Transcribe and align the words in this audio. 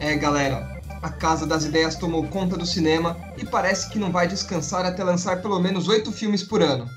É, 0.00 0.16
galera, 0.16 0.80
a 1.02 1.10
Casa 1.10 1.46
das 1.46 1.64
Ideias 1.64 1.94
tomou 1.96 2.26
conta 2.28 2.56
do 2.56 2.66
cinema 2.66 3.16
e 3.36 3.44
parece 3.44 3.88
que 3.90 3.98
não 3.98 4.10
vai 4.10 4.26
descansar 4.26 4.84
até 4.84 5.02
lançar 5.02 5.40
pelo 5.40 5.58
menos 5.60 5.88
oito 5.88 6.10
filmes 6.12 6.42
por 6.42 6.62
ano. 6.62 6.88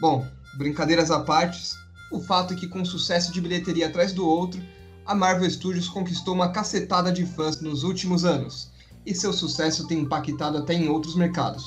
Bom, 0.00 0.26
brincadeiras 0.56 1.10
à 1.10 1.20
parte, 1.20 1.76
o 2.10 2.20
fato 2.20 2.54
é 2.54 2.56
que 2.56 2.68
com 2.68 2.80
um 2.80 2.84
sucesso 2.84 3.32
de 3.32 3.40
bilheteria 3.40 3.88
atrás 3.88 4.12
do 4.12 4.26
outro, 4.26 4.60
a 5.06 5.14
Marvel 5.14 5.48
Studios 5.48 5.88
conquistou 5.88 6.34
uma 6.34 6.50
cacetada 6.50 7.12
de 7.12 7.24
fãs 7.24 7.60
nos 7.60 7.84
últimos 7.84 8.24
anos, 8.24 8.72
e 9.04 9.14
seu 9.14 9.32
sucesso 9.32 9.86
tem 9.86 10.00
impactado 10.00 10.58
até 10.58 10.74
em 10.74 10.88
outros 10.88 11.14
mercados. 11.14 11.64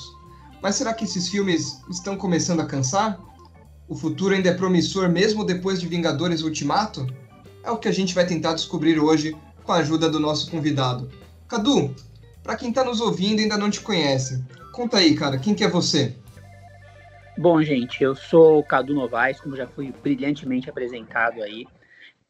Mas 0.62 0.76
será 0.76 0.92
que 0.92 1.04
esses 1.04 1.28
filmes 1.28 1.80
estão 1.88 2.16
começando 2.16 2.60
a 2.60 2.66
cansar? 2.66 3.18
O 3.88 3.96
futuro 3.96 4.34
ainda 4.34 4.50
é 4.50 4.54
promissor 4.54 5.08
mesmo 5.08 5.44
depois 5.44 5.80
de 5.80 5.88
Vingadores 5.88 6.42
Ultimato? 6.42 7.06
É 7.64 7.70
o 7.70 7.78
que 7.78 7.88
a 7.88 7.92
gente 7.92 8.14
vai 8.14 8.26
tentar 8.26 8.52
descobrir 8.52 8.98
hoje 8.98 9.34
com 9.64 9.72
a 9.72 9.76
ajuda 9.76 10.10
do 10.10 10.20
nosso 10.20 10.50
convidado. 10.50 11.10
Cadu, 11.48 11.94
para 12.42 12.56
quem 12.56 12.68
está 12.68 12.84
nos 12.84 13.00
ouvindo 13.00 13.40
e 13.40 13.44
ainda 13.44 13.56
não 13.56 13.70
te 13.70 13.80
conhece, 13.80 14.44
conta 14.72 14.98
aí, 14.98 15.14
cara, 15.14 15.38
quem 15.38 15.54
que 15.54 15.64
é 15.64 15.68
você? 15.68 16.14
Bom, 17.38 17.62
gente, 17.62 18.04
eu 18.04 18.14
sou 18.14 18.58
o 18.58 18.62
Cadu 18.62 18.94
Novaes, 18.94 19.40
como 19.40 19.56
já 19.56 19.66
fui 19.66 19.94
brilhantemente 20.02 20.68
apresentado 20.68 21.42
aí. 21.42 21.66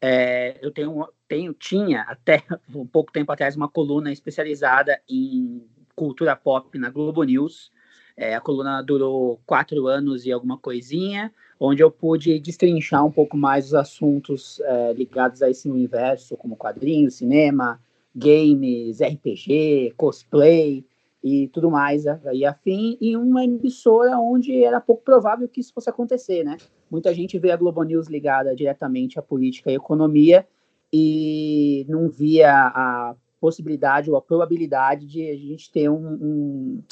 É, 0.01 0.57
eu 0.61 0.71
tenho, 0.71 1.07
tenho, 1.27 1.53
tinha 1.53 2.01
até 2.01 2.43
um 2.73 2.87
pouco 2.87 3.11
tempo 3.11 3.31
atrás 3.31 3.55
uma 3.55 3.69
coluna 3.69 4.11
especializada 4.11 4.99
em 5.07 5.63
cultura 5.95 6.35
pop 6.35 6.77
na 6.79 6.89
Globo 6.89 7.23
News. 7.23 7.71
É, 8.17 8.35
a 8.35 8.41
coluna 8.41 8.81
durou 8.81 9.39
quatro 9.45 9.87
anos 9.87 10.25
e 10.25 10.31
alguma 10.31 10.57
coisinha, 10.57 11.31
onde 11.59 11.81
eu 11.81 11.89
pude 11.89 12.39
destrinchar 12.39 13.05
um 13.05 13.11
pouco 13.11 13.37
mais 13.37 13.67
os 13.67 13.73
assuntos 13.73 14.59
é, 14.61 14.93
ligados 14.93 15.41
a 15.41 15.49
esse 15.49 15.69
universo, 15.69 16.35
como 16.35 16.55
quadrinhos, 16.55 17.15
cinema, 17.15 17.79
games, 18.15 18.99
RPG, 19.01 19.93
cosplay 19.95 20.83
e 21.23 21.47
tudo 21.49 21.69
mais 21.69 22.07
aí 22.07 22.45
afim, 22.45 22.97
em 22.99 23.15
uma 23.15 23.43
emissora 23.43 24.17
onde 24.17 24.63
era 24.63 24.81
pouco 24.81 25.03
provável 25.03 25.47
que 25.47 25.59
isso 25.59 25.73
fosse 25.73 25.89
acontecer, 25.89 26.43
né? 26.43 26.57
Muita 26.89 27.13
gente 27.13 27.37
vê 27.37 27.51
a 27.51 27.57
Globo 27.57 27.83
News 27.83 28.07
ligada 28.07 28.55
diretamente 28.55 29.19
à 29.19 29.21
política 29.21 29.71
e 29.71 29.75
economia 29.75 30.47
e 30.91 31.85
não 31.87 32.09
via 32.09 32.51
a 32.51 33.15
possibilidade 33.39 34.09
ou 34.09 34.17
a 34.17 34.21
probabilidade 34.21 35.07
de 35.07 35.29
a 35.29 35.35
gente 35.35 35.71
ter 35.71 35.89
um, 35.89 35.95
um, 35.95 36.83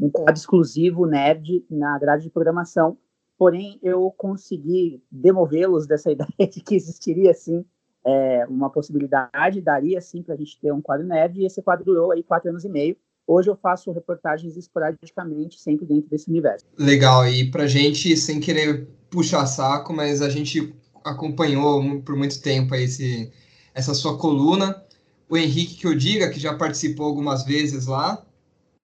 um 0.00 0.10
quadro 0.10 0.34
exclusivo 0.34 1.06
nerd 1.06 1.64
na 1.70 1.98
grade 1.98 2.24
de 2.24 2.30
programação. 2.30 2.98
Porém, 3.38 3.78
eu 3.82 4.10
consegui 4.16 5.02
demovê-los 5.10 5.86
dessa 5.86 6.10
ideia 6.12 6.48
de 6.50 6.60
que 6.60 6.74
existiria, 6.74 7.32
sim, 7.32 7.64
é, 8.04 8.46
uma 8.48 8.70
possibilidade, 8.70 9.62
daria, 9.62 10.00
sim, 10.00 10.22
para 10.22 10.34
a 10.34 10.36
gente 10.36 10.60
ter 10.60 10.72
um 10.72 10.82
quadro 10.82 11.06
nerd, 11.06 11.40
e 11.40 11.46
esse 11.46 11.62
quadro 11.62 11.84
durou 11.84 12.12
aí 12.12 12.22
quatro 12.22 12.50
anos 12.50 12.64
e 12.64 12.68
meio, 12.68 12.96
Hoje 13.26 13.48
eu 13.48 13.56
faço 13.56 13.90
reportagens 13.90 14.56
esporadicamente, 14.56 15.58
sempre 15.58 15.86
dentro 15.86 16.10
desse 16.10 16.28
universo. 16.28 16.66
Legal, 16.78 17.26
e 17.26 17.50
pra 17.50 17.66
gente, 17.66 18.16
sem 18.16 18.38
querer 18.38 18.86
puxar 19.08 19.46
saco, 19.46 19.92
mas 19.92 20.20
a 20.20 20.28
gente 20.28 20.74
acompanhou 21.04 22.00
por 22.02 22.16
muito 22.16 22.40
tempo 22.42 22.74
esse, 22.74 23.32
essa 23.74 23.94
sua 23.94 24.18
coluna. 24.18 24.82
O 25.28 25.36
Henrique, 25.36 25.76
que 25.76 25.86
eu 25.86 25.94
diga, 25.94 26.30
que 26.30 26.38
já 26.38 26.54
participou 26.54 27.06
algumas 27.06 27.44
vezes 27.44 27.86
lá. 27.86 28.24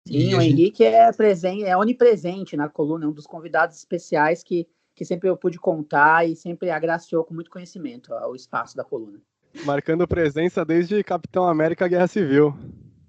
Sim, 0.07 0.35
o 0.35 0.41
gente... 0.41 0.53
Henrique 0.53 0.85
é, 0.85 1.13
presente, 1.13 1.65
é 1.65 1.77
onipresente 1.77 2.57
na 2.57 2.69
coluna, 2.69 3.05
é 3.05 3.09
um 3.09 3.13
dos 3.13 3.27
convidados 3.27 3.77
especiais 3.77 4.43
que, 4.43 4.67
que 4.95 5.05
sempre 5.05 5.29
eu 5.29 5.37
pude 5.37 5.59
contar 5.59 6.27
e 6.27 6.35
sempre 6.35 6.71
agraciou 6.71 7.25
com 7.25 7.35
muito 7.35 7.51
conhecimento 7.51 8.13
o 8.13 8.35
espaço 8.35 8.75
da 8.75 8.85
coluna. 8.85 9.21
Marcando 9.65 10.07
presença 10.07 10.65
desde 10.65 11.03
Capitão 11.03 11.47
América 11.47 11.89
Guerra 11.89 12.07
Civil. 12.07 12.55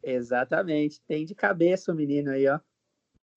Exatamente. 0.04 1.02
Tem 1.08 1.26
de 1.26 1.36
cabeça 1.36 1.92
o 1.92 1.96
menino 1.96 2.32
aí, 2.32 2.48
ó. 2.48 2.60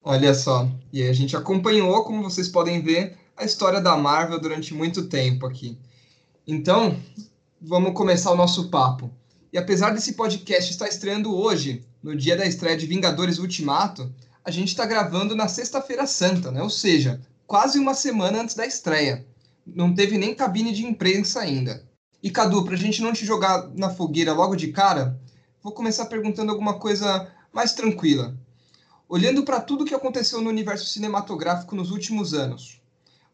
Olha 0.03 0.33
só. 0.33 0.69
E 0.93 1.03
a 1.03 1.13
gente 1.13 1.35
acompanhou, 1.35 2.03
como 2.03 2.23
vocês 2.23 2.47
podem 2.47 2.81
ver, 2.81 3.17
a 3.35 3.43
história 3.43 3.81
da 3.81 3.97
Marvel 3.97 4.39
durante 4.39 4.73
muito 4.73 5.07
tempo 5.07 5.45
aqui. 5.45 5.77
Então, 6.47 6.99
vamos 7.59 7.93
começar 7.93 8.31
o 8.31 8.37
nosso 8.37 8.69
papo. 8.69 9.11
E 9.51 9.57
apesar 9.57 9.91
desse 9.91 10.13
podcast 10.13 10.71
estar 10.71 10.87
estreando 10.87 11.35
hoje, 11.35 11.83
no 12.03 12.15
dia 12.15 12.35
da 12.35 12.45
estreia 12.45 12.77
de 12.77 12.85
Vingadores 12.85 13.39
Ultimato, 13.39 14.13
a 14.43 14.51
gente 14.51 14.67
está 14.67 14.85
gravando 14.85 15.35
na 15.35 15.47
Sexta-feira 15.47 16.05
Santa, 16.05 16.51
né? 16.51 16.61
Ou 16.61 16.69
seja, 16.69 17.19
quase 17.47 17.79
uma 17.79 17.95
semana 17.95 18.41
antes 18.41 18.53
da 18.53 18.65
estreia. 18.65 19.25
Não 19.65 19.93
teve 19.93 20.17
nem 20.17 20.35
cabine 20.35 20.71
de 20.71 20.85
imprensa 20.85 21.39
ainda. 21.39 21.83
E 22.21 22.29
Cadu, 22.29 22.63
para 22.63 22.75
a 22.75 22.77
gente 22.77 23.01
não 23.01 23.11
te 23.11 23.25
jogar 23.25 23.69
na 23.75 23.89
fogueira 23.89 24.33
logo 24.33 24.55
de 24.55 24.67
cara, 24.67 25.19
vou 25.65 25.73
começar 25.73 26.05
perguntando 26.05 26.51
alguma 26.51 26.77
coisa 26.77 27.27
mais 27.51 27.73
tranquila. 27.73 28.37
Olhando 29.09 29.43
para 29.43 29.59
tudo 29.59 29.83
que 29.83 29.95
aconteceu 29.95 30.39
no 30.39 30.51
universo 30.51 30.85
cinematográfico 30.85 31.75
nos 31.75 31.89
últimos 31.89 32.35
anos, 32.35 32.79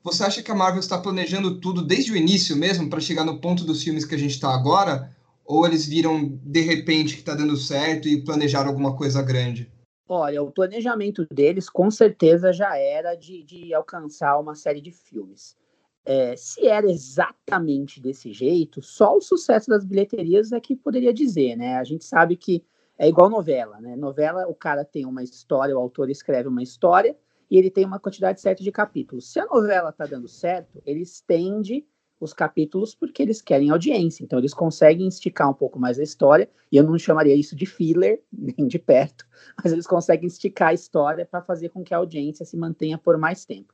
você 0.02 0.24
acha 0.24 0.42
que 0.42 0.50
a 0.50 0.56
Marvel 0.56 0.80
está 0.80 0.98
planejando 0.98 1.60
tudo 1.60 1.82
desde 1.82 2.14
o 2.14 2.16
início 2.16 2.56
mesmo 2.56 2.90
para 2.90 3.02
chegar 3.02 3.26
no 3.26 3.42
ponto 3.42 3.66
dos 3.66 3.84
filmes 3.84 4.06
que 4.06 4.16
a 4.16 4.18
gente 4.18 4.32
está 4.32 4.56
agora? 4.56 5.14
Ou 5.44 5.66
eles 5.66 5.86
viram 5.86 6.40
de 6.42 6.62
repente 6.62 7.16
que 7.16 7.20
está 7.20 7.36
dando 7.36 7.58
certo 7.58 8.08
e 8.08 8.24
planejaram 8.24 8.70
alguma 8.70 8.96
coisa 8.96 9.22
grande? 9.22 9.70
Olha, 10.08 10.42
o 10.42 10.50
planejamento 10.50 11.28
deles 11.34 11.70
com 11.70 11.92
certeza 11.92 12.54
já 12.54 12.78
era 12.78 13.14
de, 13.14 13.44
de 13.44 13.74
alcançar 13.74 14.40
uma 14.40 14.56
série 14.56 14.80
de 14.80 14.92
filmes. 14.94 15.58
É, 16.04 16.36
se 16.36 16.66
era 16.66 16.90
exatamente 16.90 18.02
desse 18.02 18.34
jeito, 18.34 18.82
só 18.82 19.16
o 19.16 19.22
sucesso 19.22 19.70
das 19.70 19.86
bilheterias 19.86 20.52
é 20.52 20.60
que 20.60 20.76
poderia 20.76 21.14
dizer, 21.14 21.56
né? 21.56 21.78
A 21.78 21.84
gente 21.84 22.04
sabe 22.04 22.36
que 22.36 22.64
é 22.98 23.08
igual 23.08 23.30
novela, 23.30 23.80
né? 23.80 23.96
Novela, 23.96 24.48
o 24.48 24.56
cara 24.56 24.84
tem 24.84 25.06
uma 25.06 25.24
história, 25.24 25.76
o 25.76 25.80
autor 25.80 26.10
escreve 26.10 26.48
uma 26.48 26.64
história 26.64 27.16
e 27.50 27.58
ele 27.58 27.70
tem 27.70 27.86
uma 27.86 28.00
quantidade 28.00 28.42
certa 28.42 28.64
de 28.64 28.72
capítulos. 28.72 29.32
Se 29.32 29.40
a 29.40 29.46
novela 29.46 29.92
tá 29.92 30.06
dando 30.06 30.28
certo, 30.28 30.82
ele 30.86 31.02
estende 31.02 31.86
os 32.20 32.34
capítulos 32.34 32.94
porque 32.94 33.22
eles 33.22 33.42
querem 33.42 33.72
audiência. 33.72 34.24
Então 34.24 34.40
eles 34.40 34.54
conseguem 34.54 35.08
esticar 35.08 35.50
um 35.50 35.54
pouco 35.54 35.80
mais 35.80 36.00
a 36.00 36.04
história, 36.04 36.50
e 36.72 36.78
eu 36.78 36.84
não 36.84 36.98
chamaria 36.98 37.36
isso 37.36 37.56
de 37.56 37.66
filler, 37.66 38.22
nem 38.32 38.68
de 38.68 38.80
perto, 38.80 39.26
mas 39.62 39.74
eles 39.74 39.88
conseguem 39.88 40.28
esticar 40.28 40.70
a 40.70 40.74
história 40.74 41.26
para 41.26 41.42
fazer 41.42 41.70
com 41.70 41.84
que 41.84 41.94
a 41.94 41.98
audiência 41.98 42.46
se 42.46 42.56
mantenha 42.56 42.98
por 42.98 43.18
mais 43.18 43.46
tempo. 43.46 43.74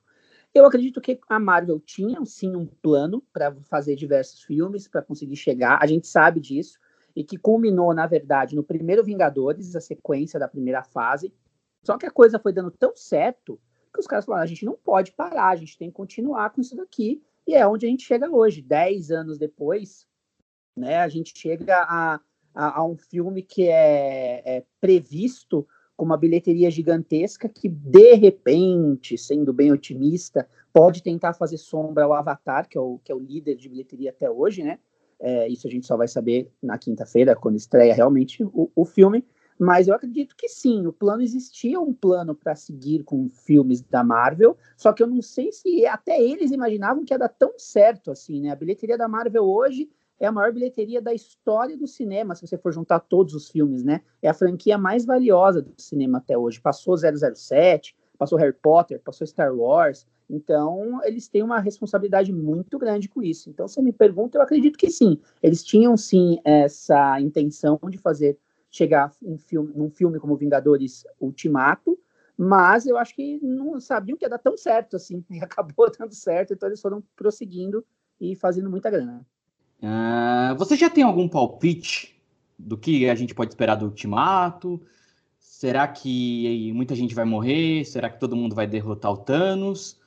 Eu 0.53 0.65
acredito 0.65 0.99
que 0.99 1.19
a 1.29 1.39
Marvel 1.39 1.79
tinha 1.79 2.23
sim 2.25 2.55
um 2.55 2.65
plano 2.65 3.23
para 3.31 3.53
fazer 3.63 3.95
diversos 3.95 4.41
filmes, 4.41 4.87
para 4.87 5.01
conseguir 5.01 5.35
chegar, 5.35 5.79
a 5.81 5.85
gente 5.85 6.07
sabe 6.07 6.39
disso, 6.39 6.79
e 7.15 7.23
que 7.23 7.37
culminou, 7.37 7.93
na 7.93 8.07
verdade, 8.07 8.55
no 8.55 8.63
primeiro 8.63 9.03
Vingadores, 9.03 9.75
a 9.75 9.81
sequência 9.81 10.39
da 10.39 10.47
primeira 10.47 10.83
fase. 10.83 11.33
Só 11.83 11.97
que 11.97 12.05
a 12.05 12.11
coisa 12.11 12.39
foi 12.39 12.53
dando 12.53 12.71
tão 12.71 12.95
certo 12.95 13.59
que 13.93 13.99
os 13.99 14.07
caras 14.07 14.25
falaram: 14.25 14.43
a 14.43 14.47
gente 14.47 14.65
não 14.65 14.75
pode 14.75 15.11
parar, 15.11 15.49
a 15.49 15.55
gente 15.55 15.77
tem 15.77 15.89
que 15.89 15.95
continuar 15.95 16.51
com 16.51 16.61
isso 16.61 16.75
daqui 16.75 17.21
e 17.47 17.55
é 17.55 17.65
onde 17.65 17.85
a 17.85 17.89
gente 17.89 18.03
chega 18.03 18.29
hoje, 18.29 18.61
dez 18.61 19.09
anos 19.09 19.37
depois, 19.37 20.05
né? 20.75 20.97
A 20.97 21.07
gente 21.07 21.33
chega 21.35 21.77
a, 21.77 22.19
a, 22.53 22.79
a 22.79 22.85
um 22.85 22.97
filme 22.97 23.41
que 23.41 23.67
é, 23.69 24.43
é, 24.45 24.65
previsto 24.81 25.67
com 25.97 26.05
uma 26.05 26.15
bilheteria 26.15 26.69
gigantesca 26.69 27.49
que, 27.49 27.67
de 27.67 28.13
repente, 28.13 29.17
sendo 29.17 29.51
bem 29.51 29.71
otimista, 29.71 30.47
pode 30.71 31.01
tentar 31.01 31.33
fazer 31.33 31.57
sombra 31.57 32.05
ao 32.05 32.13
Avatar, 32.13 32.69
que 32.69 32.77
é 32.77 32.81
o, 32.81 32.99
que 33.03 33.11
é 33.11 33.15
o 33.15 33.19
líder 33.19 33.55
de 33.55 33.67
bilheteria 33.67 34.11
até 34.11 34.29
hoje, 34.29 34.63
né? 34.63 34.77
É, 35.19 35.47
isso 35.47 35.67
a 35.67 35.71
gente 35.71 35.87
só 35.87 35.97
vai 35.97 36.07
saber 36.07 36.51
na 36.61 36.77
quinta-feira, 36.77 37.35
quando 37.35 37.55
estreia 37.55 37.95
realmente 37.95 38.43
o, 38.43 38.71
o 38.75 38.85
filme. 38.85 39.25
Mas 39.59 39.87
eu 39.87 39.95
acredito 39.95 40.35
que 40.37 40.47
sim, 40.47 40.85
o 40.85 40.93
plano 40.93 41.23
existia 41.23 41.79
um 41.79 41.91
plano 41.91 42.35
para 42.35 42.55
seguir 42.55 43.03
com 43.03 43.27
filmes 43.27 43.81
da 43.81 44.03
Marvel, 44.03 44.55
só 44.77 44.93
que 44.93 45.01
eu 45.01 45.07
não 45.07 45.19
sei 45.19 45.51
se 45.51 45.83
até 45.87 46.21
eles 46.21 46.51
imaginavam 46.51 47.03
que 47.03 47.11
ia 47.11 47.17
dar 47.17 47.29
tão 47.29 47.57
certo 47.57 48.11
assim, 48.11 48.39
né? 48.41 48.51
A 48.51 48.55
bilheteria 48.55 48.99
da 48.99 49.07
Marvel 49.07 49.45
hoje 49.45 49.89
é 50.19 50.25
a 50.25 50.31
maior 50.31 50.51
bilheteria 50.51 51.01
da 51.01 51.13
história 51.13 51.77
do 51.77 51.87
cinema, 51.87 52.35
se 52.35 52.45
você 52.45 52.57
for 52.57 52.71
juntar 52.71 52.99
todos 52.99 53.33
os 53.33 53.49
filmes, 53.49 53.83
né? 53.83 54.01
É 54.21 54.29
a 54.29 54.33
franquia 54.33 54.77
mais 54.77 55.05
valiosa 55.05 55.61
do 55.61 55.73
cinema 55.77 56.17
até 56.17 56.37
hoje. 56.37 56.59
Passou 56.59 56.95
007, 56.97 57.95
passou 58.17 58.37
Harry 58.37 58.53
Potter, 58.53 58.99
passou 58.99 59.27
Star 59.27 59.55
Wars. 59.55 60.07
Então, 60.29 60.99
eles 61.03 61.27
têm 61.27 61.43
uma 61.43 61.59
responsabilidade 61.59 62.33
muito 62.33 62.77
grande 62.77 63.07
com 63.07 63.21
isso. 63.21 63.49
Então, 63.49 63.67
você 63.67 63.81
me 63.81 63.93
pergunta, 63.93 64.37
eu 64.37 64.41
acredito 64.41 64.77
que 64.77 64.89
sim. 64.89 65.19
Eles 65.41 65.63
tinham 65.63 65.95
sim 65.95 66.39
essa 66.43 67.21
intenção 67.21 67.79
de 67.89 67.97
fazer 67.97 68.37
chegar 68.69 69.11
em 69.23 69.37
filme, 69.37 69.73
num 69.75 69.89
filme 69.89 70.19
como 70.19 70.35
Vingadores 70.35 71.05
Ultimato, 71.19 71.97
mas 72.37 72.85
eu 72.85 72.97
acho 72.97 73.15
que 73.15 73.39
não 73.41 73.79
sabiam 73.79 74.17
que 74.17 74.25
ia 74.25 74.29
dar 74.29 74.37
tão 74.37 74.57
certo 74.57 74.95
assim, 74.95 75.23
e 75.31 75.39
acabou 75.39 75.89
dando 75.97 76.13
certo, 76.13 76.53
então 76.53 76.67
eles 76.67 76.81
foram 76.81 77.01
prosseguindo 77.15 77.85
e 78.19 78.35
fazendo 78.35 78.69
muita 78.69 78.89
grana. 78.89 79.25
Uh, 79.81 80.55
você 80.57 80.75
já 80.75 80.89
tem 80.89 81.03
algum 81.03 81.27
palpite 81.27 82.19
do 82.57 82.77
que 82.77 83.09
a 83.09 83.15
gente 83.15 83.35
pode 83.35 83.51
esperar 83.51 83.75
do 83.75 83.85
Ultimato? 83.85 84.81
Será 85.39 85.87
que 85.87 86.71
muita 86.73 86.95
gente 86.95 87.15
vai 87.15 87.25
morrer? 87.25 87.85
Será 87.85 88.09
que 88.09 88.19
todo 88.19 88.35
mundo 88.35 88.55
vai 88.55 88.67
derrotar 88.67 89.11
o 89.11 89.17
Thanos? 89.17 89.99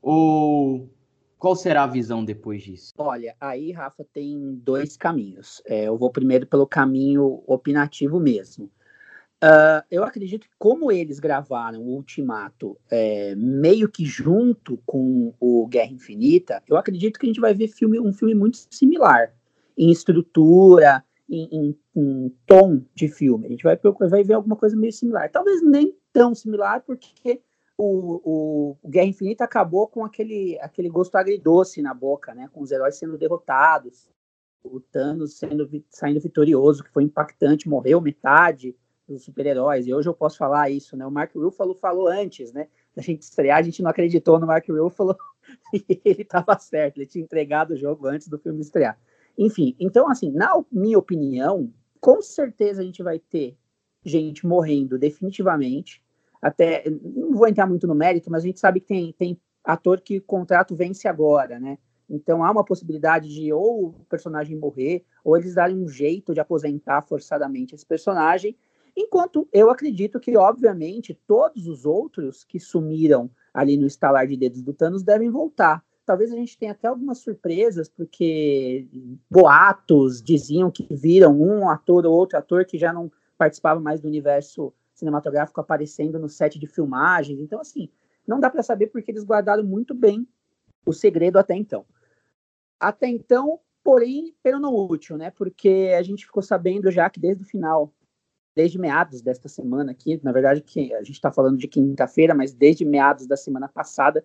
Ou 0.00 0.90
qual 1.38 1.56
será 1.56 1.84
a 1.84 1.86
visão 1.86 2.24
depois 2.24 2.62
disso? 2.62 2.92
Olha, 2.96 3.36
aí, 3.40 3.70
Rafa, 3.70 4.04
tem 4.12 4.54
dois 4.62 4.96
caminhos. 4.96 5.62
É, 5.66 5.84
eu 5.84 5.96
vou 5.98 6.10
primeiro 6.10 6.46
pelo 6.46 6.66
caminho 6.66 7.42
opinativo 7.46 8.18
mesmo. 8.18 8.70
Uh, 9.44 9.84
eu 9.90 10.02
acredito 10.02 10.48
que, 10.48 10.54
como 10.58 10.90
eles 10.90 11.20
gravaram 11.20 11.82
o 11.82 11.96
Ultimato 11.96 12.78
é, 12.90 13.34
meio 13.34 13.90
que 13.90 14.06
junto 14.06 14.78
com 14.86 15.34
o 15.38 15.66
Guerra 15.66 15.92
Infinita, 15.92 16.62
eu 16.66 16.78
acredito 16.78 17.18
que 17.18 17.26
a 17.26 17.28
gente 17.28 17.42
vai 17.42 17.52
ver 17.52 17.68
filme, 17.68 18.00
um 18.00 18.10
filme 18.10 18.34
muito 18.34 18.56
similar 18.70 19.34
em 19.76 19.90
estrutura, 19.90 21.04
em, 21.28 21.46
em, 21.52 21.78
em 21.94 22.34
tom 22.46 22.80
de 22.94 23.06
filme. 23.06 23.46
A 23.46 23.50
gente 23.50 23.64
vai, 23.64 23.78
vai 24.08 24.24
ver 24.24 24.32
alguma 24.32 24.56
coisa 24.56 24.74
meio 24.74 24.94
similar. 24.94 25.30
Talvez 25.30 25.60
nem 25.62 25.94
tão 26.10 26.34
similar, 26.34 26.80
porque 26.80 27.42
o, 27.76 28.76
o, 28.82 28.88
Guerra 28.88 29.08
Infinita 29.08 29.44
acabou 29.44 29.88
com 29.88 30.06
aquele, 30.06 30.58
aquele 30.62 30.88
gosto 30.88 31.16
agridoce 31.16 31.82
na 31.82 31.92
boca, 31.92 32.34
né? 32.34 32.48
Com 32.50 32.62
os 32.62 32.70
heróis 32.70 32.96
sendo 32.96 33.18
derrotados, 33.18 34.08
o 34.62 34.80
Thanos 34.80 35.36
sendo, 35.36 35.68
saindo 35.90 36.18
vitorioso, 36.18 36.82
que 36.82 36.90
foi 36.90 37.02
impactante, 37.02 37.68
morreu 37.68 38.00
metade 38.00 38.74
dos 39.08 39.24
super-heróis. 39.24 39.86
E 39.86 39.94
hoje 39.94 40.08
eu 40.08 40.14
posso 40.14 40.38
falar 40.38 40.70
isso, 40.70 40.96
né? 40.96 41.06
O 41.06 41.10
Mark 41.10 41.34
Ruffalo 41.34 41.74
falou 41.74 42.08
antes, 42.08 42.52
né? 42.52 42.68
Da 42.94 43.02
gente 43.02 43.22
estrear, 43.22 43.58
a 43.58 43.62
gente 43.62 43.82
não 43.82 43.90
acreditou 43.90 44.38
no 44.38 44.46
Mark 44.46 44.68
Ruffalo 44.68 45.16
e 45.74 46.00
ele 46.04 46.22
estava 46.22 46.58
certo, 46.58 46.98
ele 46.98 47.06
tinha 47.06 47.24
entregado 47.24 47.72
o 47.72 47.76
jogo 47.76 48.06
antes 48.06 48.28
do 48.28 48.38
filme 48.38 48.60
estrear. 48.60 48.98
Enfim, 49.36 49.74
então, 49.80 50.08
assim, 50.08 50.30
na 50.30 50.64
minha 50.70 50.98
opinião, 50.98 51.72
com 52.00 52.22
certeza 52.22 52.82
a 52.82 52.84
gente 52.84 53.02
vai 53.02 53.18
ter 53.18 53.56
gente 54.04 54.46
morrendo 54.46 54.98
definitivamente 54.98 56.04
até 56.44 56.84
não 56.90 57.32
vou 57.32 57.48
entrar 57.48 57.66
muito 57.66 57.86
no 57.86 57.94
mérito, 57.94 58.30
mas 58.30 58.44
a 58.44 58.46
gente 58.46 58.60
sabe 58.60 58.78
que 58.78 58.86
tem, 58.86 59.12
tem 59.14 59.40
ator 59.64 60.02
que 60.02 60.18
o 60.18 60.22
contrato 60.22 60.76
vence 60.76 61.08
agora, 61.08 61.58
né? 61.58 61.78
Então 62.08 62.44
há 62.44 62.50
uma 62.50 62.62
possibilidade 62.62 63.34
de 63.34 63.50
ou 63.50 63.86
o 63.86 64.04
personagem 64.10 64.54
morrer, 64.54 65.06
ou 65.24 65.38
eles 65.38 65.54
darem 65.54 65.74
um 65.74 65.88
jeito 65.88 66.34
de 66.34 66.40
aposentar 66.40 67.00
forçadamente 67.00 67.74
esse 67.74 67.86
personagem, 67.86 68.54
enquanto 68.96 69.48
eu 69.52 69.70
acredito 69.70 70.20
que, 70.20 70.36
obviamente, 70.36 71.18
todos 71.26 71.66
os 71.66 71.84
outros 71.84 72.44
que 72.44 72.60
sumiram 72.60 73.30
ali 73.52 73.76
no 73.76 73.86
estalar 73.86 74.26
de 74.26 74.36
dedos 74.36 74.62
do 74.62 74.72
Thanos 74.72 75.02
devem 75.02 75.30
voltar. 75.30 75.84
Talvez 76.04 76.32
a 76.32 76.36
gente 76.36 76.58
tenha 76.58 76.72
até 76.72 76.86
algumas 76.86 77.18
surpresas, 77.18 77.88
porque 77.88 78.88
boatos 79.30 80.22
diziam 80.22 80.70
que 80.70 80.86
viram 80.90 81.40
um 81.40 81.68
ator 81.68 82.04
ou 82.04 82.12
outro 82.12 82.38
ator 82.38 82.64
que 82.64 82.76
já 82.76 82.92
não 82.92 83.10
participava 83.38 83.80
mais 83.80 84.00
do 84.00 84.08
universo 84.08 84.72
cinematográfico 84.94 85.60
aparecendo 85.60 86.18
no 86.18 86.28
set 86.28 86.58
de 86.58 86.66
filmagens. 86.66 87.40
Então, 87.40 87.60
assim, 87.60 87.88
não 88.26 88.38
dá 88.38 88.50
para 88.50 88.62
saber 88.62 88.88
porque 88.88 89.10
eles 89.10 89.24
guardaram 89.24 89.64
muito 89.64 89.94
bem 89.94 90.26
o 90.86 90.92
segredo 90.92 91.38
até 91.38 91.54
então. 91.54 91.84
Até 92.78 93.08
então, 93.08 93.60
porém, 93.82 94.34
pelo 94.42 94.60
não 94.60 94.74
útil, 94.74 95.16
né? 95.16 95.30
Porque 95.30 95.94
a 95.96 96.02
gente 96.02 96.26
ficou 96.26 96.42
sabendo 96.42 96.90
já 96.90 97.08
que 97.08 97.18
desde 97.18 97.42
o 97.42 97.46
final, 97.46 97.92
desde 98.54 98.78
meados 98.78 99.20
desta 99.20 99.48
semana 99.48 99.92
aqui, 99.92 100.20
na 100.22 100.32
verdade 100.32 100.62
que 100.62 100.94
a 100.94 101.02
gente 101.02 101.12
está 101.12 101.30
falando 101.30 101.58
de 101.58 101.68
quinta-feira, 101.68 102.34
mas 102.34 102.52
desde 102.52 102.84
meados 102.84 103.26
da 103.26 103.36
semana 103.36 103.68
passada, 103.68 104.24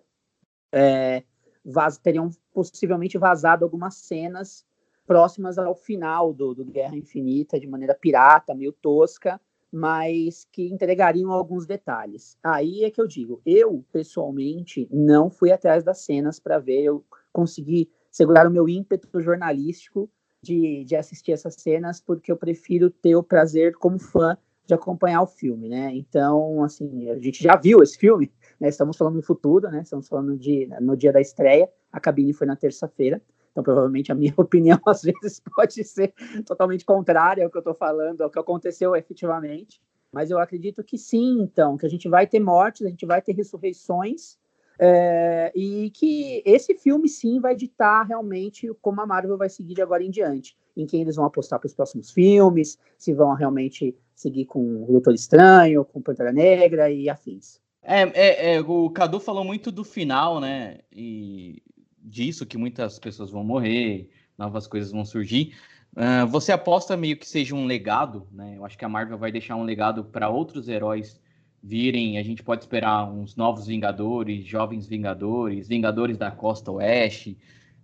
é, 0.72 1.24
vaz, 1.64 1.98
teriam 1.98 2.30
possivelmente 2.52 3.18
vazado 3.18 3.64
algumas 3.64 3.96
cenas 3.96 4.64
próximas 5.06 5.58
ao 5.58 5.74
final 5.74 6.32
do, 6.32 6.54
do 6.54 6.64
Guerra 6.64 6.96
Infinita, 6.96 7.58
de 7.58 7.66
maneira 7.66 7.94
pirata, 7.94 8.54
meio 8.54 8.72
tosca, 8.72 9.40
mas 9.72 10.46
que 10.52 10.68
entregariam 10.68 11.30
alguns 11.30 11.66
detalhes. 11.66 12.36
Aí 12.42 12.84
é 12.84 12.90
que 12.90 13.00
eu 13.00 13.06
digo, 13.06 13.40
eu 13.44 13.84
pessoalmente 13.92 14.88
não 14.90 15.30
fui 15.30 15.50
atrás 15.50 15.82
das 15.82 16.00
cenas 16.00 16.38
para 16.38 16.58
ver, 16.58 16.82
eu 16.82 17.04
consegui 17.32 17.90
segurar 18.10 18.46
o 18.46 18.50
meu 18.50 18.68
ímpeto 18.68 19.20
jornalístico 19.20 20.10
de, 20.42 20.84
de 20.84 20.96
assistir 20.96 21.32
essas 21.32 21.54
cenas, 21.54 22.00
porque 22.00 22.30
eu 22.30 22.36
prefiro 22.36 22.90
ter 22.90 23.16
o 23.16 23.22
prazer 23.22 23.74
como 23.74 23.98
fã 23.98 24.36
de 24.66 24.74
acompanhar 24.74 25.22
o 25.22 25.26
filme, 25.26 25.68
né? 25.68 25.90
Então, 25.94 26.62
assim, 26.62 27.10
a 27.10 27.18
gente 27.18 27.42
já 27.42 27.56
viu 27.56 27.82
esse 27.82 27.98
filme, 27.98 28.32
né? 28.58 28.68
Estamos 28.68 28.96
falando 28.96 29.16
no 29.16 29.22
futuro, 29.22 29.68
né? 29.68 29.82
Estamos 29.82 30.08
falando 30.08 30.36
de, 30.36 30.68
no 30.80 30.96
dia 30.96 31.12
da 31.12 31.20
estreia, 31.20 31.68
a 31.92 31.98
cabine 31.98 32.32
foi 32.32 32.46
na 32.46 32.56
terça-feira. 32.56 33.20
Então, 33.50 33.64
provavelmente, 33.64 34.12
a 34.12 34.14
minha 34.14 34.32
opinião, 34.38 34.78
às 34.86 35.02
vezes, 35.02 35.42
pode 35.54 35.82
ser 35.84 36.14
totalmente 36.46 36.84
contrária 36.84 37.44
ao 37.44 37.50
que 37.50 37.56
eu 37.56 37.60
estou 37.60 37.74
falando, 37.74 38.22
ao 38.22 38.30
que 38.30 38.38
aconteceu 38.38 38.94
efetivamente. 38.94 39.80
Mas 40.12 40.30
eu 40.30 40.38
acredito 40.38 40.82
que 40.82 40.98
sim, 40.98 41.40
então, 41.40 41.76
que 41.76 41.86
a 41.86 41.88
gente 41.88 42.08
vai 42.08 42.26
ter 42.26 42.40
mortes, 42.40 42.86
a 42.86 42.90
gente 42.90 43.06
vai 43.06 43.20
ter 43.22 43.32
ressurreições, 43.32 44.38
é, 44.82 45.52
e 45.54 45.90
que 45.90 46.42
esse 46.46 46.74
filme, 46.74 47.06
sim, 47.06 47.38
vai 47.38 47.54
ditar 47.54 48.06
realmente 48.06 48.72
como 48.80 48.98
a 49.02 49.06
Marvel 49.06 49.36
vai 49.36 49.50
seguir 49.50 49.74
de 49.74 49.82
agora 49.82 50.02
em 50.02 50.10
diante. 50.10 50.56
Em 50.74 50.86
quem 50.86 51.02
eles 51.02 51.16
vão 51.16 51.26
apostar 51.26 51.58
para 51.58 51.66
os 51.66 51.74
próximos 51.74 52.10
filmes, 52.10 52.78
se 52.96 53.12
vão 53.12 53.34
realmente 53.34 53.94
seguir 54.14 54.46
com 54.46 54.84
o 54.84 54.86
Doutor 54.92 55.12
Estranho, 55.12 55.84
com 55.84 56.00
Pantera 56.00 56.32
Negra 56.32 56.90
e 56.90 57.10
afins. 57.10 57.60
É, 57.82 58.02
é, 58.14 58.54
é, 58.54 58.60
o 58.60 58.88
Cadu 58.88 59.20
falou 59.20 59.44
muito 59.44 59.70
do 59.70 59.84
final, 59.84 60.40
né? 60.40 60.78
E 60.90 61.62
disso, 61.98 62.46
que 62.46 62.56
muitas 62.56 62.98
pessoas 62.98 63.30
vão 63.30 63.44
morrer, 63.44 64.08
novas 64.38 64.66
coisas 64.66 64.90
vão 64.90 65.04
surgir. 65.04 65.54
Uh, 65.92 66.26
você 66.26 66.52
aposta 66.52 66.96
meio 66.96 67.18
que 67.18 67.28
seja 67.28 67.54
um 67.54 67.66
legado, 67.66 68.26
né? 68.32 68.54
Eu 68.56 68.64
acho 68.64 68.78
que 68.78 68.84
a 68.84 68.88
Marvel 68.88 69.18
vai 69.18 69.30
deixar 69.30 69.56
um 69.56 69.64
legado 69.64 70.04
para 70.04 70.30
outros 70.30 70.68
heróis 70.68 71.20
virem. 71.62 72.18
A 72.18 72.22
gente 72.22 72.42
pode 72.42 72.62
esperar 72.62 73.10
uns 73.10 73.36
novos 73.36 73.66
Vingadores, 73.66 74.44
jovens 74.44 74.86
Vingadores, 74.86 75.68
Vingadores 75.68 76.16
da 76.16 76.30
Costa 76.30 76.70
Oeste, 76.72 77.38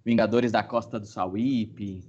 Vingadores 0.05 0.53
da 0.53 0.63
Costa 0.63 0.99
do 0.99 1.07
Sauípe. 1.07 2.03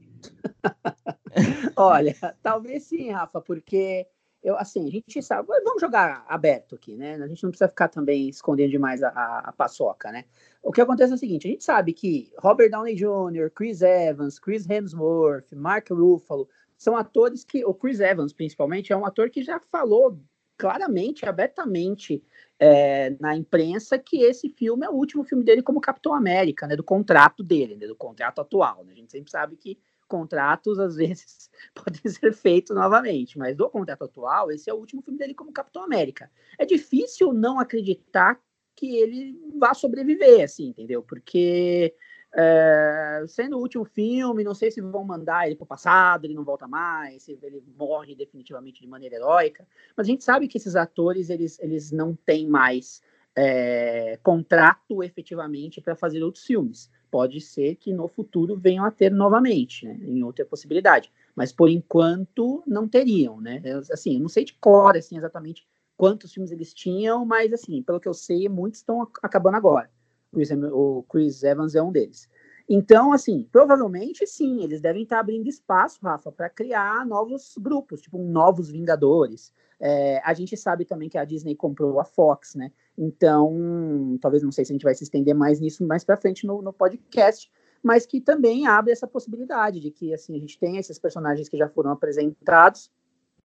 Olha, 1.76 2.16
talvez 2.42 2.84
sim, 2.84 3.12
Rafa, 3.12 3.42
porque 3.42 4.08
eu, 4.44 4.56
assim, 4.58 4.88
a 4.88 4.92
gente 4.92 5.22
sabe, 5.22 5.48
vamos 5.64 5.82
jogar 5.82 6.26
aberto 6.28 6.76
aqui, 6.76 6.96
né? 6.96 7.16
A 7.16 7.28
gente 7.28 7.44
não 7.44 7.50
precisa 7.50 7.68
ficar 7.68 7.90
também 7.90 8.30
escondendo 8.30 8.72
demais 8.72 9.04
a, 9.04 9.10
a, 9.10 9.40
a 9.50 9.52
paçoca, 9.52 10.12
né? 10.12 10.26
O 10.64 10.72
que 10.72 10.82
acontece 10.82 11.12
é 11.12 11.16
o 11.16 11.20
seguinte, 11.20 11.48
a 11.48 11.52
gente 11.52 11.64
sabe 11.64 11.94
que 11.94 12.32
Robert 12.40 12.70
Downey 12.70 12.96
Jr., 12.96 13.52
Chris 13.54 13.82
Evans, 13.82 14.40
Chris 14.40 14.70
Hemsworth, 14.70 15.52
Mark 15.54 15.90
Ruffalo, 15.90 16.48
são 16.78 16.96
atores 16.96 17.44
que, 17.44 17.66
o 17.66 17.74
Chris 17.74 18.00
Evans 18.00 18.32
principalmente, 18.32 18.94
é 18.94 18.98
um 18.98 19.06
ator 19.06 19.30
que 19.30 19.44
já 19.44 19.60
falou 19.60 20.20
claramente, 20.58 21.26
abertamente 21.26 22.24
é, 22.60 23.12
na 23.20 23.36
imprensa 23.36 23.98
que 24.00 24.24
esse 24.24 24.50
filme 24.50 24.86
é 24.86 24.90
o 24.90 24.94
último 24.94 25.24
filme 25.24 25.44
dele 25.44 25.62
como 25.62 25.80
Capitão 25.80 26.14
América, 26.14 26.66
né, 26.66 26.76
do 26.76 26.84
contrato 26.84 27.44
dele, 27.44 27.76
né, 27.76 27.86
do 27.88 27.96
contrato 27.96 28.42
atual. 28.42 28.84
Né? 28.84 28.94
A 28.94 28.96
gente 28.96 29.12
sempre 29.12 29.30
sabe 29.30 29.56
que 29.56 29.80
contratos 30.08 30.80
às 30.80 30.96
vezes 30.98 31.50
podem 31.76 32.02
ser 32.12 32.34
feitos 32.34 32.76
novamente, 32.76 33.38
mas 33.38 33.56
do 33.56 33.70
contrato 33.70 34.06
atual, 34.06 34.52
esse 34.52 34.70
é 34.70 34.74
o 34.74 34.78
último 34.78 35.02
filme 35.02 35.20
dele 35.20 35.34
como 35.34 35.54
Capitão 35.54 35.84
América. 35.84 36.32
É 36.58 36.66
difícil 36.66 37.34
não 37.34 37.60
acreditar 37.60 38.40
que 38.76 38.96
ele 38.96 39.36
vá 39.58 39.74
sobreviver, 39.74 40.44
assim, 40.44 40.68
entendeu? 40.68 41.02
Porque 41.02 41.96
é, 42.40 43.26
sendo 43.28 43.58
o 43.58 43.62
último 43.62 43.84
filme, 43.84 44.44
não 44.44 44.54
sei 44.54 44.70
se 44.70 44.80
vão 44.80 45.04
mandar 45.04 45.48
ele 45.48 45.56
para 45.56 45.64
o 45.64 45.68
passado, 45.68 46.26
ele 46.26 46.36
não 46.36 46.44
volta 46.44 46.68
mais, 46.68 47.24
se 47.24 47.38
ele 47.42 47.64
morre 47.76 48.14
definitivamente 48.14 48.80
de 48.80 48.88
maneira 48.88 49.16
heróica, 49.16 49.68
mas 49.96 50.06
a 50.06 50.10
gente 50.12 50.24
sabe 50.24 50.48
que 50.48 50.58
esses 50.58 50.76
atores 50.76 51.32
eles, 51.32 51.60
eles 51.60 51.92
não 51.92 52.16
têm 52.16 52.48
mais 52.48 53.02
é, 53.36 54.20
contrato 54.22 55.04
efetivamente 55.04 55.82
para 55.82 55.96
fazer 55.96 56.22
outros 56.22 56.46
filmes. 56.46 56.92
Pode 57.10 57.42
ser 57.42 57.76
que 57.76 57.92
no 57.92 58.08
futuro 58.08 58.56
venham 58.56 58.86
a 58.86 58.92
ter 58.92 59.12
novamente, 59.12 59.88
né, 59.88 59.98
em 60.04 60.22
outra 60.22 60.46
possibilidade, 60.46 61.12
mas 61.36 61.52
por 61.52 61.70
enquanto 61.70 62.62
não 62.68 62.88
teriam, 62.88 63.42
né? 63.42 63.62
Eu, 63.64 63.80
assim, 63.92 64.16
eu 64.16 64.22
não 64.22 64.30
sei 64.30 64.46
de 64.46 64.54
cor 64.54 64.96
assim 64.96 65.18
exatamente 65.18 65.66
quantos 65.96 66.32
filmes 66.32 66.52
eles 66.52 66.72
tinham, 66.72 67.26
mas 67.26 67.52
assim, 67.52 67.82
pelo 67.82 68.00
que 68.00 68.08
eu 68.08 68.14
sei, 68.14 68.48
muitos 68.48 68.82
estão 68.82 69.02
acabando 69.24 69.56
agora. 69.58 69.90
Chris, 70.38 70.52
o 70.52 71.04
Chris 71.10 71.44
Evans 71.44 71.74
é 71.74 71.82
um 71.82 71.92
deles. 71.92 72.30
Então, 72.70 73.14
assim, 73.14 73.48
provavelmente 73.52 74.28
sim, 74.28 74.62
eles 74.64 74.82
devem 74.82 75.04
estar 75.04 75.20
abrindo 75.20 75.48
espaço, 75.48 76.00
Rafa, 76.04 76.32
para 76.32 76.50
criar 76.50 77.06
novos 77.06 77.56
grupos, 77.58 78.02
tipo 78.02 78.18
novos 78.18 78.70
Vingadores. 78.70 79.54
É, 79.80 80.22
a 80.24 80.34
gente 80.34 80.56
sabe 80.58 80.86
também 80.86 81.08
que 81.08 81.18
a 81.18 81.24
Disney 81.24 81.56
comprou 81.56 82.00
a 82.00 82.04
Fox, 82.04 82.56
né? 82.56 82.72
Então, 82.98 84.18
talvez 84.22 84.44
não 84.44 84.52
sei 84.52 84.66
se 84.66 84.72
a 84.72 84.76
gente 84.76 84.84
vai 84.84 84.94
se 84.94 85.04
estender 85.04 85.34
mais 85.34 85.60
nisso 85.60 85.86
mais 85.86 86.04
para 86.04 86.18
frente 86.18 86.46
no, 86.46 86.62
no 86.62 86.74
podcast, 86.74 87.50
mas 87.82 88.06
que 88.06 88.20
também 88.20 88.68
abre 88.68 88.92
essa 88.92 89.08
possibilidade 89.08 89.80
de 89.80 89.92
que 89.92 90.14
assim 90.14 90.36
a 90.36 90.40
gente 90.40 90.60
tem 90.60 90.78
esses 90.78 91.00
personagens 91.00 91.48
que 91.48 91.58
já 91.58 91.70
foram 91.70 91.92
apresentados, 91.92 92.92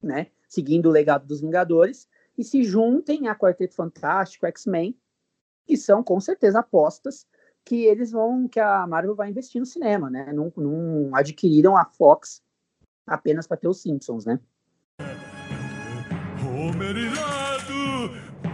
né? 0.03 0.29
Seguindo 0.49 0.87
o 0.87 0.93
legado 0.93 1.27
dos 1.27 1.41
Vingadores 1.41 2.09
e 2.37 2.43
se 2.43 2.65
juntem 2.65 3.29
a 3.29 3.37
Quarteto 3.37 3.75
Fantástico, 3.75 4.47
X-Men 4.47 4.97
que 5.67 5.77
são 5.77 6.03
com 6.03 6.21
certeza 6.21 6.61
apostas 6.61 7.27
que 7.65 7.85
eles 7.85 8.11
vão, 8.11 8.49
que 8.49 8.61
a 8.61 8.87
Marvel 8.87 9.15
vai 9.15 9.31
investir 9.31 9.61
no 9.61 9.67
cinema, 9.67 10.11
né? 10.11 10.33
Não, 10.33 10.53
não 10.57 11.15
adquiriram 11.15 11.77
a 11.77 11.85
Fox 11.85 12.43
apenas 13.07 13.47
para 13.47 13.57
ter 13.57 13.69
os 13.69 13.81
Simpsons, 13.81 14.25
né? 14.25 14.41
Homer 16.45 16.97
irado! 16.97 18.11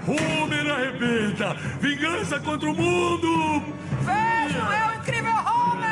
Homer 0.06 0.70
arrebenta! 0.70 1.54
Vingança 1.80 2.40
contra 2.40 2.70
o 2.70 2.74
mundo! 2.74 3.60
Vejo, 4.04 4.58
é 4.58 4.90
o 4.90 5.00
incrível 5.00 5.32
Homer! 5.32 5.88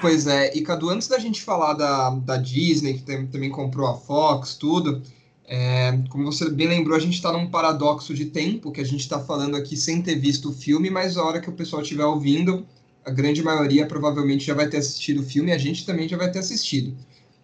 Pois 0.00 0.26
é, 0.26 0.54
e 0.56 0.62
Cadu, 0.62 0.90
antes 0.90 1.08
da 1.08 1.18
gente 1.18 1.42
falar 1.42 1.72
da, 1.74 2.10
da 2.10 2.36
Disney, 2.36 2.94
que 2.94 3.02
tem, 3.02 3.26
também 3.26 3.50
comprou 3.50 3.88
a 3.88 3.96
Fox, 3.96 4.54
tudo, 4.54 5.02
é, 5.50 5.98
como 6.10 6.26
você 6.26 6.50
bem 6.50 6.68
lembrou, 6.68 6.94
a 6.94 7.00
gente 7.00 7.14
está 7.14 7.32
num 7.32 7.48
paradoxo 7.48 8.12
de 8.12 8.26
tempo, 8.26 8.70
que 8.70 8.82
a 8.82 8.84
gente 8.84 9.00
está 9.00 9.18
falando 9.18 9.56
aqui 9.56 9.78
sem 9.78 10.02
ter 10.02 10.16
visto 10.16 10.50
o 10.50 10.52
filme, 10.52 10.90
mas 10.90 11.16
a 11.16 11.24
hora 11.24 11.40
que 11.40 11.48
o 11.48 11.54
pessoal 11.54 11.80
estiver 11.80 12.04
ouvindo, 12.04 12.66
a 13.02 13.10
grande 13.10 13.42
maioria 13.42 13.86
provavelmente 13.86 14.44
já 14.44 14.52
vai 14.52 14.68
ter 14.68 14.76
assistido 14.76 15.20
o 15.20 15.24
filme 15.24 15.50
e 15.50 15.54
a 15.54 15.58
gente 15.58 15.86
também 15.86 16.06
já 16.06 16.18
vai 16.18 16.30
ter 16.30 16.40
assistido. 16.40 16.94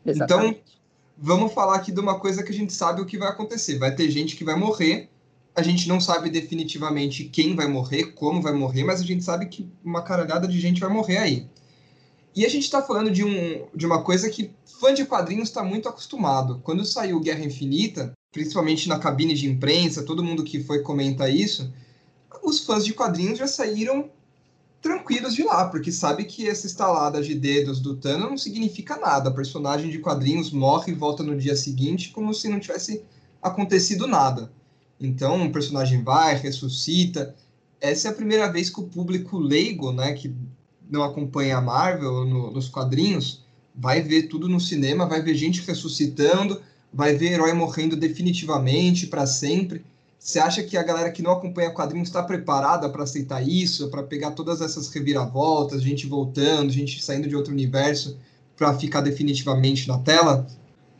Exatamente. 0.04 0.50
Então, 0.50 0.78
vamos 1.16 1.54
falar 1.54 1.76
aqui 1.76 1.90
de 1.90 1.98
uma 1.98 2.20
coisa 2.20 2.42
que 2.42 2.52
a 2.52 2.54
gente 2.54 2.74
sabe 2.74 3.00
o 3.00 3.06
que 3.06 3.16
vai 3.16 3.28
acontecer. 3.28 3.78
Vai 3.78 3.94
ter 3.94 4.10
gente 4.10 4.36
que 4.36 4.44
vai 4.44 4.54
morrer, 4.54 5.08
a 5.56 5.62
gente 5.62 5.88
não 5.88 5.98
sabe 5.98 6.28
definitivamente 6.28 7.24
quem 7.24 7.56
vai 7.56 7.66
morrer, 7.66 8.12
como 8.12 8.42
vai 8.42 8.52
morrer, 8.52 8.84
mas 8.84 9.00
a 9.00 9.04
gente 9.04 9.24
sabe 9.24 9.46
que 9.46 9.66
uma 9.82 10.02
caralhada 10.02 10.46
de 10.46 10.60
gente 10.60 10.78
vai 10.78 10.90
morrer 10.90 11.16
aí. 11.16 11.46
E 12.34 12.44
a 12.44 12.48
gente 12.48 12.64
está 12.64 12.82
falando 12.82 13.10
de, 13.10 13.24
um, 13.24 13.66
de 13.74 13.86
uma 13.86 14.02
coisa 14.02 14.28
que 14.28 14.50
fã 14.80 14.92
de 14.92 15.04
quadrinhos 15.04 15.48
está 15.48 15.62
muito 15.62 15.88
acostumado. 15.88 16.60
Quando 16.64 16.84
saiu 16.84 17.20
Guerra 17.20 17.44
Infinita, 17.44 18.12
principalmente 18.32 18.88
na 18.88 18.98
cabine 18.98 19.34
de 19.34 19.48
imprensa, 19.48 20.02
todo 20.02 20.24
mundo 20.24 20.42
que 20.42 20.62
foi 20.62 20.80
comenta 20.80 21.30
isso, 21.30 21.72
os 22.42 22.64
fãs 22.64 22.84
de 22.84 22.92
quadrinhos 22.92 23.38
já 23.38 23.46
saíram 23.46 24.10
tranquilos 24.82 25.34
de 25.34 25.42
lá, 25.44 25.68
porque 25.68 25.90
sabe 25.90 26.24
que 26.24 26.46
essa 26.46 26.66
estalada 26.66 27.22
de 27.22 27.34
dedos 27.34 27.80
do 27.80 27.96
Thanos 27.96 28.28
não 28.28 28.36
significa 28.36 28.96
nada. 28.96 29.30
O 29.30 29.34
personagem 29.34 29.88
de 29.88 29.98
quadrinhos 29.98 30.50
morre 30.50 30.92
e 30.92 30.94
volta 30.94 31.22
no 31.22 31.38
dia 31.38 31.56
seguinte 31.56 32.10
como 32.10 32.34
se 32.34 32.48
não 32.48 32.60
tivesse 32.60 33.02
acontecido 33.40 34.06
nada. 34.06 34.52
Então, 35.00 35.46
o 35.46 35.52
personagem 35.52 36.02
vai, 36.02 36.34
ressuscita. 36.36 37.34
Essa 37.80 38.08
é 38.08 38.10
a 38.10 38.14
primeira 38.14 38.50
vez 38.50 38.68
que 38.68 38.80
o 38.80 38.88
público 38.88 39.38
leigo, 39.38 39.92
né, 39.92 40.12
que 40.12 40.34
não 40.90 41.02
acompanha 41.02 41.56
a 41.56 41.60
Marvel 41.60 42.24
no, 42.24 42.50
nos 42.50 42.68
quadrinhos, 42.68 43.44
vai 43.74 44.00
ver 44.00 44.24
tudo 44.24 44.48
no 44.48 44.60
cinema, 44.60 45.06
vai 45.06 45.22
ver 45.22 45.34
gente 45.34 45.66
ressuscitando, 45.66 46.60
vai 46.92 47.14
ver 47.14 47.32
herói 47.32 47.52
morrendo 47.52 47.96
definitivamente 47.96 49.06
para 49.06 49.26
sempre. 49.26 49.84
Você 50.18 50.38
acha 50.38 50.62
que 50.62 50.76
a 50.76 50.82
galera 50.82 51.10
que 51.10 51.22
não 51.22 51.32
acompanha 51.32 51.70
quadrinhos 51.70 52.08
está 52.08 52.22
preparada 52.22 52.88
para 52.88 53.02
aceitar 53.02 53.46
isso, 53.46 53.90
para 53.90 54.02
pegar 54.02 54.30
todas 54.30 54.60
essas 54.60 54.88
reviravoltas, 54.88 55.82
gente 55.82 56.06
voltando, 56.06 56.72
gente 56.72 57.02
saindo 57.04 57.28
de 57.28 57.36
outro 57.36 57.52
universo, 57.52 58.16
para 58.56 58.72
ficar 58.74 59.00
definitivamente 59.00 59.86
na 59.88 59.98
tela? 59.98 60.46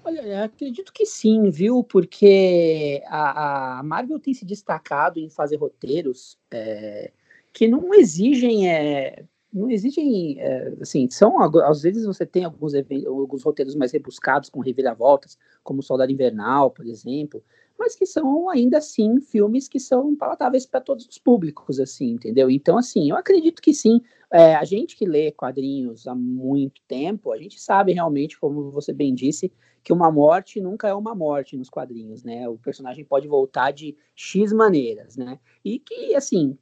Olha, 0.05 0.45
acredito 0.45 0.93
que 0.93 1.07
sim, 1.07 1.49
viu? 1.49 1.83
Porque 1.83 3.03
a, 3.07 3.79
a 3.79 3.83
Marvel 3.83 4.21
tem 4.21 4.35
se 4.35 4.45
destacado 4.45 5.19
em 5.19 5.31
fazer 5.31 5.57
roteiros 5.57 6.37
é, 6.51 7.11
que 7.51 7.67
não 7.67 7.95
exigem 7.95 8.69
é, 8.69 9.25
não 9.55 9.71
existem, 9.71 10.41
é, 10.41 10.75
assim, 10.81 11.09
são, 11.09 11.41
às 11.41 11.83
vezes 11.83 12.05
você 12.05 12.27
tem 12.27 12.45
alguns, 12.45 12.73
alguns 13.07 13.45
roteiros 13.45 13.77
mais 13.77 13.93
rebuscados, 13.93 14.51
com 14.51 14.61
reviravoltas, 14.61 15.39
como 15.63 15.83
Soldado 15.83 16.11
Invernal, 16.11 16.73
por 16.73 16.85
exemplo, 16.85 17.43
mas 17.79 17.95
que 17.95 18.05
são 18.05 18.51
ainda 18.51 18.79
assim 18.79 19.21
filmes 19.21 19.69
que 19.69 19.79
são 19.79 20.15
palatáveis 20.17 20.67
para 20.67 20.81
todos 20.81 21.07
os 21.07 21.19
públicos, 21.19 21.79
assim, 21.79 22.11
entendeu? 22.11 22.51
Então, 22.51 22.77
assim, 22.77 23.11
eu 23.11 23.17
acredito 23.17 23.63
que 23.63 23.73
sim. 23.73 24.01
É, 24.33 24.55
a 24.57 24.65
gente 24.65 24.97
que 24.97 25.07
lê 25.07 25.31
quadrinhos 25.31 26.09
há 26.09 26.15
muito 26.15 26.81
tempo, 26.89 27.33
a 27.33 27.39
gente 27.39 27.61
sabe 27.61 27.93
realmente, 27.93 28.39
como 28.39 28.71
você 28.71 28.93
bem 28.93 29.15
disse, 29.15 29.53
que 29.83 29.93
uma 29.93 30.11
morte 30.11 30.61
nunca 30.61 30.89
é 30.89 30.95
uma 30.95 31.15
morte 31.15 31.57
nos 31.57 31.69
quadrinhos, 31.69 32.25
né? 32.25 32.49
O 32.49 32.57
personagem 32.57 33.05
pode 33.05 33.29
voltar 33.29 33.71
de 33.71 33.97
X 34.17 34.53
maneiras, 34.53 35.17
né? 35.17 35.39
E 35.65 35.79
que, 35.79 36.15
assim, 36.15 36.59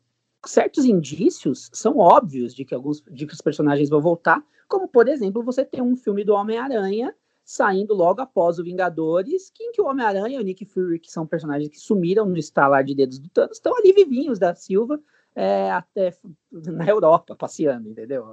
certos 0.46 0.84
indícios 0.84 1.70
são 1.72 1.98
óbvios 1.98 2.54
de 2.54 2.64
que 2.64 2.74
alguns 2.74 3.02
de 3.10 3.26
que 3.26 3.34
os 3.34 3.40
personagens 3.40 3.88
vão 3.88 4.00
voltar, 4.00 4.44
como 4.68 4.88
por 4.88 5.08
exemplo, 5.08 5.42
você 5.42 5.64
tem 5.64 5.82
um 5.82 5.96
filme 5.96 6.24
do 6.24 6.34
Homem-Aranha 6.34 7.14
saindo 7.44 7.92
logo 7.92 8.20
após 8.20 8.58
o 8.58 8.64
Vingadores, 8.64 9.50
que, 9.50 9.64
em 9.64 9.72
que 9.72 9.82
o 9.82 9.86
Homem-Aranha 9.86 10.38
e 10.38 10.40
o 10.40 10.44
Nick 10.44 10.64
Fury, 10.64 10.98
que 10.98 11.10
são 11.10 11.26
personagens 11.26 11.68
que 11.68 11.78
sumiram 11.78 12.24
no 12.24 12.38
estalar 12.38 12.84
de 12.84 12.94
dedos 12.94 13.18
do 13.18 13.28
Thanos, 13.28 13.56
estão 13.56 13.76
ali 13.76 13.92
vivinhos 13.92 14.38
da 14.38 14.54
Silva 14.54 15.00
é, 15.34 15.70
até 15.70 16.14
na 16.50 16.86
Europa, 16.86 17.34
passeando, 17.34 17.88
entendeu? 17.88 18.24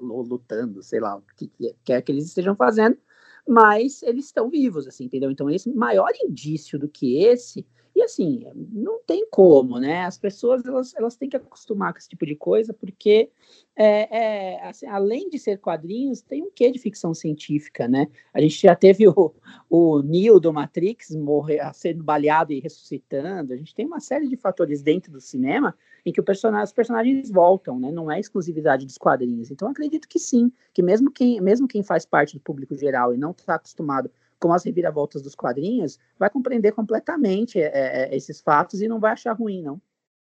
Lutando, 0.00 0.82
sei 0.82 1.00
lá, 1.00 1.16
o 1.16 1.22
que 1.36 1.50
quer 1.84 2.02
que 2.02 2.10
eles 2.10 2.26
estejam 2.26 2.56
fazendo, 2.56 2.98
mas 3.46 4.02
eles 4.02 4.26
estão 4.26 4.50
vivos, 4.50 4.86
assim, 4.86 5.04
entendeu? 5.04 5.30
Então, 5.30 5.48
esse 5.48 5.70
maior 5.70 6.10
indício 6.22 6.78
do 6.78 6.88
que 6.88 7.22
esse 7.22 7.64
e 7.96 8.02
assim, 8.02 8.44
não 8.72 9.00
tem 9.06 9.26
como, 9.30 9.78
né? 9.78 10.04
As 10.04 10.18
pessoas 10.18 10.62
elas, 10.66 10.94
elas 10.94 11.16
têm 11.16 11.30
que 11.30 11.36
acostumar 11.36 11.94
com 11.94 11.98
esse 11.98 12.10
tipo 12.10 12.26
de 12.26 12.36
coisa, 12.36 12.74
porque 12.74 13.30
é, 13.74 14.18
é, 14.54 14.68
assim, 14.68 14.86
além 14.86 15.30
de 15.30 15.38
ser 15.38 15.58
quadrinhos, 15.58 16.20
tem 16.20 16.42
um 16.42 16.50
quê 16.54 16.70
de 16.70 16.78
ficção 16.78 17.14
científica, 17.14 17.88
né? 17.88 18.06
A 18.34 18.40
gente 18.42 18.60
já 18.60 18.76
teve 18.76 19.08
o, 19.08 19.32
o 19.70 20.02
Neo 20.02 20.38
do 20.38 20.52
Matrix 20.52 21.16
morrer, 21.16 21.62
sendo 21.72 22.04
baleado 22.04 22.52
e 22.52 22.60
ressuscitando. 22.60 23.54
A 23.54 23.56
gente 23.56 23.74
tem 23.74 23.86
uma 23.86 23.98
série 23.98 24.28
de 24.28 24.36
fatores 24.36 24.82
dentro 24.82 25.10
do 25.10 25.20
cinema 25.20 25.74
em 26.06 26.12
que 26.12 26.20
os 26.20 26.72
personagens 26.72 27.28
voltam, 27.28 27.80
né? 27.80 27.90
Não 27.90 28.08
é 28.08 28.20
exclusividade 28.20 28.86
dos 28.86 28.96
quadrinhos. 28.96 29.50
Então, 29.50 29.68
acredito 29.68 30.06
que 30.06 30.20
sim, 30.20 30.52
que 30.72 30.80
mesmo 30.80 31.10
quem, 31.10 31.40
mesmo 31.40 31.66
quem 31.66 31.82
faz 31.82 32.06
parte 32.06 32.34
do 32.34 32.40
público 32.40 32.76
geral 32.76 33.12
e 33.12 33.18
não 33.18 33.32
está 33.32 33.56
acostumado 33.56 34.08
com 34.38 34.52
as 34.52 34.62
reviravoltas 34.64 35.20
dos 35.20 35.34
quadrinhos, 35.34 35.98
vai 36.16 36.30
compreender 36.30 36.70
completamente 36.70 37.58
é, 37.58 37.72
é, 37.74 38.16
esses 38.16 38.40
fatos 38.40 38.80
e 38.80 38.86
não 38.86 39.00
vai 39.00 39.12
achar 39.12 39.32
ruim, 39.32 39.62
não. 39.62 39.80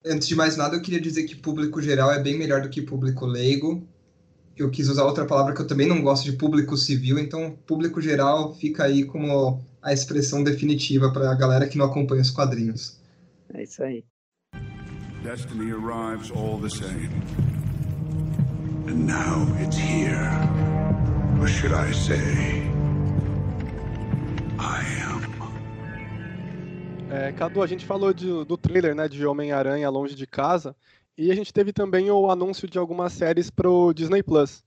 Antes 0.06 0.28
de 0.28 0.36
mais 0.36 0.56
nada, 0.56 0.76
eu 0.76 0.82
queria 0.82 1.02
dizer 1.02 1.24
que 1.24 1.36
público 1.36 1.82
geral 1.82 2.12
é 2.12 2.22
bem 2.22 2.38
melhor 2.38 2.62
do 2.62 2.70
que 2.70 2.82
público 2.82 3.26
leigo. 3.26 3.82
eu 4.56 4.70
quis 4.70 4.88
usar 4.88 5.06
outra 5.06 5.26
palavra 5.26 5.56
que 5.56 5.62
eu 5.62 5.68
também 5.68 5.88
não 5.88 6.04
gosto 6.04 6.26
de 6.26 6.34
público 6.34 6.78
civil, 6.78 7.18
então 7.18 7.58
público 7.66 8.00
geral 8.00 8.54
fica 8.54 8.84
aí 8.84 9.04
como 9.04 9.60
a 9.82 9.92
expressão 9.92 10.44
definitiva 10.44 11.12
para 11.12 11.32
a 11.32 11.36
galera 11.36 11.68
que 11.68 11.78
não 11.78 11.86
acompanha 11.86 12.22
os 12.22 12.30
quadrinhos. 12.30 13.00
É 13.54 13.64
isso 13.64 13.84
aí. 13.84 14.04
Destiny 15.24 15.72
arrives 15.72 16.32
all 16.32 16.58
the 16.58 16.70
same. 16.70 17.12
And 18.88 19.06
now 19.06 19.48
it's 19.60 19.78
here. 19.78 20.32
Or 21.40 21.48
should 21.48 21.74
I 21.74 21.92
say, 21.92 22.68
I 24.58 24.84
am. 25.04 25.22
É, 27.12 27.32
Cadu, 27.34 27.62
a 27.62 27.68
gente 27.68 27.86
falou 27.86 28.14
de, 28.14 28.26
do 28.46 28.58
trailer 28.58 28.96
né, 28.96 29.08
de 29.08 29.24
Homem-Aranha 29.26 29.90
Longe 29.90 30.16
de 30.16 30.26
Casa 30.26 30.76
e 31.16 31.30
a 31.30 31.36
gente 31.36 31.54
teve 31.54 31.72
também 31.72 32.10
o 32.10 32.32
anúncio 32.32 32.68
de 32.68 32.80
algumas 32.80 33.14
séries 33.14 33.52
pro 33.52 33.94
Disney 33.94 34.24
Plus. 34.24 34.64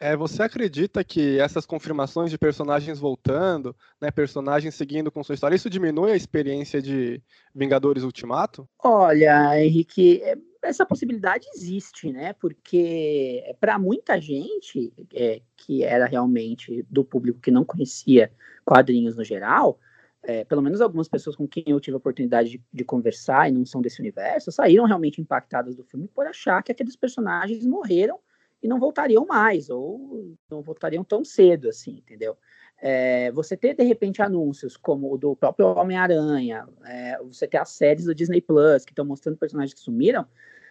É, 0.00 0.16
você 0.16 0.44
acredita 0.44 1.02
que 1.02 1.40
essas 1.40 1.66
confirmações 1.66 2.30
de 2.30 2.38
personagens 2.38 3.00
voltando, 3.00 3.74
né, 4.00 4.12
personagens 4.12 4.74
seguindo 4.76 5.10
com 5.10 5.24
sua 5.24 5.34
história, 5.34 5.56
isso 5.56 5.68
diminui 5.68 6.12
a 6.12 6.16
experiência 6.16 6.80
de 6.80 7.20
Vingadores 7.52 8.04
Ultimato? 8.04 8.68
Olha, 8.78 9.60
Henrique, 9.60 10.22
é, 10.22 10.38
essa 10.62 10.86
possibilidade 10.86 11.46
existe, 11.52 12.12
né? 12.12 12.32
Porque 12.34 13.42
para 13.60 13.76
muita 13.76 14.20
gente 14.20 14.92
é, 15.12 15.42
que 15.56 15.82
era 15.82 16.06
realmente 16.06 16.86
do 16.88 17.04
público 17.04 17.40
que 17.40 17.50
não 17.50 17.64
conhecia 17.64 18.30
quadrinhos 18.64 19.16
no 19.16 19.24
geral, 19.24 19.80
é, 20.22 20.44
pelo 20.44 20.62
menos 20.62 20.80
algumas 20.80 21.08
pessoas 21.08 21.34
com 21.34 21.48
quem 21.48 21.64
eu 21.66 21.80
tive 21.80 21.94
a 21.94 21.98
oportunidade 21.98 22.50
de, 22.50 22.62
de, 22.72 22.84
conversar 22.84 23.48
e 23.48 23.52
não 23.52 23.64
são 23.64 23.80
desse 23.80 24.00
universo, 24.00 24.52
saíram 24.52 24.84
realmente 24.84 25.20
impactadas 25.20 25.74
do 25.74 25.84
filme 25.84 26.08
por 26.08 26.26
achar 26.26 26.62
que 26.62 26.70
aqueles 26.70 26.94
personagens 26.94 27.64
morreram 27.66 28.18
e 28.62 28.68
não 28.68 28.78
voltariam 28.78 29.24
mais, 29.26 29.70
ou 29.70 30.36
não 30.50 30.62
voltariam 30.62 31.04
tão 31.04 31.24
cedo, 31.24 31.68
assim, 31.68 31.98
entendeu? 31.98 32.36
É, 32.80 33.30
você 33.32 33.56
ter, 33.56 33.74
de 33.74 33.82
repente, 33.82 34.22
anúncios 34.22 34.76
como 34.76 35.12
o 35.12 35.18
do 35.18 35.34
próprio 35.34 35.66
Homem-Aranha, 35.66 36.68
é, 36.84 37.18
você 37.22 37.46
ter 37.46 37.58
as 37.58 37.70
séries 37.70 38.04
do 38.04 38.14
Disney 38.14 38.40
Plus 38.40 38.84
que 38.84 38.92
estão 38.92 39.04
mostrando 39.04 39.36
personagens 39.36 39.74
que 39.74 39.80
sumiram, 39.80 40.26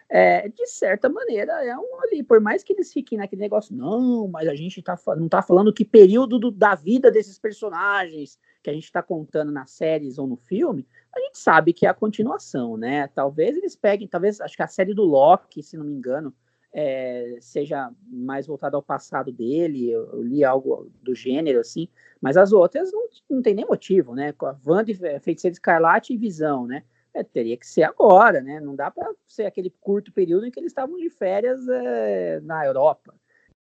é, 0.10 0.48
de 0.48 0.66
certa 0.68 1.10
maneira, 1.10 1.66
é 1.66 1.78
um 1.78 2.02
ali, 2.02 2.24
por 2.24 2.40
mais 2.40 2.64
que 2.64 2.72
eles 2.72 2.94
fiquem 2.94 3.18
naquele 3.18 3.42
negócio, 3.42 3.76
não, 3.76 4.28
mas 4.30 4.48
a 4.48 4.56
gente 4.56 4.82
tá, 4.82 4.98
não 5.18 5.26
está 5.26 5.42
falando 5.42 5.74
que 5.74 5.84
período 5.84 6.40
do, 6.40 6.50
da 6.50 6.76
vida 6.76 7.12
desses 7.12 7.38
personagens 7.38 8.40
que 8.64 8.70
a 8.70 8.74
gente 8.74 8.86
está 8.86 9.04
contando 9.04 9.52
nas 9.52 9.72
séries 9.72 10.18
ou 10.18 10.26
no 10.26 10.38
filme, 10.38 10.88
a 11.14 11.20
gente 11.20 11.38
sabe 11.38 11.74
que 11.74 11.86
é 11.86 11.90
a 11.90 11.94
continuação, 11.94 12.78
né? 12.78 13.08
Talvez 13.08 13.58
eles 13.58 13.76
peguem, 13.76 14.08
talvez, 14.08 14.40
acho 14.40 14.56
que 14.56 14.64
a 14.64 14.68
série 14.68 14.94
do 14.94 15.04
Loki, 15.04 15.62
se 15.62 15.76
não 15.76 15.84
me 15.84 15.94
engano, 15.94 16.34
é, 16.74 17.38
seja 17.40 17.92
mais 18.08 18.48
voltado 18.48 18.76
ao 18.76 18.84
passado 18.84 19.32
dele, 19.32 19.90
eu, 19.90 20.06
eu, 20.14 20.22
li 20.22 20.44
algo 20.44 20.92
do 21.02 21.16
gênero, 21.16 21.60
assim, 21.60 21.88
mas 22.22 22.38
as 22.38 22.52
outras 22.52 22.92
não, 22.92 23.08
não 23.30 23.42
tem 23.42 23.54
nem 23.54 23.66
motivo, 23.66 24.14
né? 24.14 24.32
Com 24.34 24.46
a 24.48 24.60
Wanda, 24.66 24.94
Feiticeira 25.22 25.54
Escarlate 25.54 26.14
e 26.14 26.18
Visão, 26.18 26.68
né? 26.68 26.84
É, 27.14 27.24
teria 27.24 27.58
que 27.58 27.66
ser 27.66 27.84
agora, 27.84 28.42
né? 28.42 28.60
Não 28.60 28.76
dá 28.76 28.92
para 28.92 29.12
ser 29.26 29.46
aquele 29.46 29.72
curto 29.82 30.12
período 30.12 30.46
em 30.46 30.52
que 30.52 30.60
eles 30.60 30.72
estavam 30.72 30.98
de 30.98 31.10
férias 31.10 31.68
é, 31.68 32.40
na 32.42 32.66
Europa. 32.66 33.16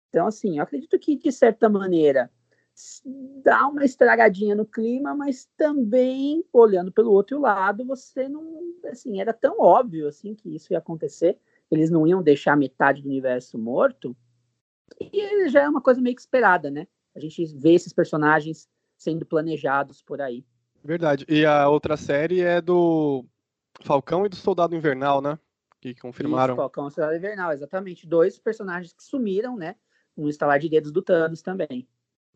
Então, 0.08 0.26
assim, 0.26 0.58
eu 0.58 0.62
acredito 0.62 0.99
que, 0.99 1.16
de 1.16 1.30
certa 1.30 1.68
maneira, 1.68 2.30
dá 3.42 3.68
uma 3.68 3.84
estragadinha 3.84 4.54
no 4.54 4.66
clima, 4.66 5.14
mas 5.14 5.49
também, 5.56 6.44
olhando 6.52 6.90
pelo 6.90 7.12
outro 7.12 7.40
lado, 7.40 7.84
você 7.84 8.28
não, 8.28 8.61
assim, 8.90 9.20
era 9.20 9.32
tão 9.32 9.61
óbvio, 9.61 10.08
assim, 10.08 10.34
que 10.34 10.54
isso 10.54 10.73
ia 10.73 10.78
acontecer, 10.78 11.38
eles 11.75 11.90
não 11.90 12.07
iam 12.07 12.23
deixar 12.23 12.57
metade 12.57 13.02
do 13.02 13.09
universo 13.09 13.59
morto, 13.59 14.16
e 15.00 15.49
já 15.49 15.62
é 15.62 15.69
uma 15.69 15.81
coisa 15.81 16.00
meio 16.00 16.14
que 16.14 16.21
esperada, 16.21 16.71
né? 16.71 16.87
A 17.14 17.21
gente 17.21 17.45
vê 17.57 17.75
esses 17.75 17.93
personagens 17.93 18.69
sendo 18.97 19.25
planejados 19.25 20.02
por 20.02 20.21
aí. 20.21 20.45
Verdade. 20.83 21.25
E 21.28 21.45
a 21.47 21.69
outra 21.69 21.97
série 21.97 22.40
é 22.40 22.61
do 22.61 23.25
Falcão 23.81 24.26
e 24.26 24.28
do 24.28 24.37
Soldado 24.37 24.76
Invernal, 24.76 25.21
né? 25.21 25.38
Que 25.81 25.95
confirmaram. 25.95 26.54
Isso, 26.54 26.61
Falcão 26.61 26.88
e 26.88 26.90
Soldado 26.90 27.16
Invernal, 27.16 27.52
exatamente. 27.52 28.07
Dois 28.07 28.38
personagens 28.38 28.93
que 28.93 29.02
sumiram, 29.02 29.57
né? 29.57 29.76
Um 30.16 30.28
estalar 30.28 30.59
de 30.59 30.69
dedos 30.69 30.93
do 30.93 31.02
Thanos 31.02 31.43
também. 31.43 31.88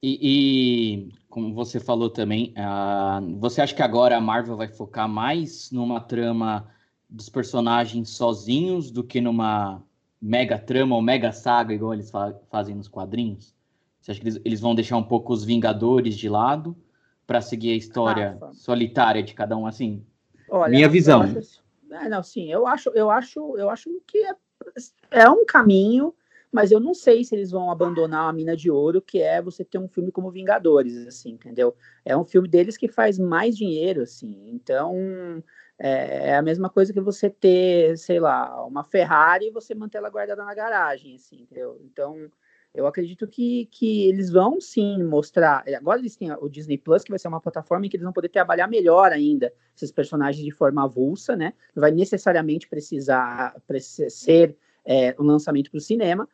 E, 0.02 0.18
e 0.23 1.12
como 1.28 1.52
você 1.52 1.80
falou 1.80 2.09
também, 2.09 2.54
uh, 2.57 3.38
você 3.38 3.61
acha 3.61 3.74
que 3.74 3.83
agora 3.83 4.16
a 4.16 4.20
Marvel 4.20 4.57
vai 4.57 4.68
focar 4.68 5.09
mais 5.09 5.70
numa 5.72 6.01
trama 6.01 6.72
dos 7.09 7.29
personagens 7.29 8.11
sozinhos 8.11 8.90
do 8.90 9.03
que 9.03 9.21
numa 9.21 9.83
mega 10.21 10.59
trama 10.59 10.97
ou 10.97 11.03
mega 11.03 11.33
saga, 11.33 11.73
igual 11.73 11.94
eles 11.94 12.11
fa 12.11 12.35
fazem 12.51 12.75
nos 12.75 12.88
quadrinhos? 12.88 13.55
Você 14.01 14.12
acha 14.12 14.21
que 14.21 14.27
eles, 14.27 14.40
eles, 14.44 14.61
vão 14.61 14.75
deixar 14.75 14.97
um 14.97 15.03
pouco 15.03 15.33
os 15.33 15.44
Vingadores 15.44 16.16
de 16.16 16.29
lado 16.29 16.77
para 17.27 17.40
seguir 17.40 17.73
a 17.73 17.77
história 17.77 18.38
Rafa. 18.40 18.55
solitária 18.55 19.23
de 19.23 19.35
cada 19.35 19.57
um, 19.57 19.66
assim? 19.66 20.05
Olha, 20.51 20.71
Minha 20.71 20.88
visão. 20.88 21.23
Acho, 21.23 21.62
é, 21.90 22.09
não, 22.09 22.23
sim, 22.23 22.51
eu 22.51 22.66
acho, 22.66 22.90
eu 22.90 23.11
acho, 23.11 23.57
eu 23.59 23.71
acho 23.71 23.90
que 24.07 24.18
é, 24.18 24.35
é 25.11 25.29
um 25.29 25.44
caminho, 25.44 26.14
mas 26.51 26.73
eu 26.73 26.81
não 26.81 26.94
sei 26.94 27.25
se 27.25 27.35
eles 27.35 27.51
vão 27.51 27.71
abandonar 27.71 28.29
a 28.29 28.33
mina 28.33 28.57
de 28.57 28.71
ouro, 28.71 29.03
que 29.03 29.21
é 29.21 29.42
você 29.42 29.64
ter 29.64 29.79
um 29.79 29.88
filme 29.88 30.11
como 30.11 30.31
Vingadores, 30.31 31.07
assim, 31.07 31.33
entendeu? 31.33 31.75
É 32.05 32.16
um 32.16 32.25
filme 32.25 32.49
deles 32.49 32.77
que 32.77 32.88
faz 32.88 33.18
mais 33.18 33.57
dinheiro, 33.57 34.03
assim. 34.03 34.49
Então, 34.49 35.42
é, 35.79 36.31
é, 36.31 36.37
a 36.37 36.43
mesma 36.43 36.69
coisa 36.69 36.93
que 36.93 37.01
você 37.01 37.31
ter, 37.31 37.97
sei 37.97 38.19
lá, 38.19 38.67
uma 38.67 38.83
Ferrari 38.83 39.47
e 39.47 39.51
você 39.53 39.75
manter 39.75 39.99
ela 39.99 40.11
guardada 40.11 40.45
na 40.45 40.55
garagem, 40.55 41.14
assim, 41.14 41.43
entendeu? 41.43 41.81
Então, 41.85 42.29
eu 42.75 42.87
acredito 42.87 43.27
que, 43.27 43.67
que 43.67 44.09
eles 44.09 44.31
vão 44.31 44.61
sim 44.61 45.03
mostrar. 45.05 45.64
Agora 45.77 46.01
eles 46.01 46.17
têm 46.17 46.33
o 46.33 46.49
Disney 46.49 46.79
Plus, 46.79 47.05
que 47.05 47.11
vai 47.11 47.19
ser 47.19 47.29
uma 47.29 47.41
plataforma 47.41 47.87
em 47.87 47.88
que 47.88 47.97
eles 47.97 48.05
vão 48.05 48.12
poder 48.12 48.29
trabalhar 48.29 48.67
melhor 48.67 49.12
ainda 49.12 49.53
esses 49.77 49.93
personagens 49.93 50.45
de 50.45 50.51
forma 50.51 50.85
avulsa, 50.85 51.37
né? 51.37 51.55
Não 51.75 51.81
vai 51.81 51.93
necessariamente 51.93 52.69
precisar, 52.69 53.57
ser 54.11 54.57
é, 54.85 55.14
um 55.19 55.25
lançamento 55.25 55.71
para 55.71 55.79
o 55.79 55.81
cinema. 55.81 56.29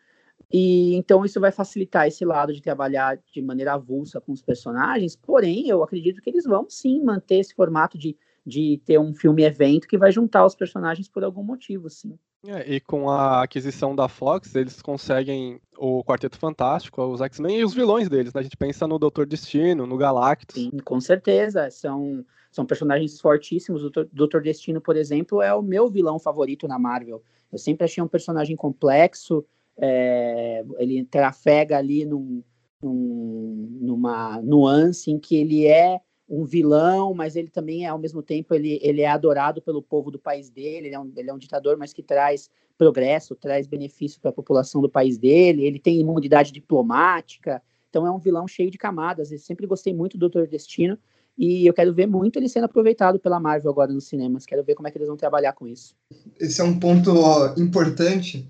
E 0.53 0.95
então 0.95 1.25
isso 1.25 1.41
vai 1.41 1.51
facilitar 1.51 2.07
esse 2.07 2.25
lado 2.25 2.53
de 2.53 2.63
trabalhar 2.63 3.19
de 3.33 3.43
maneira 3.43 3.75
avulsa 3.75 4.21
com 4.21 4.33
os 4.33 4.43
personagens. 4.43 5.17
Porém, 5.17 5.69
eu 5.69 5.83
acredito 5.83 6.21
que 6.21 6.31
eles 6.31 6.45
vão 6.45 6.67
sim 6.69 7.03
manter 7.03 7.37
esse 7.37 7.55
formato 7.55 7.99
de 7.99 8.17
de 8.47 8.81
ter 8.85 8.99
um 8.99 9.15
filme-evento 9.15 9.89
que 9.89 9.97
vai 9.97 10.13
juntar 10.13 10.45
os 10.45 10.55
personagens 10.55 11.09
por 11.09 11.25
algum 11.25 11.43
motivo, 11.43 11.89
sim. 11.89 12.19
É, 12.47 12.75
e 12.75 12.81
com 12.81 13.09
a 13.09 13.43
aquisição 13.43 13.97
da 13.97 14.07
Fox, 14.07 14.55
eles 14.55 14.83
conseguem 14.83 15.59
o 15.79 16.05
Quarteto 16.05 16.39
Fantástico, 16.39 17.03
os 17.03 17.23
X-Men 17.23 17.61
e 17.61 17.65
os 17.65 17.73
vilões 17.73 18.09
deles, 18.09 18.35
né? 18.35 18.41
A 18.41 18.43
gente 18.43 18.57
pensa 18.57 18.87
no 18.87 18.99
Doutor 18.99 19.27
Destino, 19.27 19.87
no 19.87 19.97
Galactus. 19.97 20.63
Sim, 20.63 20.71
com 20.85 21.01
certeza. 21.01 21.71
São, 21.71 22.23
são 22.53 22.67
personagens 22.67 23.19
fortíssimos. 23.19 23.83
O 23.83 23.91
Doutor 24.13 24.43
Destino, 24.43 24.79
por 24.79 24.95
exemplo, 24.95 25.41
é 25.41 25.55
o 25.55 25.63
meu 25.63 25.89
vilão 25.89 26.19
favorito 26.19 26.69
na 26.69 26.79
Marvel. 26.79 27.23
Eu 27.51 27.59
sempre 27.59 27.85
achei 27.85 28.03
um 28.03 28.09
personagem 28.09 28.57
complexo, 28.57 29.45
é, 29.79 30.65
ele 30.79 31.05
trafega 31.05 31.79
ali 31.79 32.05
num, 32.05 32.43
num, 32.83 33.79
numa 33.81 34.41
nuance 34.43 35.11
em 35.11 35.19
que 35.19 35.37
ele 35.37 35.67
é 35.67 35.99
um 36.29 36.45
vilão, 36.45 37.13
mas 37.15 37.37
ele 37.37 37.49
também, 37.49 37.87
ao 37.87 37.99
mesmo 37.99 38.23
tempo, 38.23 38.55
ele, 38.55 38.79
ele 38.83 39.03
é 39.03 39.09
adorado 39.09 39.61
pelo 39.61 39.83
povo 39.83 40.11
do 40.11 40.19
país 40.19 40.49
dele, 40.49 40.89
ele 40.89 40.95
é 40.95 41.01
um, 41.01 41.13
ele 41.17 41.31
é 41.31 41.35
um 41.35 41.39
ditador, 41.39 41.77
mas 41.77 41.93
que 41.93 42.03
traz 42.03 42.49
progresso, 42.79 43.35
traz 43.35 43.67
benefício 43.67 44.21
para 44.21 44.31
a 44.31 44.33
população 44.33 44.81
do 44.81 44.89
país 44.89 45.19
dele, 45.19 45.65
ele 45.65 45.79
tem 45.79 46.01
imunidade 46.01 46.51
diplomática, 46.51 47.63
então 47.89 48.07
é 48.07 48.11
um 48.11 48.19
vilão 48.19 48.49
cheio 48.49 48.71
de 48.71 48.79
camadas, 48.79 49.31
eu 49.31 49.39
sempre 49.39 49.67
gostei 49.67 49.95
muito 49.95 50.17
do 50.17 50.21
Doutor 50.29 50.49
Destino, 50.49 50.99
e 51.37 51.67
eu 51.67 51.75
quero 51.75 51.93
ver 51.93 52.07
muito 52.07 52.39
ele 52.39 52.49
sendo 52.49 52.65
aproveitado 52.65 53.19
pela 53.19 53.39
Marvel 53.39 53.71
agora 53.71 53.93
nos 53.93 54.07
cinemas, 54.07 54.47
quero 54.47 54.65
ver 54.65 54.75
como 54.75 54.89
é 54.89 54.91
que 54.91 54.99
eles 54.99 55.09
vão 55.09 55.17
trabalhar 55.17 55.53
com 55.53 55.67
isso. 55.67 55.95
Esse 56.41 56.61
é 56.61 56.65
um 56.65 56.79
ponto 56.79 57.13
importante 57.57 58.49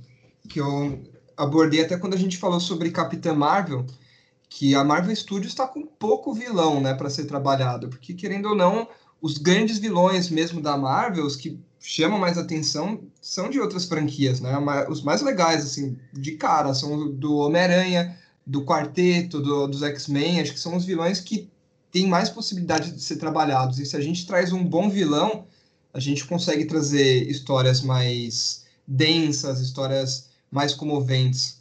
que 0.49 0.61
eu 0.61 0.99
abordei 1.37 1.83
até 1.83 1.99
quando 1.99 2.15
a 2.15 2.19
gente 2.19 2.39
falou 2.39 2.61
sobre 2.61 2.91
Capitã 2.91 3.35
Marvel, 3.35 3.85
que 4.57 4.73
a 4.73 4.85
Marvel 4.85 5.17
Studios 5.17 5.53
está 5.53 5.67
com 5.67 5.85
pouco 5.85 6.33
vilão, 6.33 6.81
né, 6.81 6.95
para 6.95 7.11
ser 7.11 7.25
trabalhado, 7.25 7.88
porque 7.88 8.14
querendo 8.14 8.51
ou 8.51 8.55
não, 8.55 8.87
os 9.21 9.37
grandes 9.37 9.79
vilões 9.79 10.31
mesmo 10.31 10.61
da 10.61 10.77
Marvel, 10.77 11.27
os 11.27 11.35
que 11.35 11.59
chamam 11.81 12.21
mais 12.21 12.38
atenção, 12.38 13.01
são 13.21 13.51
de 13.51 13.59
outras 13.59 13.85
franquias, 13.85 14.40
né? 14.40 14.53
Os 14.88 15.03
mais 15.03 15.23
legais 15.23 15.64
assim, 15.64 15.99
de 16.12 16.33
cara, 16.37 16.73
são 16.73 17.11
do 17.11 17.35
Homem-Aranha, 17.38 18.17
do 18.47 18.64
Quarteto, 18.64 19.40
do, 19.40 19.67
dos 19.67 19.83
X-Men, 19.83 20.40
acho 20.40 20.53
que 20.53 20.61
são 20.61 20.77
os 20.77 20.85
vilões 20.85 21.19
que 21.19 21.51
têm 21.90 22.07
mais 22.07 22.31
possibilidade 22.31 22.93
de 22.93 23.03
ser 23.03 23.17
trabalhados. 23.17 23.81
E 23.81 23.85
se 23.85 23.97
a 23.97 24.01
gente 24.01 24.25
traz 24.25 24.53
um 24.53 24.64
bom 24.64 24.88
vilão, 24.88 25.47
a 25.93 25.99
gente 25.99 26.25
consegue 26.25 26.64
trazer 26.64 27.29
histórias 27.29 27.83
mais 27.83 28.64
densas, 28.87 29.59
histórias 29.59 30.29
mais 30.49 30.73
comoventes. 30.73 31.61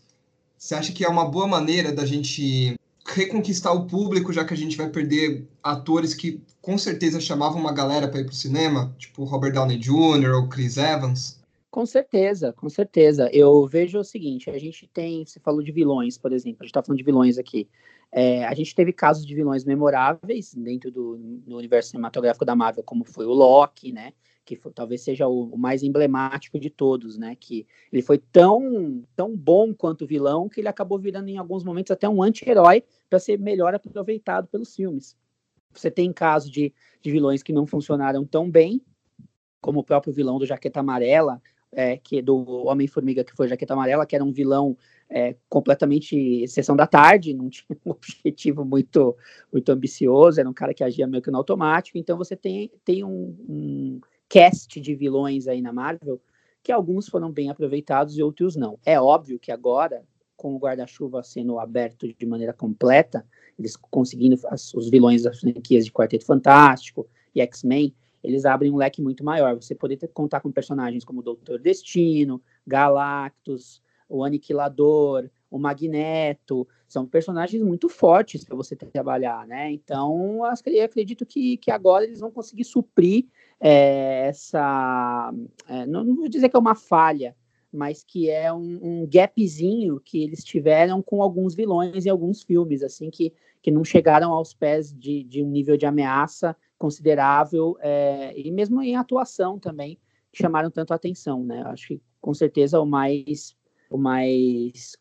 Você 0.60 0.76
acha 0.76 0.92
que 0.94 1.04
é 1.04 1.10
uma 1.10 1.26
boa 1.26 1.48
maneira 1.48 1.92
da 1.92 2.06
gente 2.06 2.78
reconquistar 3.06 3.74
o 3.74 3.86
público, 3.86 4.32
já 4.32 4.46
que 4.46 4.54
a 4.54 4.58
gente 4.58 4.78
vai 4.78 4.90
perder 4.90 5.48
atores 5.62 6.14
que 6.14 6.42
com 6.62 6.78
certeza 6.78 7.20
chamavam 7.20 7.60
uma 7.60 7.74
galera 7.74 8.08
para 8.08 8.22
ir 8.22 8.26
pro 8.26 8.36
cinema, 8.36 8.96
tipo 8.98 9.24
Robert 9.24 9.54
Downey 9.54 9.78
Jr. 9.78 10.34
ou 10.36 10.48
Chris 10.48 10.78
Evans? 10.78 11.42
Com 11.70 11.86
certeza, 11.86 12.54
com 12.54 12.70
certeza. 12.70 13.30
Eu 13.34 13.66
vejo 13.68 14.00
o 14.00 14.04
seguinte: 14.04 14.50
a 14.50 14.60
gente 14.60 14.88
tem, 14.94 15.26
você 15.26 15.40
falou 15.40 15.64
de 15.64 15.72
vilões, 15.72 16.18
por 16.18 16.32
exemplo, 16.32 16.60
a 16.62 16.64
gente 16.64 16.70
está 16.70 16.84
falando 16.84 17.00
de 17.00 17.04
vilões 17.04 17.38
aqui. 17.38 17.68
É, 18.12 18.46
a 18.46 18.54
gente 18.54 18.76
teve 18.76 18.94
casos 18.94 19.26
de 19.26 19.34
vilões 19.34 19.66
memoráveis 19.66 20.54
dentro 20.54 20.92
do, 20.92 21.18
do, 21.18 21.58
universo 21.58 21.90
cinematográfico 21.90 22.46
da 22.46 22.56
Marvel, 22.56 22.84
como 22.84 23.04
foi 23.04 23.26
o 23.26 23.34
Loki, 23.34 23.92
né? 23.92 24.14
Que 24.46 24.56
foi, 24.56 24.72
talvez 24.74 25.02
seja 25.02 25.28
o, 25.28 25.54
o, 25.54 25.58
mais 25.58 25.84
emblemático 25.84 26.60
de 26.60 26.70
todos, 26.70 27.18
né? 27.18 27.36
Que 27.40 27.66
ele 27.92 28.02
foi 28.02 28.18
tão, 28.18 29.04
tão 29.16 29.36
bom 29.36 29.74
quanto 29.74 30.06
vilão 30.06 30.50
que 30.50 30.60
ele 30.60 30.68
acabou 30.68 31.00
virando 31.00 31.30
em 31.30 31.38
alguns 31.38 31.64
momentos 31.64 31.92
até 31.92 32.08
um 32.10 32.22
anti-herói 32.22 32.84
para 33.10 33.20
ser 33.20 33.40
melhor 33.40 33.74
aproveitado 33.74 34.48
pelos 34.48 34.76
filmes. 34.76 35.16
Você 35.74 35.90
tem 35.90 36.12
casos 36.12 36.52
de, 36.52 36.74
de 37.02 37.12
vilões 37.12 37.42
que 37.42 37.54
não 37.54 37.66
funcionaram 37.66 38.26
tão 38.26 38.50
bem, 38.50 38.82
como 39.62 39.80
o 39.80 39.84
próprio 39.84 40.14
vilão 40.14 40.38
do 40.38 40.46
Jaqueta 40.46 40.82
Amarela, 40.82 41.42
é, 41.72 41.98
que 41.98 42.22
do 42.22 42.66
Homem-Formiga, 42.68 43.24
que 43.24 43.36
foi 43.36 43.48
Jaqueta 43.48 43.74
Amarela, 43.74 44.06
que 44.06 44.16
era 44.16 44.24
um 44.24 44.32
vilão 44.32 44.78
é, 45.10 45.36
completamente 45.50 46.48
sessão 46.48 46.76
da 46.76 46.88
tarde, 46.88 47.34
não 47.34 47.50
tinha 47.50 47.78
um 47.86 47.92
objetivo 47.92 48.64
muito, 48.64 49.16
muito 49.52 49.70
ambicioso, 49.72 50.40
era 50.40 50.50
um 50.50 50.54
cara 50.54 50.74
que 50.74 50.84
agia 50.84 51.08
meio 51.08 51.22
que 51.22 51.32
no 51.32 51.38
automático. 51.38 51.98
Então 51.98 52.18
você 52.18 52.36
tem, 52.36 52.72
tem 52.84 53.04
um, 53.04 53.36
um 53.48 54.02
cast 54.34 54.82
de 54.82 54.96
vilões 54.96 55.48
aí 55.48 55.62
na 55.62 55.72
Marvel 55.72 56.20
que 56.64 56.72
alguns 56.72 57.08
foram 57.08 57.32
bem 57.32 57.52
aproveitados 57.52 58.18
e 58.18 58.24
outros 58.24 58.56
não. 58.56 58.80
É 58.84 59.00
óbvio 59.00 59.38
que 59.38 59.52
agora, 59.52 60.04
com 60.36 60.56
o 60.56 60.58
guarda-chuva 60.58 61.22
sendo 61.22 61.60
aberto 61.60 62.12
de 62.12 62.26
maneira 62.26 62.52
completa, 62.52 63.24
eles 63.60 63.76
conseguindo 63.76 64.36
os 64.74 64.90
vilões 64.90 65.22
das 65.22 65.40
franquias 65.40 65.86
de 65.86 65.92
Quarteto 65.92 66.26
Fantástico 66.26 67.08
e 67.36 67.42
X-Men, 67.42 67.94
eles 68.24 68.44
abrem 68.44 68.72
um 68.72 68.78
leque 68.78 69.04
muito 69.04 69.24
maior. 69.24 69.54
Você 69.54 69.76
poder 69.76 69.98
ter, 69.98 70.08
contar 70.08 70.40
com 70.40 70.52
personagens 70.52 71.06
como 71.06 71.22
Doutor 71.22 71.60
Destino, 71.60 72.42
Galactus, 72.66 73.84
o 74.10 74.24
Aniquilador, 74.24 75.30
o 75.54 75.60
Magneto, 75.60 76.68
são 76.88 77.06
personagens 77.06 77.62
muito 77.62 77.88
fortes 77.88 78.44
para 78.44 78.56
você 78.56 78.76
trabalhar, 78.76 79.46
né? 79.46 79.72
Então, 79.72 80.42
eu 80.66 80.84
acredito 80.84 81.28
que, 81.28 81.58
que 81.58 81.70
agora 81.70 82.06
eles 82.06 82.20
vão 82.20 82.32
conseguir 82.32 82.64
suprir 82.64 83.28
é, 83.60 84.30
essa. 84.30 85.32
É, 85.68 85.86
não, 85.86 86.04
não, 86.04 86.16
vou 86.16 86.28
dizer 86.28 86.50
que 86.50 86.56
é 86.56 86.60
uma 86.60 86.74
falha, 86.74 87.36
mas 87.72 88.04
que 88.04 88.32
é 88.32 88.52
um, 88.52 88.80
um, 88.82 89.08
gapzinho 89.08 90.02
que 90.04 90.24
eles 90.24 90.44
tiveram 90.44 91.04
com 91.04 91.22
alguns 91.22 91.54
vilões 91.54 92.04
em 92.08 92.10
alguns 92.10 92.42
filmes, 92.42 92.82
assim, 92.82 93.12
que, 93.12 93.32
que 93.62 93.70
não 93.70 93.86
chegaram 93.86 94.32
aos 94.32 94.56
pés 94.56 94.92
de, 94.92 95.24
de 95.24 95.44
um 95.44 95.50
nível 95.52 95.78
de 95.78 95.86
ameaça 95.86 96.58
considerável, 96.80 97.78
é, 97.80 98.34
e 98.36 98.50
mesmo 98.50 98.82
em 98.82 98.96
atuação 98.96 99.60
também, 99.60 100.00
chamaram 100.34 100.72
tanto 100.72 100.94
a 100.94 100.96
atenção, 100.96 101.44
né? 101.44 101.62
Acho 101.68 101.90
que 101.90 102.02
com 102.20 102.34
certeza 102.34 102.80
o 102.80 102.88
mais 102.88 103.56
o 103.94 103.98
mais 103.98 104.98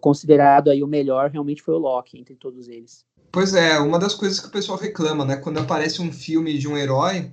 considerado 0.00 0.70
aí 0.70 0.80
o 0.80 0.86
melhor 0.86 1.30
realmente 1.30 1.60
foi 1.60 1.74
o 1.74 1.78
Loki 1.78 2.16
entre 2.16 2.36
todos 2.36 2.68
eles. 2.68 3.04
Pois 3.32 3.54
é, 3.54 3.76
uma 3.80 3.98
das 3.98 4.14
coisas 4.14 4.38
que 4.38 4.46
o 4.46 4.52
pessoal 4.52 4.78
reclama, 4.78 5.24
né? 5.24 5.36
Quando 5.36 5.58
aparece 5.58 6.00
um 6.00 6.12
filme 6.12 6.56
de 6.56 6.68
um 6.68 6.76
herói, 6.76 7.28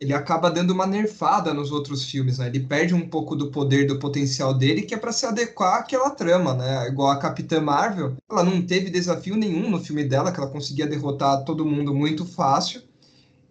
ele 0.00 0.12
acaba 0.12 0.48
dando 0.48 0.70
uma 0.70 0.86
nerfada 0.86 1.52
nos 1.52 1.72
outros 1.72 2.08
filmes, 2.08 2.38
né? 2.38 2.46
Ele 2.46 2.60
perde 2.60 2.94
um 2.94 3.08
pouco 3.08 3.34
do 3.34 3.50
poder, 3.50 3.88
do 3.88 3.98
potencial 3.98 4.54
dele, 4.54 4.82
que 4.82 4.94
é 4.94 4.96
para 4.96 5.10
se 5.10 5.26
adequar 5.26 5.80
àquela 5.80 6.10
trama, 6.10 6.54
né? 6.54 6.86
Igual 6.86 7.10
a 7.10 7.18
Capitã 7.18 7.60
Marvel, 7.60 8.14
ela 8.30 8.44
não 8.44 8.62
teve 8.62 8.90
desafio 8.90 9.34
nenhum 9.34 9.68
no 9.68 9.80
filme 9.80 10.04
dela, 10.04 10.30
que 10.30 10.38
ela 10.38 10.50
conseguia 10.50 10.86
derrotar 10.86 11.44
todo 11.44 11.66
mundo 11.66 11.92
muito 11.92 12.24
fácil. 12.24 12.80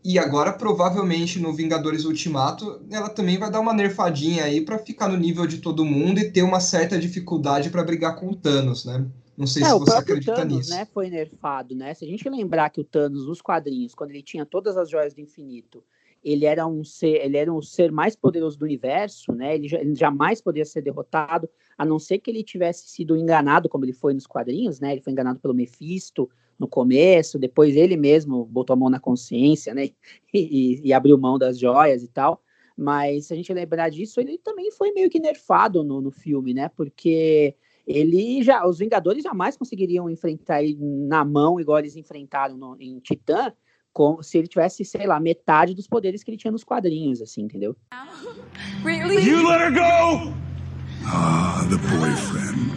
E 0.04 0.20
agora, 0.20 0.52
provavelmente, 0.52 1.40
no 1.40 1.54
Vingadores 1.54 2.04
Ultimato, 2.04 2.82
ela 2.92 3.08
também 3.08 3.38
vai 3.38 3.50
dar 3.50 3.62
uma 3.62 3.74
nerfadinha 3.74 4.44
aí 4.44 4.60
para 4.60 4.78
ficar 4.78 5.08
no 5.08 5.16
nível 5.16 5.48
de 5.48 5.60
todo 5.60 5.86
mundo 5.86 6.20
e 6.20 6.30
ter 6.30 6.42
uma 6.42 6.60
certa 6.60 7.00
dificuldade 7.00 7.70
para 7.70 7.84
brigar 7.84 8.18
com 8.18 8.28
o 8.28 8.36
Thanos, 8.36 8.84
né? 8.84 9.06
Não 9.38 9.48
sei 9.48 9.64
é, 9.64 9.68
se 9.68 9.80
você 9.80 9.96
acredita 9.96 10.36
Thanos, 10.36 10.58
nisso. 10.58 10.70
Né, 10.72 10.86
foi 10.86 11.10
nerfado, 11.10 11.74
né? 11.74 11.94
Se 11.94 12.04
a 12.04 12.08
gente 12.08 12.28
lembrar 12.30 12.70
que 12.70 12.82
o 12.82 12.84
Thanos, 12.84 13.26
nos 13.26 13.42
quadrinhos, 13.42 13.96
quando 13.96 14.12
ele 14.12 14.22
tinha 14.22 14.46
todas 14.46 14.76
as 14.76 14.90
joias 14.90 15.14
do 15.14 15.22
infinito, 15.22 15.82
ele 16.24 16.46
era 16.46 16.68
um 16.68 16.84
ser, 16.84 17.24
ele 17.24 17.38
era 17.38 17.52
um 17.52 17.62
ser 17.62 17.92
mais 17.92 18.16
poderoso 18.16 18.58
do 18.58 18.66
universo, 18.66 19.32
né? 19.32 19.56
Ele, 19.56 19.74
ele 19.74 19.96
jamais 19.96 20.42
poderia 20.42 20.66
ser 20.66 20.82
derrotado, 20.82 21.50
a 21.78 21.86
não 21.86 21.98
ser 21.98 22.20
que 22.20 22.30
ele 22.30 22.44
tivesse 22.44 22.90
sido 22.90 23.18
enganado, 23.18 23.70
como 23.70 23.86
ele 23.86 23.94
foi 23.94 24.14
nos 24.14 24.28
quadrinhos, 24.28 24.80
né? 24.80 24.92
Ele 24.92 25.02
foi 25.02 25.12
enganado 25.12 25.40
pelo 25.40 25.54
Mephisto, 25.54 26.30
no 26.64 26.68
começo, 26.68 27.38
depois 27.38 27.76
ele 27.76 27.98
mesmo 27.98 28.46
botou 28.46 28.74
a 28.74 28.78
mão 28.78 28.90
na 28.90 29.00
consciência, 29.00 29.74
né, 29.74 29.90
e, 30.34 30.82
e, 30.82 30.94
abriu 30.94 31.18
mão 31.18 31.38
das 31.38 31.60
joias 31.60 32.02
e 32.02 32.08
tal. 32.08 32.42
Mas 32.78 33.28
se 33.28 33.34
a 33.34 33.36
gente 33.36 33.54
lembrar 33.54 33.90
disso, 33.90 34.20
ele 34.20 34.38
também 34.38 34.72
foi 34.72 34.92
meio 34.94 35.10
que 35.10 35.20
nerfado 35.20 35.84
no, 35.84 36.02
no 36.02 36.10
filme, 36.10 36.56
né? 36.56 36.70
Porque 36.70 37.56
ele 37.86 38.42
já, 38.42 38.66
os 38.66 38.80
Vingadores 38.80 39.24
jamais 39.24 39.56
conseguiriam 39.56 40.10
enfrentar 40.10 40.64
ele 40.64 40.76
na 40.80 41.24
mão 41.24 41.60
igual 41.60 41.78
eles 41.78 41.96
enfrentaram 41.96 42.58
no, 42.58 42.76
em 42.80 43.00
Titã, 43.00 43.54
como 43.92 44.24
se 44.24 44.40
ele 44.40 44.48
tivesse, 44.48 44.84
sei 44.84 45.06
lá, 45.06 45.20
metade 45.20 45.76
dos 45.76 45.88
poderes 45.88 46.24
que 46.24 46.32
ele 46.32 46.38
tinha 46.38 46.52
nos 46.52 46.64
quadrinhos, 46.64 47.22
assim, 47.22 47.44
entendeu? 47.44 47.76
Really? 48.84 49.24
You 49.24 49.48
let 49.48 49.62
her 49.62 49.72
go! 49.72 50.34
Ah, 51.06 51.66
the 51.70 51.78
boyfriend. 51.78 52.74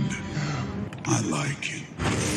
I 1.07 1.21
like 1.31 1.73
it. 1.73 2.36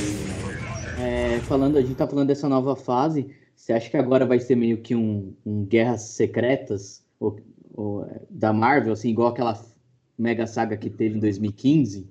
É, 0.99 1.39
falando, 1.41 1.77
a 1.77 1.81
gente 1.81 1.95
tá 1.95 2.05
falando 2.05 2.27
dessa 2.27 2.49
nova 2.49 2.75
fase. 2.75 3.33
Você 3.55 3.71
acha 3.71 3.89
que 3.89 3.95
agora 3.95 4.25
vai 4.25 4.39
ser 4.39 4.55
meio 4.55 4.81
que 4.81 4.93
um, 4.95 5.33
um 5.45 5.65
Guerras 5.65 6.01
Secretas 6.01 7.05
ou, 7.19 7.39
ou, 7.73 8.05
é, 8.05 8.21
da 8.29 8.51
Marvel, 8.51 8.93
assim, 8.93 9.09
igual 9.09 9.29
aquela 9.29 9.57
mega 10.17 10.45
saga 10.45 10.75
que 10.75 10.89
teve 10.89 11.15
em 11.15 11.19
2015, 11.19 12.09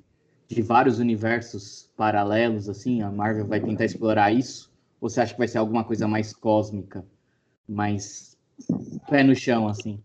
de 0.49 0.63
vários 0.63 0.99
universos 0.99 1.91
paralelos, 1.97 2.69
assim, 2.69 3.03
a 3.03 3.11
Marvel 3.11 3.47
vai 3.47 3.61
tentar 3.61 3.85
explorar 3.85 4.33
isso? 4.33 4.73
Ou 5.01 5.11
você 5.11 5.21
acha 5.21 5.35
que 5.35 5.39
vai 5.39 5.49
ser 5.49 5.59
alguma 5.59 5.85
coisa 5.85 6.09
mais 6.09 6.33
cósmica, 6.33 7.05
mais 7.69 8.39
pé 9.11 9.23
no 9.23 9.35
chão, 9.35 9.69
assim? 9.69 10.03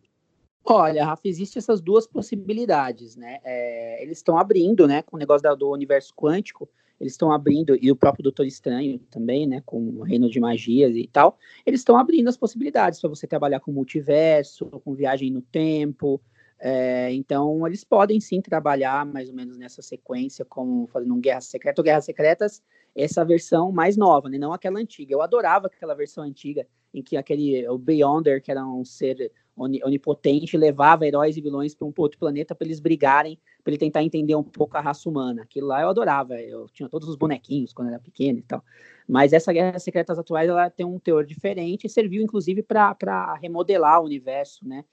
Olha, 0.65 1.05
Rafa, 1.05 1.27
existem 1.27 1.59
essas 1.59 1.79
duas 1.79 2.05
possibilidades, 2.05 3.15
né? 3.15 3.39
É, 3.43 4.03
eles 4.03 4.17
estão 4.17 4.37
abrindo, 4.37 4.87
né, 4.87 5.01
com 5.01 5.15
o 5.15 5.19
negócio 5.19 5.43
da, 5.43 5.55
do 5.55 5.71
universo 5.71 6.13
quântico, 6.13 6.69
eles 7.03 7.13
estão 7.13 7.31
abrindo, 7.31 7.77
e 7.81 7.91
o 7.91 7.95
próprio 7.95 8.23
Doutor 8.23 8.45
Estranho 8.45 8.97
também, 9.11 9.45
né, 9.45 9.61
com 9.65 9.77
o 9.77 10.03
Reino 10.03 10.29
de 10.29 10.39
Magias 10.39 10.95
e 10.95 11.07
tal, 11.11 11.37
eles 11.65 11.81
estão 11.81 11.97
abrindo 11.97 12.29
as 12.29 12.37
possibilidades 12.37 13.01
para 13.01 13.09
você 13.09 13.27
trabalhar 13.27 13.59
com 13.59 13.73
multiverso, 13.73 14.65
com 14.65 14.95
viagem 14.95 15.29
no 15.29 15.41
tempo, 15.41 16.21
é, 16.57 17.11
então 17.11 17.67
eles 17.67 17.83
podem 17.83 18.21
sim 18.21 18.39
trabalhar 18.39 19.05
mais 19.05 19.27
ou 19.27 19.35
menos 19.35 19.57
nessa 19.57 19.81
sequência, 19.81 20.45
como 20.45 20.87
fazendo 20.87 21.13
um 21.13 21.19
Guerra 21.19 21.41
Secreta 21.41 21.81
ou 21.81 21.83
Guerras 21.83 22.05
Secretas, 22.05 22.63
essa 22.95 23.25
versão 23.25 23.69
mais 23.69 23.97
nova, 23.97 24.29
né, 24.29 24.37
não 24.37 24.53
aquela 24.53 24.79
antiga. 24.79 25.13
Eu 25.13 25.21
adorava 25.21 25.67
aquela 25.67 25.93
versão 25.93 26.23
antiga, 26.23 26.65
em 26.93 27.03
que 27.03 27.17
aquele, 27.17 27.67
o 27.67 27.77
Beyonder, 27.77 28.41
que 28.41 28.49
era 28.49 28.65
um 28.65 28.85
ser 28.85 29.29
onipotente, 29.57 30.55
levava 30.55 31.05
heróis 31.05 31.35
e 31.35 31.41
vilões 31.41 31.75
para 31.75 31.85
um 31.85 31.93
outro 31.97 32.17
planeta 32.17 32.55
para 32.55 32.65
eles 32.65 32.79
brigarem 32.79 33.37
para 33.63 33.71
ele 33.71 33.78
tentar 33.78 34.04
entender 34.04 34.36
um 34.36 34.43
pouco 34.43 34.76
a 34.78 34.82
raça 34.82 35.10
humana. 35.10 35.43
Aquilo 35.43 35.67
lá 35.67 35.82
eu 35.82 35.89
adorava, 35.89 36.39
eu 36.41 36.67
tinha 36.69 36.89
todos 36.89 37.08
os 37.08 37.15
bonequinhos 37.15 37.71
quando 37.73 37.88
era 37.89 37.99
pequeno 37.99 38.39
e 38.39 38.43
tal. 38.43 38.63
Mas 39.08 39.32
essa 39.34 39.54
Guerra 39.54 39.80
Secretas 39.80 40.19
atuais 40.19 40.49
ela 40.49 40.69
tem 40.69 40.86
um 40.86 40.99
teor 40.99 41.26
diferente 41.26 41.88
e 41.88 41.89
serviu 41.89 42.21
inclusive 42.21 42.62
para 42.62 43.38
remodelar 43.41 44.02
o 44.02 44.06
universo, 44.06 44.67
né? 44.67 44.84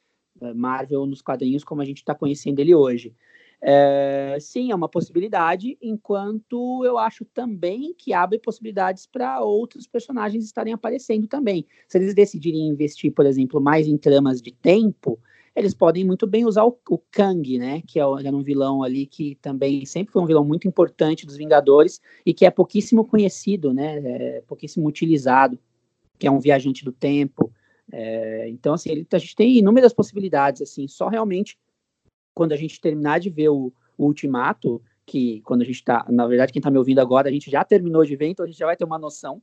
Marvel 0.55 1.05
nos 1.07 1.21
quadrinhos 1.21 1.65
como 1.65 1.83
a 1.83 1.85
gente 1.85 1.99
está 1.99 2.15
conhecendo 2.15 2.61
ele 2.61 2.75
hoje. 2.75 3.15
É, 3.63 4.39
sim, 4.41 4.71
é 4.71 4.75
uma 4.75 4.89
possibilidade, 4.89 5.77
enquanto 5.83 6.83
eu 6.83 6.97
acho 6.97 7.27
também 7.27 7.93
que 7.93 8.15
abre 8.15 8.39
possibilidades 8.39 9.05
para 9.05 9.41
outros 9.43 9.87
personagens 9.87 10.47
estarem 10.47 10.73
aparecendo 10.73 11.27
também. 11.27 11.67
Se 11.87 11.99
eles 11.99 12.15
decidirem 12.15 12.69
investir, 12.69 13.13
por 13.13 13.27
exemplo, 13.27 13.61
mais 13.61 13.87
em 13.87 13.99
tramas 13.99 14.41
de 14.41 14.51
tempo, 14.51 15.19
eles 15.55 15.75
podem 15.75 16.05
muito 16.05 16.27
bem 16.27 16.45
usar 16.45 16.65
o, 16.65 16.79
o 16.89 16.99
Kang, 16.99 17.59
né? 17.59 17.83
Que 17.87 17.99
é, 17.99 18.03
era 18.03 18.37
um 18.37 18.43
vilão 18.43 18.83
ali 18.83 19.07
que 19.07 19.35
também 19.37 19.85
sempre 19.85 20.13
foi 20.13 20.23
um 20.23 20.27
vilão 20.27 20.45
muito 20.45 20.69
importante 20.69 21.27
dos 21.27 21.37
Vingadores 21.37 22.01
e 22.25 22.33
que 22.33 22.47
é 22.47 22.51
pouquíssimo 22.51 23.05
conhecido, 23.05 23.73
né? 23.73 23.99
É 23.99 24.41
pouquíssimo 24.47 24.87
utilizado, 24.87 25.59
que 26.19 26.27
é 26.27 26.31
um 26.31 26.39
viajante 26.39 26.85
do 26.85 26.93
tempo. 26.93 27.53
É, 27.93 28.49
então, 28.49 28.75
assim, 28.75 28.91
ele, 28.91 29.07
a 29.13 29.19
gente 29.19 29.35
tem 29.35 29.59
inúmeras 29.59 29.93
possibilidades, 29.93 30.63
assim, 30.63 30.87
só 30.87 31.09
realmente 31.09 31.59
quando 32.33 32.53
a 32.53 32.57
gente 32.57 32.81
terminar 32.81 33.19
de 33.19 33.29
ver 33.29 33.49
o, 33.49 33.73
o 33.99 34.07
Ultimato, 34.07 34.81
que 35.05 35.41
quando 35.43 35.63
a 35.63 35.65
gente 35.65 35.77
está, 35.77 36.07
na 36.09 36.27
verdade, 36.29 36.53
quem 36.53 36.61
está 36.61 36.71
me 36.71 36.79
ouvindo 36.79 37.01
agora, 37.01 37.29
a 37.29 37.33
gente 37.33 37.51
já 37.51 37.65
terminou 37.65 38.05
de 38.05 38.15
ver, 38.15 38.29
então 38.29 38.45
a 38.45 38.49
gente 38.49 38.59
já 38.59 38.67
vai 38.67 38.77
ter 38.77 38.85
uma 38.85 38.99
noção, 38.99 39.43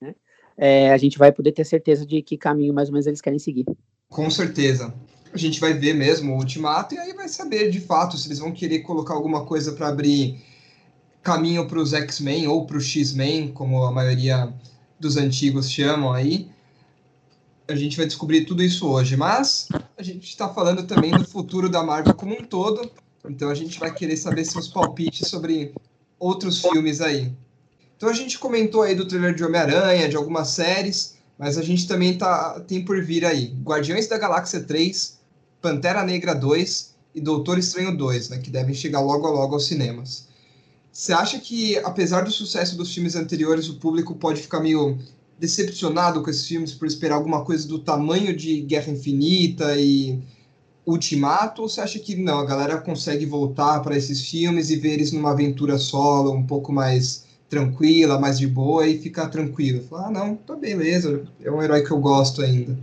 né? 0.00 0.14
É, 0.56 0.92
a 0.92 0.96
gente 0.96 1.18
vai 1.18 1.32
poder 1.32 1.52
ter 1.52 1.64
certeza 1.64 2.06
de 2.06 2.22
que 2.22 2.38
caminho 2.38 2.72
mais 2.72 2.88
ou 2.88 2.92
menos 2.92 3.06
eles 3.06 3.20
querem 3.20 3.38
seguir. 3.38 3.66
Com 4.08 4.30
certeza 4.30 4.94
a 5.36 5.38
gente 5.38 5.60
vai 5.60 5.74
ver 5.74 5.94
mesmo 5.94 6.32
o 6.32 6.38
Ultimato 6.38 6.94
e 6.94 6.98
aí 6.98 7.12
vai 7.12 7.28
saber 7.28 7.70
de 7.70 7.78
fato 7.78 8.16
se 8.16 8.26
eles 8.26 8.38
vão 8.38 8.50
querer 8.50 8.80
colocar 8.80 9.12
alguma 9.12 9.44
coisa 9.44 9.72
para 9.72 9.88
abrir 9.88 10.42
caminho 11.22 11.66
para 11.66 11.78
os 11.78 11.92
X-Men 11.92 12.48
ou 12.48 12.66
para 12.66 12.78
o 12.78 12.80
X-Men, 12.80 13.52
como 13.52 13.84
a 13.84 13.92
maioria 13.92 14.50
dos 14.98 15.18
antigos 15.18 15.70
chamam 15.70 16.12
aí. 16.12 16.48
a 17.68 17.74
gente 17.74 17.98
vai 17.98 18.06
descobrir 18.06 18.46
tudo 18.46 18.62
isso 18.62 18.88
hoje, 18.88 19.14
mas 19.14 19.68
a 19.98 20.02
gente 20.02 20.26
está 20.26 20.48
falando 20.48 20.84
também 20.84 21.10
do 21.10 21.24
futuro 21.26 21.68
da 21.68 21.82
Marvel 21.82 22.14
como 22.14 22.32
um 22.32 22.44
todo, 22.44 22.90
então 23.28 23.50
a 23.50 23.54
gente 23.54 23.78
vai 23.78 23.92
querer 23.92 24.16
saber 24.16 24.44
seus 24.44 24.68
palpites 24.68 25.28
sobre 25.28 25.74
outros 26.18 26.62
filmes 26.62 27.02
aí. 27.02 27.30
Então 27.96 28.08
a 28.08 28.14
gente 28.14 28.38
comentou 28.38 28.82
aí 28.82 28.94
do 28.94 29.06
trailer 29.06 29.34
de 29.34 29.44
Homem-Aranha, 29.44 30.08
de 30.08 30.16
algumas 30.16 30.48
séries, 30.48 31.16
mas 31.36 31.58
a 31.58 31.62
gente 31.62 31.86
também 31.86 32.16
tá, 32.16 32.60
tem 32.60 32.82
por 32.82 33.04
vir 33.04 33.24
aí 33.26 33.54
Guardiões 33.62 34.06
da 34.06 34.16
Galáxia 34.16 34.62
3, 34.62 35.16
Pantera 35.60 36.04
Negra 36.04 36.34
2 36.34 36.94
e 37.14 37.20
Doutor 37.20 37.58
Estranho 37.58 37.96
2, 37.96 38.28
né, 38.28 38.38
que 38.38 38.50
devem 38.50 38.74
chegar 38.74 39.00
logo 39.00 39.26
logo 39.28 39.54
aos 39.54 39.66
cinemas. 39.66 40.28
Você 40.92 41.12
acha 41.12 41.38
que, 41.38 41.76
apesar 41.78 42.22
do 42.22 42.30
sucesso 42.30 42.76
dos 42.76 42.92
filmes 42.92 43.16
anteriores, 43.16 43.68
o 43.68 43.78
público 43.78 44.14
pode 44.14 44.40
ficar 44.40 44.60
meio 44.60 44.98
decepcionado 45.38 46.22
com 46.22 46.30
esses 46.30 46.46
filmes 46.46 46.72
por 46.72 46.86
esperar 46.86 47.16
alguma 47.16 47.44
coisa 47.44 47.68
do 47.68 47.78
tamanho 47.78 48.34
de 48.34 48.62
Guerra 48.62 48.92
Infinita 48.92 49.76
e 49.76 50.18
Ultimato? 50.86 51.62
Ou 51.62 51.68
você 51.68 51.80
acha 51.80 51.98
que 51.98 52.16
não, 52.16 52.38
a 52.38 52.46
galera 52.46 52.78
consegue 52.78 53.26
voltar 53.26 53.80
para 53.80 53.96
esses 53.96 54.26
filmes 54.26 54.70
e 54.70 54.76
ver 54.76 54.94
eles 54.94 55.12
numa 55.12 55.32
aventura 55.32 55.76
solo, 55.78 56.32
um 56.32 56.46
pouco 56.46 56.72
mais 56.72 57.26
tranquila, 57.48 58.18
mais 58.18 58.38
de 58.38 58.46
boa 58.46 58.86
e 58.86 58.98
ficar 58.98 59.28
tranquilo? 59.28 59.82
Falar, 59.82 60.08
ah, 60.08 60.10
não, 60.10 60.36
tá 60.36 60.54
beleza, 60.56 61.24
é 61.42 61.50
um 61.50 61.62
herói 61.62 61.82
que 61.82 61.90
eu 61.90 61.98
gosto 61.98 62.40
ainda. 62.40 62.76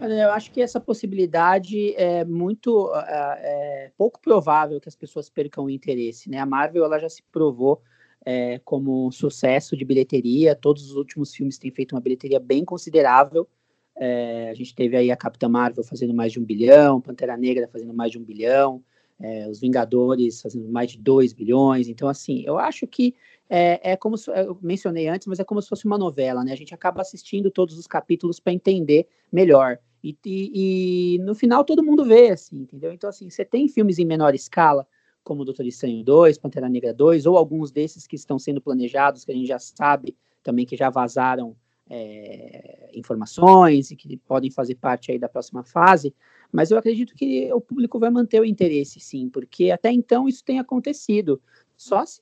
Eu 0.00 0.30
acho 0.30 0.50
que 0.52 0.60
essa 0.60 0.78
possibilidade 0.78 1.94
é 1.96 2.24
muito 2.24 2.92
é, 2.94 3.86
é 3.86 3.92
pouco 3.96 4.20
provável 4.20 4.80
que 4.80 4.88
as 4.88 4.96
pessoas 4.96 5.28
percam 5.28 5.64
o 5.64 5.70
interesse, 5.70 6.30
né? 6.30 6.38
A 6.38 6.46
Marvel 6.46 6.84
ela 6.84 6.98
já 6.98 7.08
se 7.08 7.22
provou 7.32 7.82
é, 8.24 8.58
como 8.64 9.06
um 9.06 9.10
sucesso 9.10 9.76
de 9.76 9.84
bilheteria. 9.84 10.54
Todos 10.54 10.90
os 10.90 10.96
últimos 10.96 11.34
filmes 11.34 11.58
têm 11.58 11.70
feito 11.70 11.94
uma 11.94 12.00
bilheteria 12.00 12.38
bem 12.38 12.64
considerável. 12.64 13.48
É, 13.96 14.50
a 14.50 14.54
gente 14.54 14.74
teve 14.74 14.96
aí 14.96 15.10
a 15.10 15.16
Capitã 15.16 15.48
Marvel 15.48 15.82
fazendo 15.82 16.14
mais 16.14 16.32
de 16.32 16.38
um 16.38 16.44
bilhão, 16.44 17.00
Pantera 17.00 17.36
Negra 17.36 17.66
fazendo 17.66 17.92
mais 17.92 18.12
de 18.12 18.18
um 18.18 18.22
bilhão, 18.22 18.82
é, 19.18 19.48
os 19.48 19.58
Vingadores 19.58 20.40
fazendo 20.40 20.68
mais 20.68 20.92
de 20.92 20.98
dois 20.98 21.32
bilhões. 21.32 21.88
Então, 21.88 22.08
assim, 22.08 22.44
eu 22.46 22.58
acho 22.58 22.86
que 22.86 23.14
é, 23.50 23.92
é 23.92 23.96
como 23.96 24.16
se, 24.16 24.30
eu 24.30 24.56
mencionei 24.62 25.08
antes, 25.08 25.26
mas 25.26 25.40
é 25.40 25.44
como 25.44 25.60
se 25.60 25.68
fosse 25.68 25.86
uma 25.86 25.98
novela, 25.98 26.44
né? 26.44 26.52
A 26.52 26.56
gente 26.56 26.74
acaba 26.74 27.00
assistindo 27.00 27.50
todos 27.50 27.76
os 27.76 27.86
capítulos 27.86 28.38
para 28.38 28.52
entender 28.52 29.08
melhor. 29.32 29.78
E, 30.02 30.16
e, 30.24 31.16
e, 31.16 31.18
no 31.18 31.34
final 31.34 31.64
todo 31.64 31.82
mundo 31.82 32.04
vê, 32.04 32.30
assim, 32.30 32.58
entendeu? 32.58 32.92
Então, 32.92 33.10
assim, 33.10 33.28
você 33.28 33.44
tem 33.44 33.68
filmes 33.68 33.98
em 33.98 34.04
menor 34.04 34.34
escala, 34.34 34.86
como 35.24 35.44
Doutor 35.44 35.66
Estranho 35.66 36.02
2, 36.02 36.38
Pantera 36.38 36.68
Negra 36.68 36.94
2, 36.94 37.26
ou 37.26 37.36
alguns 37.36 37.70
desses 37.70 38.06
que 38.06 38.16
estão 38.16 38.38
sendo 38.38 38.60
planejados, 38.60 39.24
que 39.24 39.32
a 39.32 39.34
gente 39.34 39.48
já 39.48 39.58
sabe 39.58 40.16
também 40.42 40.64
que 40.64 40.76
já 40.76 40.88
vazaram 40.88 41.54
é, 41.90 42.90
informações 42.94 43.90
e 43.90 43.96
que 43.96 44.16
podem 44.18 44.50
fazer 44.50 44.74
parte 44.76 45.10
aí 45.10 45.18
da 45.18 45.28
próxima 45.28 45.62
fase, 45.64 46.14
mas 46.52 46.70
eu 46.70 46.78
acredito 46.78 47.14
que 47.14 47.52
o 47.52 47.60
público 47.60 47.98
vai 47.98 48.10
manter 48.10 48.40
o 48.40 48.44
interesse, 48.44 49.00
sim, 49.00 49.28
porque 49.28 49.70
até 49.70 49.90
então 49.90 50.28
isso 50.28 50.44
tem 50.44 50.58
acontecido. 50.58 51.40
Só 51.78 52.04
se 52.04 52.20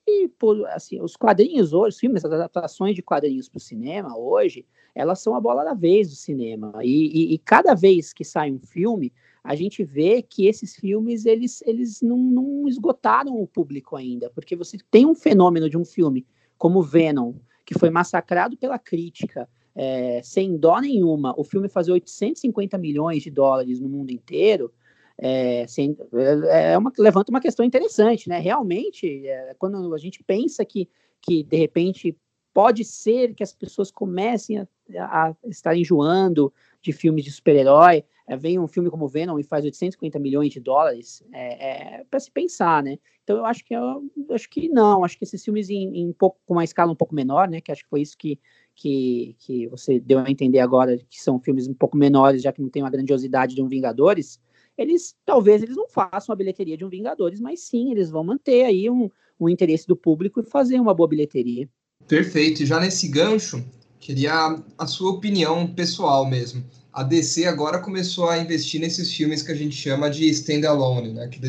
assim, 0.69 1.01
os 1.01 1.16
quadrinhos 1.16 1.73
hoje, 1.73 1.95
os 1.95 1.99
filmes, 1.99 2.23
as 2.23 2.31
adaptações 2.31 2.95
de 2.95 3.03
quadrinhos 3.03 3.49
para 3.49 3.57
o 3.57 3.61
cinema 3.61 4.14
hoje, 4.14 4.66
elas 4.95 5.19
são 5.21 5.35
a 5.35 5.40
bola 5.40 5.64
da 5.64 5.73
vez 5.73 6.11
do 6.11 6.14
cinema. 6.14 6.75
E, 6.83 7.07
e, 7.07 7.35
e, 7.35 7.38
cada 7.38 7.73
vez 7.75 8.12
que 8.12 8.23
sai 8.23 8.53
um 8.53 8.59
filme, 8.59 9.11
a 9.42 9.55
gente 9.55 9.83
vê 9.83 10.21
que 10.21 10.47
esses 10.47 10.77
filmes 10.77 11.25
eles, 11.25 11.62
eles 11.62 12.03
não, 12.03 12.19
não 12.19 12.69
esgotaram 12.69 13.40
o 13.40 13.47
público 13.47 13.97
ainda, 13.97 14.29
porque 14.29 14.55
você 14.55 14.77
tem 14.90 15.07
um 15.07 15.14
fenômeno 15.14 15.71
de 15.71 15.79
um 15.79 15.87
filme 15.87 16.27
como 16.59 16.83
Venom, 16.83 17.33
que 17.64 17.79
foi 17.79 17.88
massacrado 17.88 18.59
pela 18.59 18.79
crítica, 18.79 19.49
é, 19.75 20.21
sem 20.23 20.55
dó 20.59 20.79
nenhuma, 20.81 21.35
o 21.35 21.42
filme 21.42 21.66
fazer 21.66 21.92
850 21.92 22.77
milhões 22.77 23.23
de 23.23 23.31
dólares 23.31 23.81
no 23.81 23.88
mundo 23.88 24.11
inteiro, 24.11 24.71
é, 25.18 25.64
é, 25.64 26.72
é 26.72 26.79
uma, 26.79 26.92
levanta 26.98 27.31
uma 27.31 27.40
questão 27.40 27.64
interessante, 27.64 28.29
né? 28.29 28.38
Realmente, 28.38 29.26
é, 29.26 29.55
quando 29.59 29.94
a 29.94 29.98
gente 29.98 30.22
pensa 30.22 30.64
que, 30.64 30.88
que 31.20 31.42
de 31.42 31.57
repente 31.57 32.16
pode 32.52 32.85
ser 32.85 33.35
que 33.35 33.42
as 33.42 33.55
pessoas 33.55 33.90
comecem 33.90 34.59
a, 34.59 34.66
a 34.98 35.37
estar 35.44 35.76
enjoando 35.76 36.52
de 36.81 36.92
filmes 36.92 37.24
de 37.24 37.31
super-herói, 37.31 38.05
é, 38.29 38.37
vem 38.37 38.59
um 38.59 38.66
filme 38.66 38.90
como 38.90 39.09
Venom 39.09 39.38
e 39.38 39.44
faz 39.44 39.64
850 39.64 40.18
milhões 40.18 40.52
de 40.52 40.61
dólares, 40.61 41.22
é, 41.33 41.98
é 41.98 42.05
para 42.05 42.20
se 42.20 42.31
pensar, 42.31 42.83
né? 42.83 42.98
Então 43.22 43.38
eu 43.38 43.46
acho 43.46 43.64
que 43.64 43.74
eu, 43.74 44.02
acho 44.31 44.48
que 44.48 44.68
não, 44.68 45.05
acho 45.05 45.18
que 45.18 45.24
esses 45.24 45.44
filmes 45.44 45.68
em, 45.70 45.98
em 45.98 46.12
pouco, 46.12 46.38
com 46.46 46.55
uma 46.55 46.64
escala 46.64 46.92
um 46.92 46.96
pouco 46.96 47.14
menor, 47.14 47.48
né? 47.48 47.61
Que 47.61 47.72
acho 47.72 47.85
que 47.85 47.90
foi 47.90 48.02
isso 48.02 48.16
que, 48.18 48.38
que, 48.74 49.37
que 49.38 49.66
você 49.68 49.98
deu 49.98 50.18
a 50.18 50.31
entender 50.31 50.61
agora, 50.61 50.96
que 50.96 51.20
são 51.20 51.40
filmes 51.40 51.66
um 51.66 51.74
pouco 51.74 51.96
menores, 51.96 52.42
já 52.42 52.52
que 52.52 52.62
não 52.62 52.68
tem 52.68 52.83
uma 52.83 52.90
grandiosidade 52.90 53.55
de 53.55 53.62
um 53.62 53.68
Vingadores, 53.68 54.40
eles 54.77 55.15
talvez 55.25 55.62
eles 55.62 55.77
não 55.77 55.89
façam 55.89 56.33
a 56.33 56.37
bilheteria 56.37 56.77
de 56.77 56.85
um 56.85 56.89
Vingadores, 56.89 57.41
mas 57.41 57.61
sim, 57.61 57.91
eles 57.91 58.11
vão 58.11 58.25
manter 58.25 58.65
aí 58.65 58.91
um, 58.91 59.11
um 59.41 59.49
interesse 59.49 59.87
do 59.87 59.97
público 59.97 60.41
e 60.41 60.45
fazer 60.45 60.81
uma 60.81 60.95
boa 60.95 61.09
bilheteria. 61.09 61.69
Perfeito. 62.07 62.65
Já 62.65 62.79
nesse 62.79 63.09
gancho, 63.09 63.65
queria 63.99 64.62
a 64.79 64.87
sua 64.87 65.12
opinião 65.12 65.67
pessoal 65.67 66.27
mesmo. 66.29 66.65
A 66.93 67.03
DC 67.03 67.45
agora 67.47 67.79
começou 67.79 68.29
a 68.29 68.39
investir 68.39 68.81
nesses 68.81 69.12
filmes 69.12 69.43
que 69.43 69.53
a 69.53 69.55
gente 69.55 69.77
chama 69.77 70.09
de 70.09 70.29
standalone, 70.31 71.12
né? 71.12 71.29
Que 71.29 71.41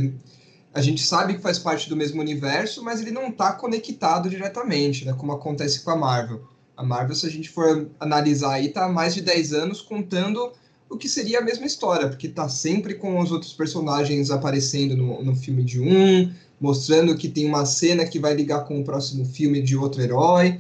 a 0.73 0.81
gente 0.81 1.01
sabe 1.01 1.35
que 1.35 1.41
faz 1.41 1.57
parte 1.57 1.87
do 1.87 1.95
mesmo 1.95 2.21
universo, 2.21 2.83
mas 2.83 3.01
ele 3.01 3.11
não 3.11 3.29
está 3.29 3.53
conectado 3.53 4.29
diretamente, 4.29 5.05
né? 5.05 5.13
Como 5.13 5.31
acontece 5.31 5.83
com 5.83 5.91
a 5.91 5.95
Marvel. 5.95 6.43
A 6.75 6.83
Marvel, 6.83 7.15
se 7.15 7.25
a 7.25 7.29
gente 7.29 7.49
for 7.49 7.89
analisar 7.99 8.53
aí, 8.53 8.69
tá 8.69 8.87
mais 8.87 9.15
de 9.15 9.21
10 9.21 9.53
anos 9.53 9.81
contando 9.81 10.51
o 10.89 10.97
que 10.97 11.09
seria 11.09 11.39
a 11.39 11.41
mesma 11.41 11.65
história, 11.65 12.07
porque 12.07 12.27
tá 12.27 12.47
sempre 12.47 12.95
com 12.95 13.19
os 13.19 13.31
outros 13.31 13.53
personagens 13.53 14.31
aparecendo 14.31 14.95
no, 14.95 15.23
no 15.23 15.35
filme 15.35 15.63
de 15.63 15.79
um, 15.79 16.31
mostrando 16.59 17.15
que 17.15 17.27
tem 17.27 17.45
uma 17.45 17.65
cena 17.65 18.05
que 18.05 18.19
vai 18.19 18.33
ligar 18.33 18.65
com 18.65 18.79
o 18.79 18.83
próximo 18.83 19.25
filme 19.25 19.61
de 19.61 19.75
outro 19.75 20.01
herói. 20.01 20.59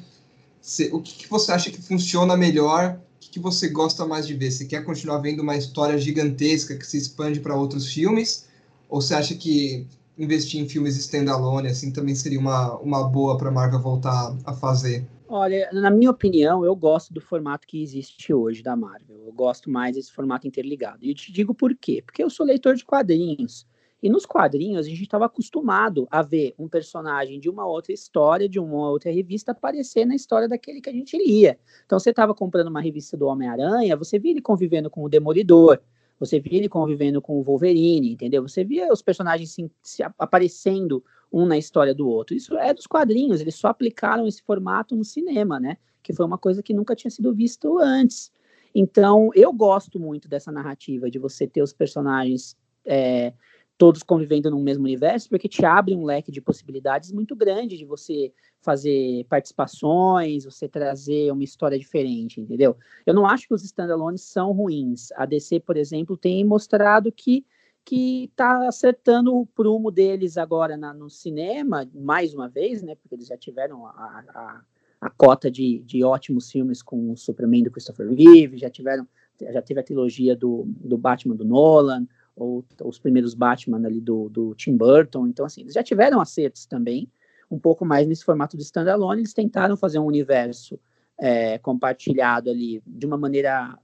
o 0.91 1.01
que, 1.01 1.13
que, 1.13 1.29
você 1.29 1.51
acha 1.51 1.71
que 1.71 1.81
funciona 1.81 2.35
melhor? 2.35 2.99
O 3.15 3.19
que, 3.19 3.29
que, 3.31 3.39
você 3.39 3.69
gosta 3.69 4.05
mais 4.05 4.27
de 4.27 4.33
ver? 4.33 4.51
Você 4.51 4.65
quer 4.65 4.83
continuar 4.83 5.19
vendo 5.19 5.41
uma 5.41 5.55
história 5.55 5.97
gigantesca 5.97 6.75
que 6.75 6.85
se 6.85 6.97
expande 6.97 7.39
para 7.39 7.55
outros 7.55 7.87
filmes? 7.87 8.45
Ou 8.89 9.01
você 9.01 9.13
acha 9.13 9.35
que 9.35 9.87
investir 10.17 10.61
em 10.61 10.67
filmes 10.67 10.97
standalone 10.97 11.67
assim 11.67 11.91
também 11.91 12.15
seria 12.15 12.39
uma, 12.39 12.77
uma 12.77 13.07
boa 13.07 13.37
para 13.37 13.49
a 13.49 13.51
Marvel 13.51 13.79
voltar 13.79 14.35
a 14.45 14.53
fazer? 14.53 15.05
Olha, 15.29 15.69
na 15.73 15.89
minha 15.89 16.09
opinião, 16.09 16.63
eu 16.63 16.73
gosto 16.75 17.13
do 17.13 17.19
formato 17.19 17.67
que 17.67 17.83
existe 17.83 18.33
hoje 18.33 18.63
da 18.63 18.77
Marvel. 18.77 19.25
Eu 19.25 19.33
gosto 19.33 19.69
mais 19.69 19.95
desse 19.95 20.11
formato 20.11 20.47
interligado. 20.47 21.03
E 21.03 21.09
eu 21.09 21.15
te 21.15 21.33
digo 21.33 21.53
por 21.53 21.75
quê? 21.75 22.01
Porque 22.05 22.23
eu 22.23 22.29
sou 22.29 22.45
leitor 22.45 22.75
de 22.75 22.85
quadrinhos. 22.85 23.67
E 24.01 24.09
nos 24.09 24.25
quadrinhos 24.25 24.85
a 24.85 24.89
gente 24.89 25.01
estava 25.01 25.25
acostumado 25.25 26.07
a 26.09 26.21
ver 26.21 26.53
um 26.57 26.67
personagem 26.67 27.39
de 27.39 27.49
uma 27.49 27.65
outra 27.65 27.91
história, 27.91 28.47
de 28.47 28.59
uma 28.59 28.89
outra 28.89 29.11
revista, 29.11 29.51
aparecer 29.51 30.05
na 30.05 30.15
história 30.15 30.47
daquele 30.47 30.79
que 30.79 30.89
a 30.89 30.93
gente 30.93 31.17
lia. 31.17 31.59
Então 31.85 31.99
você 31.99 32.11
estava 32.11 32.33
comprando 32.33 32.67
uma 32.67 32.79
revista 32.79 33.17
do 33.17 33.25
Homem-Aranha, 33.25 33.97
você 33.97 34.19
via 34.19 34.31
ele 34.31 34.41
convivendo 34.41 34.89
com 34.89 35.03
o 35.03 35.09
Demolidor, 35.09 35.81
você 36.19 36.39
via 36.39 36.57
ele 36.57 36.69
convivendo 36.69 37.21
com 37.21 37.39
o 37.39 37.43
Wolverine, 37.43 38.11
entendeu? 38.11 38.41
Você 38.41 38.63
via 38.63 38.91
os 38.91 39.01
personagens 39.01 39.51
se, 39.51 39.71
se 39.83 40.03
aparecendo 40.03 41.03
um 41.31 41.45
na 41.45 41.57
história 41.57 41.93
do 41.93 42.07
outro. 42.07 42.35
Isso 42.35 42.57
é 42.57 42.73
dos 42.73 42.87
quadrinhos, 42.87 43.41
eles 43.41 43.55
só 43.55 43.67
aplicaram 43.67 44.27
esse 44.27 44.41
formato 44.41 44.95
no 44.95 45.03
cinema, 45.03 45.59
né? 45.59 45.77
Que 46.01 46.13
foi 46.13 46.25
uma 46.25 46.37
coisa 46.37 46.63
que 46.63 46.73
nunca 46.73 46.95
tinha 46.95 47.11
sido 47.11 47.33
visto 47.33 47.77
antes. 47.77 48.31
Então, 48.73 49.29
eu 49.33 49.51
gosto 49.51 49.99
muito 49.99 50.27
dessa 50.27 50.51
narrativa 50.51 51.09
de 51.09 51.19
você 51.19 51.47
ter 51.47 51.61
os 51.61 51.73
personagens 51.73 52.55
é, 52.85 53.33
todos 53.77 54.01
convivendo 54.01 54.49
no 54.49 54.59
mesmo 54.59 54.83
universo, 54.83 55.29
porque 55.29 55.47
te 55.47 55.63
abre 55.63 55.95
um 55.95 56.03
leque 56.03 56.31
de 56.31 56.41
possibilidades 56.41 57.11
muito 57.11 57.35
grande 57.35 57.77
de 57.77 57.85
você 57.85 58.33
fazer 58.59 59.25
participações, 59.29 60.45
você 60.45 60.67
trazer 60.67 61.31
uma 61.31 61.43
história 61.43 61.77
diferente, 61.77 62.41
entendeu? 62.41 62.75
Eu 63.05 63.13
não 63.13 63.27
acho 63.27 63.47
que 63.47 63.53
os 63.53 63.63
standalones 63.63 64.21
são 64.21 64.51
ruins. 64.51 65.11
A 65.15 65.25
DC, 65.25 65.59
por 65.59 65.77
exemplo, 65.77 66.17
tem 66.17 66.43
mostrado 66.43 67.11
que 67.11 67.45
que 67.85 68.25
está 68.25 68.67
acertando 68.67 69.33
o 69.33 69.45
prumo 69.45 69.89
deles 69.89 70.37
agora 70.37 70.75
na, 70.75 70.93
no 70.93 71.09
cinema, 71.09 71.89
mais 71.95 72.33
uma 72.33 72.49
vez, 72.49 72.83
né? 72.83 72.95
Porque 72.95 73.15
eles 73.15 73.27
já 73.27 73.37
tiveram 73.37 73.87
a, 73.87 73.91
a, 74.27 74.61
a 74.99 75.09
cota 75.09 75.49
de, 75.49 75.79
de 75.85 76.03
ótimos 76.03 76.51
filmes 76.51 76.81
com 76.81 77.09
o 77.11 77.15
Superman 77.15 77.63
do 77.63 77.71
Christopher 77.71 78.09
Reeve, 78.09 78.57
já 78.57 78.69
tiveram, 78.69 79.07
já 79.39 79.61
teve 79.61 79.79
a 79.79 79.83
trilogia 79.83 80.35
do, 80.35 80.65
do 80.67 80.97
Batman 80.97 81.37
do 81.37 81.45
Nolan, 81.45 82.05
ou 82.37 82.63
os 82.83 82.99
primeiros 82.99 83.33
Batman 83.33 83.85
ali 83.85 83.99
do, 83.99 84.29
do 84.29 84.55
Tim 84.55 84.77
Burton. 84.77 85.27
Então, 85.27 85.45
assim, 85.45 85.61
eles 85.61 85.73
já 85.73 85.83
tiveram 85.83 86.21
acertos 86.21 86.65
também, 86.65 87.09
um 87.49 87.59
pouco 87.59 87.83
mais 87.83 88.07
nesse 88.07 88.23
formato 88.23 88.55
de 88.55 88.63
standalone. 88.63 89.21
Eles 89.21 89.33
tentaram 89.33 89.75
fazer 89.75 89.99
um 89.99 90.05
universo 90.05 90.79
é, 91.19 91.57
compartilhado 91.57 92.49
ali 92.49 92.81
de 92.85 93.05
uma 93.05 93.17
maneira 93.17 93.77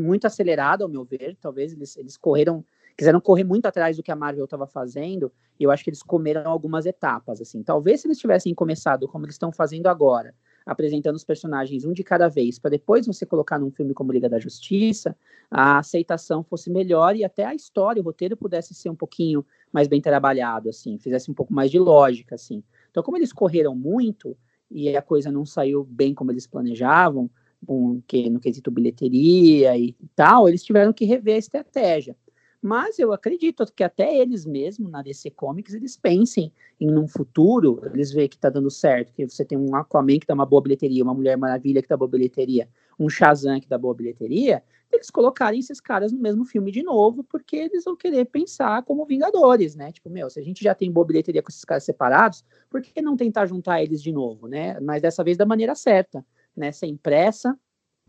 muito 0.00 0.26
acelerada, 0.26 0.84
ao 0.84 0.90
meu 0.90 1.04
ver. 1.04 1.36
Talvez 1.40 1.72
eles, 1.72 1.96
eles 1.96 2.16
correram, 2.16 2.64
quiseram 2.96 3.20
correr 3.20 3.44
muito 3.44 3.66
atrás 3.66 3.96
do 3.96 4.02
que 4.02 4.10
a 4.10 4.16
Marvel 4.16 4.44
estava 4.44 4.66
fazendo, 4.66 5.32
e 5.58 5.64
eu 5.64 5.70
acho 5.70 5.84
que 5.84 5.90
eles 5.90 6.02
comeram 6.02 6.50
algumas 6.50 6.84
etapas. 6.84 7.40
assim. 7.40 7.62
Talvez 7.62 8.00
se 8.00 8.08
eles 8.08 8.18
tivessem 8.18 8.54
começado 8.54 9.06
como 9.06 9.24
eles 9.24 9.36
estão 9.36 9.52
fazendo 9.52 9.86
agora, 9.86 10.34
apresentando 10.64 11.16
os 11.16 11.24
personagens 11.24 11.84
um 11.84 11.92
de 11.92 12.02
cada 12.02 12.28
vez, 12.28 12.58
para 12.58 12.70
depois 12.70 13.06
você 13.06 13.26
colocar 13.26 13.58
num 13.58 13.70
filme 13.70 13.94
como 13.94 14.12
Liga 14.12 14.28
da 14.28 14.38
Justiça, 14.38 15.16
a 15.50 15.78
aceitação 15.78 16.42
fosse 16.42 16.70
melhor 16.70 17.16
e 17.16 17.24
até 17.24 17.44
a 17.44 17.54
história, 17.54 18.00
o 18.00 18.04
roteiro 18.04 18.36
pudesse 18.36 18.74
ser 18.74 18.90
um 18.90 18.96
pouquinho 18.96 19.44
mais 19.72 19.88
bem 19.88 20.00
trabalhado, 20.00 20.68
assim, 20.68 20.98
fizesse 20.98 21.30
um 21.30 21.34
pouco 21.34 21.52
mais 21.52 21.70
de 21.70 21.78
lógica, 21.78 22.34
assim. 22.34 22.62
Então, 22.90 23.02
como 23.02 23.16
eles 23.16 23.32
correram 23.32 23.74
muito 23.74 24.36
e 24.70 24.96
a 24.96 25.02
coisa 25.02 25.30
não 25.30 25.44
saiu 25.44 25.84
bem 25.84 26.14
como 26.14 26.30
eles 26.30 26.46
planejavam, 26.46 27.30
um, 27.68 28.00
que, 28.06 28.28
no 28.28 28.40
quesito 28.40 28.70
bilheteria 28.70 29.76
e 29.78 29.94
tal, 30.16 30.48
eles 30.48 30.64
tiveram 30.64 30.92
que 30.92 31.04
rever 31.04 31.36
a 31.36 31.38
estratégia. 31.38 32.16
Mas 32.62 32.96
eu 33.00 33.12
acredito 33.12 33.66
que 33.74 33.82
até 33.82 34.16
eles 34.16 34.46
mesmos, 34.46 34.88
na 34.88 35.02
DC 35.02 35.30
Comics, 35.30 35.74
eles 35.74 35.96
pensem 35.96 36.52
em 36.80 36.96
um 36.96 37.08
futuro, 37.08 37.80
eles 37.92 38.12
veem 38.12 38.28
que 38.28 38.38
tá 38.38 38.48
dando 38.48 38.70
certo, 38.70 39.12
que 39.12 39.28
você 39.28 39.44
tem 39.44 39.58
um 39.58 39.74
Aquaman 39.74 40.20
que 40.20 40.26
dá 40.26 40.34
uma 40.34 40.46
boa 40.46 40.62
bilheteria, 40.62 41.02
uma 41.02 41.12
Mulher 41.12 41.36
Maravilha 41.36 41.82
que 41.82 41.88
dá 41.88 41.96
boa 41.96 42.08
bilheteria, 42.08 42.68
um 42.96 43.08
Shazam 43.08 43.60
que 43.60 43.68
dá 43.68 43.76
boa 43.76 43.92
bilheteria, 43.92 44.62
eles 44.92 45.10
colocarem 45.10 45.58
esses 45.58 45.80
caras 45.80 46.12
no 46.12 46.20
mesmo 46.20 46.44
filme 46.44 46.70
de 46.70 46.84
novo, 46.84 47.24
porque 47.24 47.56
eles 47.56 47.82
vão 47.84 47.96
querer 47.96 48.26
pensar 48.26 48.84
como 48.84 49.06
Vingadores, 49.06 49.74
né? 49.74 49.90
Tipo, 49.90 50.08
meu, 50.08 50.30
se 50.30 50.38
a 50.38 50.42
gente 50.42 50.62
já 50.62 50.74
tem 50.74 50.92
boa 50.92 51.06
bilheteria 51.06 51.42
com 51.42 51.48
esses 51.48 51.64
caras 51.64 51.82
separados, 51.82 52.44
por 52.70 52.80
que 52.80 53.02
não 53.02 53.16
tentar 53.16 53.46
juntar 53.46 53.82
eles 53.82 54.00
de 54.00 54.12
novo, 54.12 54.46
né? 54.46 54.78
Mas 54.78 55.02
dessa 55.02 55.24
vez 55.24 55.36
da 55.36 55.46
maneira 55.46 55.74
certa, 55.74 56.24
né? 56.56 56.70
Sem 56.70 56.96
pressa, 56.96 57.58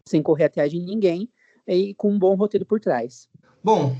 sem 0.05 0.21
correr 0.21 0.43
atrás 0.43 0.71
de 0.71 0.77
ninguém 0.77 1.27
e 1.65 1.95
com 1.95 2.11
um 2.11 2.19
bom 2.19 2.35
roteiro 2.35 2.65
por 2.65 2.79
trás. 2.79 3.27
Bom, 3.63 3.95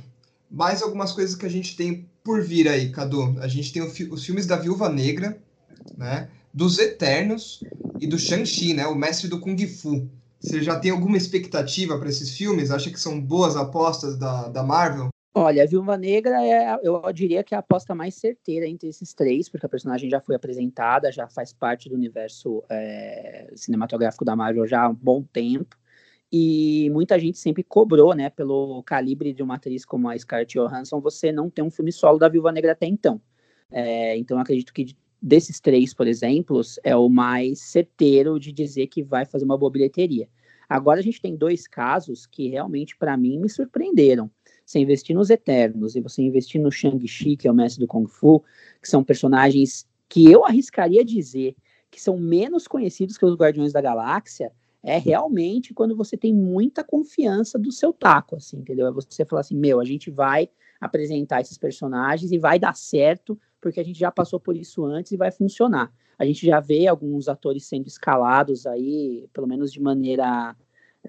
mais 0.54 0.84
algumas 0.84 1.12
coisas 1.12 1.36
que 1.36 1.48
a 1.48 1.50
gente 1.50 1.76
tem 1.76 2.08
por 2.24 2.44
vir 2.44 2.70
aí, 2.70 2.92
Cadu. 2.92 3.36
A 3.40 3.48
gente 3.48 3.74
tem 3.74 3.82
os 3.82 4.24
filmes 4.24 4.46
da 4.46 4.56
Viúva 4.56 4.88
Negra, 4.88 5.36
né? 5.98 6.30
Dos 6.54 6.78
Eternos 6.78 7.64
e 8.00 8.06
do 8.06 8.20
Shang-Chi, 8.20 8.76
né? 8.76 8.86
O 8.86 8.94
mestre 8.94 9.28
do 9.28 9.40
Kung 9.40 9.58
Fu. 9.68 10.08
Você 10.40 10.62
já 10.62 10.80
tem 10.80 10.92
alguma 10.92 11.18
expectativa 11.18 11.98
para 11.98 12.08
esses 12.08 12.38
filmes? 12.38 12.70
Acha 12.70 12.92
que 12.92 13.00
são 13.00 13.20
boas 13.20 13.56
apostas 13.56 14.16
da, 14.16 14.48
da 14.50 14.62
Marvel? 14.62 15.10
Olha, 15.34 15.64
a 15.64 15.66
Viúva 15.66 15.98
Negra 15.98 16.46
é, 16.46 16.78
eu 16.84 17.02
diria 17.12 17.44
que 17.44 17.56
é 17.56 17.58
a 17.58 17.60
aposta 17.60 17.96
mais 17.96 18.14
certeira 18.14 18.68
entre 18.68 18.88
esses 18.88 19.12
três, 19.16 19.50
porque 19.50 19.66
a 19.66 19.70
personagem 19.70 20.08
já 20.08 20.22
foi 20.22 20.36
apresentada, 20.36 21.12
já 21.12 21.28
faz 21.28 21.52
parte 21.52 21.90
do 21.90 21.96
universo 21.96 22.64
é, 22.70 23.52
cinematográfico 23.56 24.24
da 24.24 24.36
Marvel 24.36 24.68
já 24.68 24.84
há 24.84 24.90
um 24.90 24.94
bom 24.94 25.24
tempo 25.24 25.76
e 26.36 26.90
muita 26.90 27.20
gente 27.20 27.38
sempre 27.38 27.62
cobrou, 27.62 28.16
né, 28.16 28.28
pelo 28.28 28.82
calibre 28.82 29.32
de 29.32 29.44
uma 29.44 29.54
atriz 29.54 29.86
como 29.86 30.10
a 30.10 30.18
Scarlett 30.18 30.58
Johansson, 30.58 31.00
você 31.00 31.32
não 31.32 31.48
tem 31.48 31.64
um 31.64 31.70
filme 31.70 31.92
solo 31.92 32.18
da 32.18 32.28
Viúva 32.28 32.52
Negra 32.52 32.72
até 32.72 32.88
então. 32.88 33.22
É, 33.70 34.18
então, 34.18 34.40
acredito 34.40 34.74
que 34.74 34.96
desses 35.22 35.60
três, 35.60 35.94
por 35.94 36.08
exemplo, 36.08 36.60
é 36.84 36.96
o 36.96 37.08
mais 37.08 37.60
certeiro 37.60 38.40
de 38.40 38.52
dizer 38.52 38.88
que 38.88 39.04
vai 39.04 39.28
fazer 39.28 39.46
uma 39.46 39.56
boa 39.56 39.72
bilheteria. 39.72 40.28
Agora 40.68 41.02
a 41.02 41.04
gente 41.04 41.22
tem 41.22 41.36
dois 41.36 41.68
casos 41.68 42.26
que 42.26 42.48
realmente, 42.48 42.98
para 42.98 43.16
mim, 43.16 43.38
me 43.38 43.48
surpreenderam. 43.48 44.28
Você 44.66 44.80
investir 44.80 45.16
nos 45.16 45.30
Eternos 45.30 45.96
e 45.96 46.02
você 46.02 46.24
investir 46.24 46.60
no 46.60 46.72
Shang-Chi, 46.72 47.38
que 47.38 47.48
é 47.48 47.52
o 47.52 47.54
mestre 47.54 47.82
do 47.82 47.88
Kung 47.88 48.08
Fu, 48.08 48.44
que 48.82 48.90
são 48.90 49.04
personagens 49.04 49.88
que 50.10 50.32
eu 50.32 50.44
arriscaria 50.44 51.06
dizer 51.06 51.56
que 51.92 52.02
são 52.02 52.18
menos 52.18 52.68
conhecidos 52.68 53.20
que 53.20 53.26
os 53.26 53.36
Guardiões 53.36 53.72
da 53.72 53.80
Galáxia, 53.80 54.52
é 54.84 54.98
realmente 54.98 55.74
quando 55.74 55.96
você 55.96 56.18
tem 56.18 56.34
muita 56.34 56.84
confiança 56.84 57.58
do 57.58 57.72
seu 57.72 57.94
taco, 57.94 58.36
assim, 58.36 58.58
entendeu? 58.58 58.86
É 58.86 58.92
você 58.92 59.24
falar 59.24 59.40
assim, 59.40 59.56
meu, 59.56 59.80
a 59.80 59.86
gente 59.86 60.12
vai 60.12 60.50
apresentar 60.80 61.40
esses 61.40 61.58
personagens 61.58 62.34
e 62.34 62.38
vai 62.38 62.60
dar 62.60 62.76
certo, 62.76 63.40
porque 63.62 63.80
a 63.80 63.84
gente 63.84 63.98
já 63.98 64.12
passou 64.12 64.42
por 64.42 64.58
isso 64.58 64.84
antes 64.84 65.14
e 65.14 65.18
vai 65.18 65.32
funcionar. 65.32 65.90
A 66.20 66.26
gente 66.26 66.46
já 66.46 66.60
vê 66.60 66.86
alguns 66.86 67.30
atores 67.30 67.66
sendo 67.66 67.88
escalados 67.88 68.68
aí, 68.68 69.26
pelo 69.32 69.48
menos 69.48 69.72
de 69.72 69.80
maneira, 69.82 70.54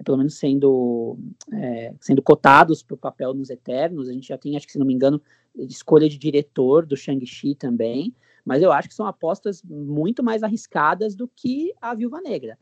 pelo 0.05 0.17
menos 0.17 0.35
sendo, 0.35 1.17
é, 1.53 1.93
sendo 1.99 2.21
cotados 2.21 2.81
para 2.81 2.95
o 2.95 2.97
papel 2.97 3.33
nos 3.33 3.49
Eternos. 3.49 4.07
A 4.07 4.13
gente 4.13 4.29
já 4.29 4.37
tem, 4.37 4.55
acho 4.55 4.65
que 4.65 4.71
se 4.71 4.79
não 4.79 4.85
me 4.85 4.93
engano, 4.93 5.21
escolha 5.53 6.07
de 6.07 6.17
diretor 6.17 6.85
do 6.85 6.95
Shang-Chi 6.95 7.55
também. 7.55 8.15
Mas 8.45 8.61
eu 8.61 8.71
acho 8.71 8.87
que 8.87 8.95
são 8.95 9.05
apostas 9.05 9.61
muito 9.63 10.23
mais 10.23 10.43
arriscadas 10.43 11.13
do 11.13 11.27
que 11.27 11.73
a 11.81 11.93
Viúva 11.93 12.21
Negra 12.21 12.57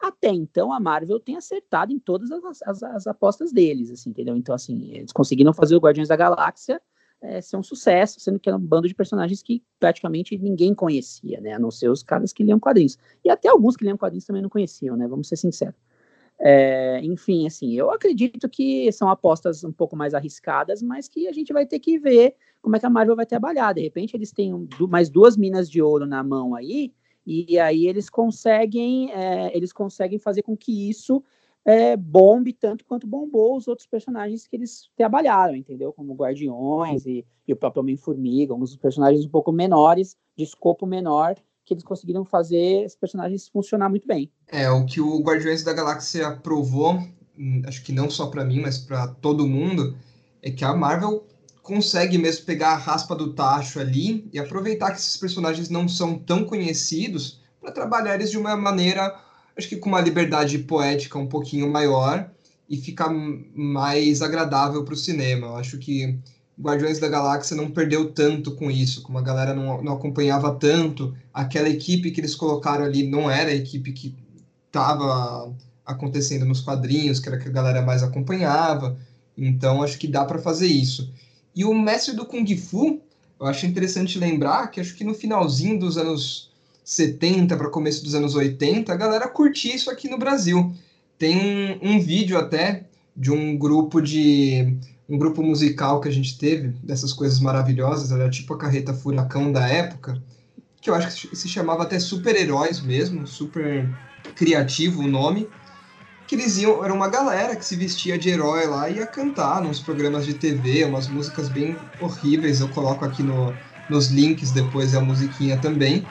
até 0.00 0.28
então 0.28 0.72
a 0.72 0.80
Marvel 0.80 1.18
tem 1.18 1.36
acertado 1.36 1.92
em 1.92 1.98
todas 1.98 2.30
as, 2.30 2.62
as, 2.62 2.82
as, 2.82 3.06
apostas 3.06 3.52
deles, 3.52 3.90
assim, 3.90 4.10
entendeu? 4.10 4.36
Então, 4.36 4.54
assim, 4.54 4.90
eles 4.92 5.12
conseguiram 5.12 5.52
fazer 5.52 5.76
o 5.76 5.80
Guardiões 5.80 6.08
da 6.08 6.16
Galáxia 6.16 6.80
é, 7.24 7.40
ser 7.40 7.56
um 7.56 7.62
sucesso, 7.62 8.20
sendo 8.20 8.38
que 8.38 8.48
era 8.48 8.56
um 8.56 8.60
bando 8.60 8.86
de 8.86 8.94
personagens 8.94 9.42
que 9.42 9.62
praticamente 9.80 10.36
ninguém 10.36 10.74
conhecia, 10.74 11.40
né? 11.40 11.54
A 11.54 11.58
não 11.58 11.70
ser 11.70 11.88
os 11.88 12.02
caras 12.02 12.32
que 12.32 12.44
liam 12.44 12.60
quadrinhos. 12.60 12.98
E 13.24 13.30
até 13.30 13.48
alguns 13.48 13.76
que 13.76 13.84
liam 13.84 13.96
quadrinhos 13.96 14.26
também 14.26 14.42
não 14.42 14.50
conheciam, 14.50 14.96
né? 14.96 15.08
Vamos 15.08 15.28
ser 15.28 15.36
sinceros. 15.36 15.74
É, 16.38 17.00
enfim, 17.02 17.46
assim, 17.46 17.72
eu 17.72 17.90
acredito 17.90 18.48
que 18.48 18.90
são 18.92 19.08
apostas 19.08 19.64
um 19.64 19.72
pouco 19.72 19.96
mais 19.96 20.12
arriscadas, 20.14 20.82
mas 20.82 21.08
que 21.08 21.28
a 21.28 21.32
gente 21.32 21.52
vai 21.52 21.64
ter 21.64 21.78
que 21.78 21.98
ver 21.98 22.34
como 22.60 22.76
é 22.76 22.80
que 22.80 22.86
a 22.86 22.90
Marvel 22.90 23.16
vai 23.16 23.24
trabalhar. 23.26 23.72
De 23.72 23.80
repente, 23.80 24.14
eles 24.16 24.32
têm 24.32 24.68
mais 24.88 25.08
duas 25.08 25.36
minas 25.36 25.70
de 25.70 25.80
ouro 25.80 26.06
na 26.06 26.22
mão 26.22 26.54
aí, 26.54 26.92
e 27.26 27.58
aí 27.58 27.86
eles 27.86 28.10
conseguem, 28.10 29.12
é, 29.12 29.56
eles 29.56 29.72
conseguem 29.72 30.18
fazer 30.18 30.42
com 30.42 30.56
que 30.56 30.90
isso 30.90 31.22
é, 31.64 31.96
bombe 31.96 32.52
tanto 32.52 32.84
quanto 32.84 33.06
bombou 33.06 33.56
os 33.56 33.66
outros 33.66 33.86
personagens 33.86 34.46
que 34.46 34.54
eles 34.54 34.90
trabalharam, 34.96 35.56
entendeu? 35.56 35.92
Como 35.92 36.14
Guardiões 36.14 37.06
e, 37.06 37.24
e 37.48 37.52
o 37.52 37.56
próprio 37.56 37.82
Homem-Formiga, 37.82 38.52
alguns 38.52 38.76
personagens 38.76 39.24
um 39.24 39.30
pouco 39.30 39.50
menores, 39.50 40.16
de 40.36 40.44
escopo 40.44 40.86
menor, 40.86 41.36
que 41.64 41.72
eles 41.72 41.82
conseguiram 41.82 42.24
fazer 42.24 42.84
esses 42.84 42.96
personagens 42.96 43.48
funcionar 43.48 43.88
muito 43.88 44.06
bem. 44.06 44.30
É, 44.48 44.70
o 44.70 44.84
que 44.84 45.00
o 45.00 45.20
Guardiões 45.20 45.62
da 45.62 45.72
Galáxia 45.72 46.32
provou, 46.36 46.98
hum, 47.38 47.62
acho 47.66 47.82
que 47.82 47.92
não 47.92 48.10
só 48.10 48.26
para 48.26 48.44
mim, 48.44 48.60
mas 48.60 48.78
para 48.78 49.08
todo 49.08 49.46
mundo, 49.46 49.96
é 50.42 50.50
que 50.50 50.64
a 50.64 50.74
Marvel 50.74 51.24
consegue 51.64 52.18
mesmo 52.18 52.44
pegar 52.44 52.72
a 52.72 52.76
raspa 52.76 53.16
do 53.16 53.32
tacho 53.32 53.80
ali 53.80 54.28
e 54.30 54.38
aproveitar 54.38 54.90
que 54.90 54.98
esses 54.98 55.16
personagens 55.16 55.70
não 55.70 55.88
são 55.88 56.18
tão 56.18 56.44
conhecidos 56.44 57.40
para 57.58 57.72
trabalhar 57.72 58.16
eles 58.16 58.30
de 58.30 58.36
uma 58.36 58.54
maneira, 58.54 59.18
acho 59.56 59.70
que 59.70 59.78
com 59.78 59.88
uma 59.88 60.00
liberdade 60.00 60.58
poética 60.58 61.18
um 61.18 61.26
pouquinho 61.26 61.66
maior 61.66 62.30
e 62.68 62.76
ficar 62.76 63.08
mais 63.10 64.20
agradável 64.20 64.84
para 64.84 64.92
o 64.92 64.96
cinema. 64.96 65.46
Eu 65.46 65.56
acho 65.56 65.78
que 65.78 66.18
Guardiões 66.60 66.98
da 66.98 67.08
Galáxia 67.08 67.56
não 67.56 67.70
perdeu 67.70 68.12
tanto 68.12 68.54
com 68.54 68.70
isso, 68.70 69.00
como 69.02 69.16
a 69.16 69.22
galera 69.22 69.54
não, 69.54 69.82
não 69.82 69.94
acompanhava 69.94 70.54
tanto, 70.54 71.16
aquela 71.32 71.70
equipe 71.70 72.10
que 72.10 72.20
eles 72.20 72.34
colocaram 72.34 72.84
ali 72.84 73.08
não 73.08 73.30
era 73.30 73.50
a 73.50 73.54
equipe 73.54 73.90
que 73.92 74.14
estava 74.66 75.50
acontecendo 75.86 76.44
nos 76.44 76.60
quadrinhos, 76.60 77.20
que 77.20 77.28
era 77.28 77.38
que 77.38 77.48
a 77.48 77.52
galera 77.52 77.80
mais 77.80 78.02
acompanhava. 78.02 78.98
Então 79.36 79.82
acho 79.82 79.98
que 79.98 80.06
dá 80.06 80.26
para 80.26 80.38
fazer 80.38 80.66
isso. 80.66 81.10
E 81.54 81.64
o 81.64 81.74
mestre 81.74 82.14
do 82.14 82.26
Kung 82.26 82.56
Fu, 82.56 83.00
eu 83.38 83.46
acho 83.46 83.66
interessante 83.66 84.18
lembrar 84.18 84.68
que 84.68 84.80
acho 84.80 84.94
que 84.94 85.04
no 85.04 85.14
finalzinho 85.14 85.78
dos 85.78 85.96
anos 85.96 86.50
70 86.84 87.56
para 87.56 87.70
começo 87.70 88.04
dos 88.04 88.14
anos 88.14 88.34
80, 88.34 88.92
a 88.92 88.96
galera 88.96 89.28
curtia 89.28 89.74
isso 89.74 89.90
aqui 89.90 90.08
no 90.08 90.18
Brasil. 90.18 90.74
Tem 91.18 91.78
um, 91.82 91.94
um 91.94 92.00
vídeo 92.00 92.36
até 92.36 92.84
de 93.16 93.30
um 93.30 93.56
grupo 93.56 94.00
de 94.00 94.76
um 95.08 95.18
grupo 95.18 95.42
musical 95.42 96.00
que 96.00 96.08
a 96.08 96.12
gente 96.12 96.38
teve, 96.38 96.68
dessas 96.82 97.12
coisas 97.12 97.38
maravilhosas, 97.38 98.10
era 98.10 98.28
tipo 98.30 98.54
a 98.54 98.58
carreta 98.58 98.94
furacão 98.94 99.52
da 99.52 99.68
época, 99.68 100.20
que 100.80 100.88
eu 100.88 100.94
acho 100.94 101.28
que 101.28 101.36
se 101.36 101.48
chamava 101.48 101.82
até 101.82 101.98
super-heróis 101.98 102.80
mesmo, 102.80 103.26
super 103.26 103.88
criativo 104.34 105.02
o 105.02 105.06
nome 105.06 105.46
que 106.34 106.42
eles 106.42 106.58
iam, 106.58 106.84
era 106.84 106.92
uma 106.92 107.08
galera 107.08 107.54
que 107.54 107.64
se 107.64 107.76
vestia 107.76 108.18
de 108.18 108.28
herói 108.28 108.66
lá 108.66 108.90
e 108.90 108.96
ia 108.96 109.06
cantar 109.06 109.62
nos 109.62 109.80
programas 109.80 110.26
de 110.26 110.34
TV, 110.34 110.84
umas 110.84 111.06
músicas 111.06 111.48
bem 111.48 111.76
horríveis, 112.00 112.60
eu 112.60 112.68
coloco 112.68 113.04
aqui 113.04 113.22
no, 113.22 113.54
nos 113.88 114.08
links 114.08 114.50
depois 114.50 114.94
a 114.94 115.00
musiquinha 115.00 115.56
também. 115.58 116.04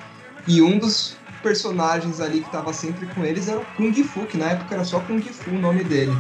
E 0.48 0.62
um 0.62 0.80
dos 0.80 1.18
personagens 1.42 2.22
ali 2.22 2.40
que 2.40 2.46
estava 2.46 2.72
sempre 2.74 3.06
com 3.08 3.26
eles 3.26 3.48
era 3.48 3.60
o 3.60 3.66
Kung 3.66 3.94
Fu, 4.04 4.26
que 4.26 4.38
na 4.38 4.52
época 4.52 4.76
era 4.76 4.86
só 4.86 5.00
Kung 5.02 5.22
Fu 5.22 5.52
o 5.52 5.60
nome 5.60 5.84
dele. 5.84 6.14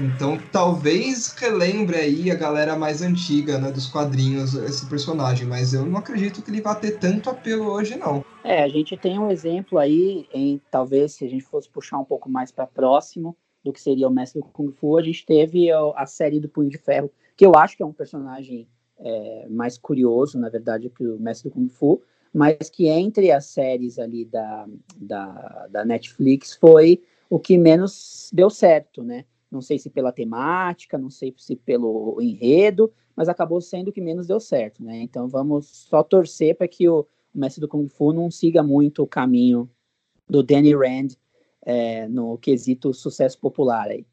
Então, 0.00 0.38
talvez 0.50 1.34
relembre 1.34 1.96
aí 1.96 2.30
a 2.30 2.34
galera 2.34 2.74
mais 2.74 3.02
antiga, 3.02 3.58
né, 3.58 3.70
dos 3.70 3.86
quadrinhos, 3.86 4.54
esse 4.54 4.88
personagem, 4.88 5.46
mas 5.46 5.74
eu 5.74 5.84
não 5.84 5.98
acredito 5.98 6.40
que 6.40 6.50
ele 6.50 6.62
vá 6.62 6.74
ter 6.74 6.92
tanto 6.98 7.28
apelo 7.28 7.66
hoje, 7.66 7.96
não. 7.96 8.24
É, 8.42 8.62
a 8.62 8.68
gente 8.68 8.96
tem 8.96 9.18
um 9.18 9.30
exemplo 9.30 9.78
aí, 9.78 10.26
em 10.32 10.58
talvez 10.70 11.12
se 11.12 11.26
a 11.26 11.28
gente 11.28 11.44
fosse 11.44 11.68
puxar 11.68 11.98
um 11.98 12.04
pouco 12.04 12.30
mais 12.30 12.50
para 12.50 12.66
próximo 12.66 13.36
do 13.62 13.74
que 13.74 13.80
seria 13.80 14.08
o 14.08 14.10
Mestre 14.10 14.40
do 14.40 14.48
Kung 14.48 14.72
Fu, 14.72 14.96
a 14.96 15.02
gente 15.02 15.26
teve 15.26 15.70
a 15.70 16.06
série 16.06 16.40
do 16.40 16.48
Punho 16.48 16.70
de 16.70 16.78
Ferro, 16.78 17.10
que 17.36 17.44
eu 17.44 17.54
acho 17.54 17.76
que 17.76 17.82
é 17.82 17.86
um 17.86 17.92
personagem 17.92 18.66
é, 18.98 19.46
mais 19.50 19.76
curioso, 19.76 20.38
na 20.38 20.48
verdade, 20.48 20.88
que 20.88 21.06
o 21.06 21.20
Mestre 21.20 21.50
do 21.50 21.54
Kung 21.54 21.68
Fu, 21.68 22.00
mas 22.32 22.70
que 22.70 22.88
entre 22.88 23.30
as 23.30 23.44
séries 23.44 23.98
ali 23.98 24.24
da, 24.24 24.66
da, 24.96 25.68
da 25.70 25.84
Netflix 25.84 26.54
foi 26.54 27.02
o 27.28 27.38
que 27.38 27.58
menos 27.58 28.30
deu 28.32 28.48
certo, 28.48 29.02
né? 29.02 29.26
Não 29.50 29.60
sei 29.60 29.78
se 29.78 29.90
pela 29.90 30.12
temática, 30.12 30.96
não 30.96 31.10
sei 31.10 31.34
se 31.36 31.56
pelo 31.56 32.18
enredo, 32.20 32.92
mas 33.16 33.28
acabou 33.28 33.60
sendo 33.60 33.88
o 33.88 33.92
que 33.92 34.00
menos 34.00 34.26
deu 34.26 34.38
certo, 34.38 34.82
né? 34.82 35.02
Então 35.02 35.28
vamos 35.28 35.66
só 35.66 36.02
torcer 36.02 36.56
para 36.56 36.68
que 36.68 36.88
o, 36.88 37.06
mestre 37.34 37.60
do 37.60 37.68
Kung 37.68 37.88
Fu 37.88 38.12
não 38.12 38.30
siga 38.30 38.62
muito 38.62 39.02
o 39.02 39.06
caminho 39.06 39.68
do 40.28 40.42
Danny 40.42 40.74
Rand 40.74 41.08
é, 41.64 42.08
no 42.08 42.38
quesito 42.38 42.94
sucesso 42.94 43.38
popular 43.38 43.88
aí. 43.88 44.06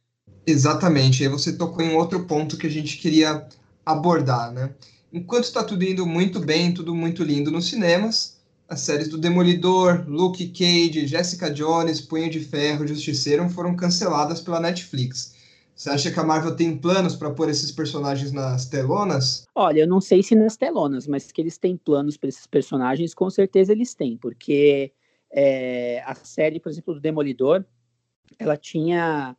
Exatamente. 0.46 1.24
Aí 1.24 1.30
você 1.30 1.56
tocou 1.56 1.84
em 1.84 1.94
outro 1.94 2.26
ponto 2.26 2.58
que 2.58 2.68
a 2.68 2.70
gente 2.72 2.98
queria 2.98 3.48
abordar, 3.86 4.52
né? 4.52 4.74
Enquanto 5.12 5.46
está 5.46 5.64
tudo 5.64 5.84
indo 5.84 6.06
muito 6.06 6.40
bem, 6.40 6.74
tudo 6.74 6.94
muito 6.94 7.24
lindo 7.24 7.50
nos 7.50 7.70
cinemas, 7.70 8.37
as 8.70 8.82
séries 8.82 9.08
do 9.08 9.18
Demolidor, 9.18 10.06
Luke 10.08 10.46
Cage, 10.50 11.08
Jessica 11.08 11.50
Jones, 11.50 12.02
Punho 12.02 12.30
de 12.30 12.40
Ferro, 12.40 12.86
Justiceiro 12.86 13.50
foram 13.50 13.76
canceladas 13.76 14.42
pela 14.42 14.60
Netflix. 14.60 15.36
Você 15.74 15.90
acha 15.92 16.12
que 16.12 16.20
a 16.20 16.24
Marvel 16.24 16.56
tem 16.56 16.76
planos 16.76 17.16
para 17.16 17.30
pôr 17.30 17.50
esses 17.50 17.72
personagens 17.72 18.32
nas 18.32 18.66
telonas? 18.66 19.46
Olha, 19.54 19.82
eu 19.82 19.88
não 19.88 20.02
sei 20.02 20.24
se 20.24 20.34
nas 20.34 20.58
telonas, 20.58 21.08
mas 21.08 21.32
que 21.32 21.40
eles 21.40 21.58
têm 21.58 21.78
planos 21.78 22.18
para 22.18 22.30
esses 22.30 22.48
personagens, 22.48 23.14
com 23.14 23.30
certeza 23.30 23.72
eles 23.72 23.94
têm, 23.94 24.18
porque 24.18 24.92
é, 25.32 26.02
a 26.04 26.16
série, 26.16 26.60
por 26.60 26.70
exemplo, 26.70 26.96
do 26.96 27.00
Demolidor, 27.00 27.64
ela 28.40 28.58
tinha 28.58 29.38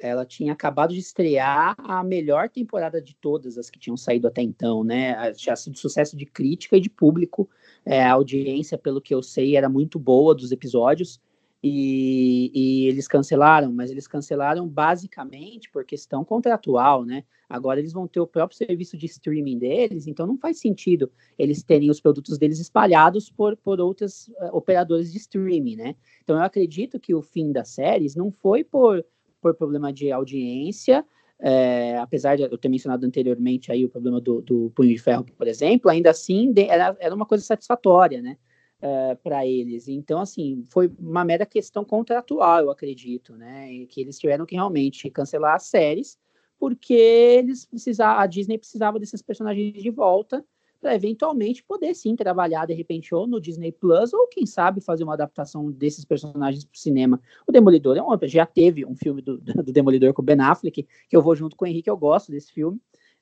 ela 0.00 0.24
tinha 0.24 0.52
acabado 0.52 0.94
de 0.94 1.00
estrear 1.00 1.74
a 1.78 2.02
melhor 2.04 2.48
temporada 2.48 3.00
de 3.02 3.14
todas 3.16 3.58
as 3.58 3.68
que 3.68 3.78
tinham 3.78 3.96
saído 3.96 4.28
até 4.28 4.42
então, 4.42 4.84
né? 4.84 5.32
Tinha 5.32 5.56
sido 5.56 5.78
sucesso 5.78 6.16
de 6.16 6.24
crítica 6.24 6.76
e 6.76 6.80
de 6.80 6.88
público. 6.88 7.48
É, 7.84 8.02
a 8.02 8.12
audiência, 8.12 8.78
pelo 8.78 9.00
que 9.00 9.14
eu 9.14 9.22
sei, 9.22 9.56
era 9.56 9.68
muito 9.68 9.98
boa 9.98 10.34
dos 10.34 10.52
episódios. 10.52 11.20
E, 11.60 12.52
e, 12.54 12.86
eles 12.86 13.08
cancelaram, 13.08 13.72
mas 13.72 13.90
eles 13.90 14.06
cancelaram 14.06 14.68
basicamente 14.68 15.68
por 15.68 15.84
questão 15.84 16.24
contratual, 16.24 17.04
né? 17.04 17.24
Agora 17.48 17.80
eles 17.80 17.92
vão 17.92 18.06
ter 18.06 18.20
o 18.20 18.26
próprio 18.28 18.56
serviço 18.56 18.96
de 18.96 19.06
streaming 19.06 19.58
deles, 19.58 20.06
então 20.06 20.24
não 20.24 20.38
faz 20.38 20.60
sentido 20.60 21.10
eles 21.36 21.62
terem 21.64 21.90
os 21.90 22.00
produtos 22.00 22.38
deles 22.38 22.60
espalhados 22.60 23.28
por, 23.28 23.56
por 23.56 23.80
outras 23.80 24.28
uh, 24.52 25.02
de 25.02 25.16
streaming, 25.16 25.74
né? 25.74 25.96
Então 26.22 26.36
eu 26.36 26.42
acredito 26.42 27.00
que 27.00 27.12
o 27.12 27.22
fim 27.22 27.50
das 27.50 27.70
séries 27.70 28.14
não 28.14 28.30
foi 28.30 28.62
por, 28.62 29.04
por 29.40 29.54
problema 29.54 29.92
de 29.92 30.10
audiência, 30.10 31.04
é, 31.40 31.96
apesar 31.98 32.36
de 32.36 32.42
eu 32.42 32.58
ter 32.58 32.68
mencionado 32.68 33.06
anteriormente 33.06 33.70
aí 33.70 33.84
o 33.84 33.88
problema 33.88 34.20
do, 34.20 34.40
do 34.40 34.70
punho 34.74 34.94
de 34.94 34.98
ferro, 34.98 35.24
por 35.36 35.46
exemplo, 35.46 35.90
ainda 35.90 36.10
assim 36.10 36.52
era, 36.56 36.96
era 36.98 37.14
uma 37.14 37.26
coisa 37.26 37.44
satisfatória, 37.44 38.20
né? 38.20 38.36
uh, 38.78 39.16
para 39.22 39.46
eles. 39.46 39.88
Então, 39.88 40.20
assim, 40.20 40.64
foi 40.70 40.90
uma 40.98 41.24
mera 41.24 41.46
questão 41.46 41.84
contratual, 41.84 42.60
eu 42.60 42.70
acredito, 42.70 43.36
né? 43.36 43.86
Que 43.86 44.00
eles 44.00 44.18
tiveram 44.18 44.46
que 44.46 44.54
realmente 44.54 45.10
cancelar 45.10 45.54
as 45.54 45.64
séries, 45.64 46.18
porque 46.58 46.94
eles 46.94 47.64
precisavam, 47.64 48.22
a 48.22 48.26
Disney 48.26 48.58
precisava 48.58 48.98
desses 48.98 49.22
personagens 49.22 49.72
de 49.82 49.90
volta 49.90 50.44
para 50.80 50.94
eventualmente 50.94 51.62
poder 51.62 51.94
sim 51.94 52.14
trabalhar 52.14 52.66
de 52.66 52.74
repente 52.74 53.14
ou 53.14 53.26
no 53.26 53.40
Disney 53.40 53.72
Plus 53.72 54.12
ou 54.12 54.26
quem 54.28 54.46
sabe 54.46 54.80
fazer 54.80 55.04
uma 55.04 55.14
adaptação 55.14 55.70
desses 55.70 56.04
personagens 56.04 56.64
para 56.64 56.74
o 56.74 56.78
cinema. 56.78 57.20
O 57.46 57.52
Demolidor 57.52 57.96
é 57.96 58.02
um, 58.02 58.08
já 58.24 58.46
teve 58.46 58.86
um 58.86 58.94
filme 58.94 59.20
do, 59.20 59.38
do 59.62 59.72
Demolidor 59.72 60.12
com 60.12 60.22
o 60.22 60.24
Ben 60.24 60.40
Affleck 60.40 60.86
que 61.08 61.16
eu 61.16 61.22
vou 61.22 61.34
junto 61.34 61.56
com 61.56 61.64
o 61.64 61.68
Henrique, 61.68 61.90
eu 61.90 61.96
gosto 61.96 62.30
desse 62.30 62.52
filme. 62.52 62.80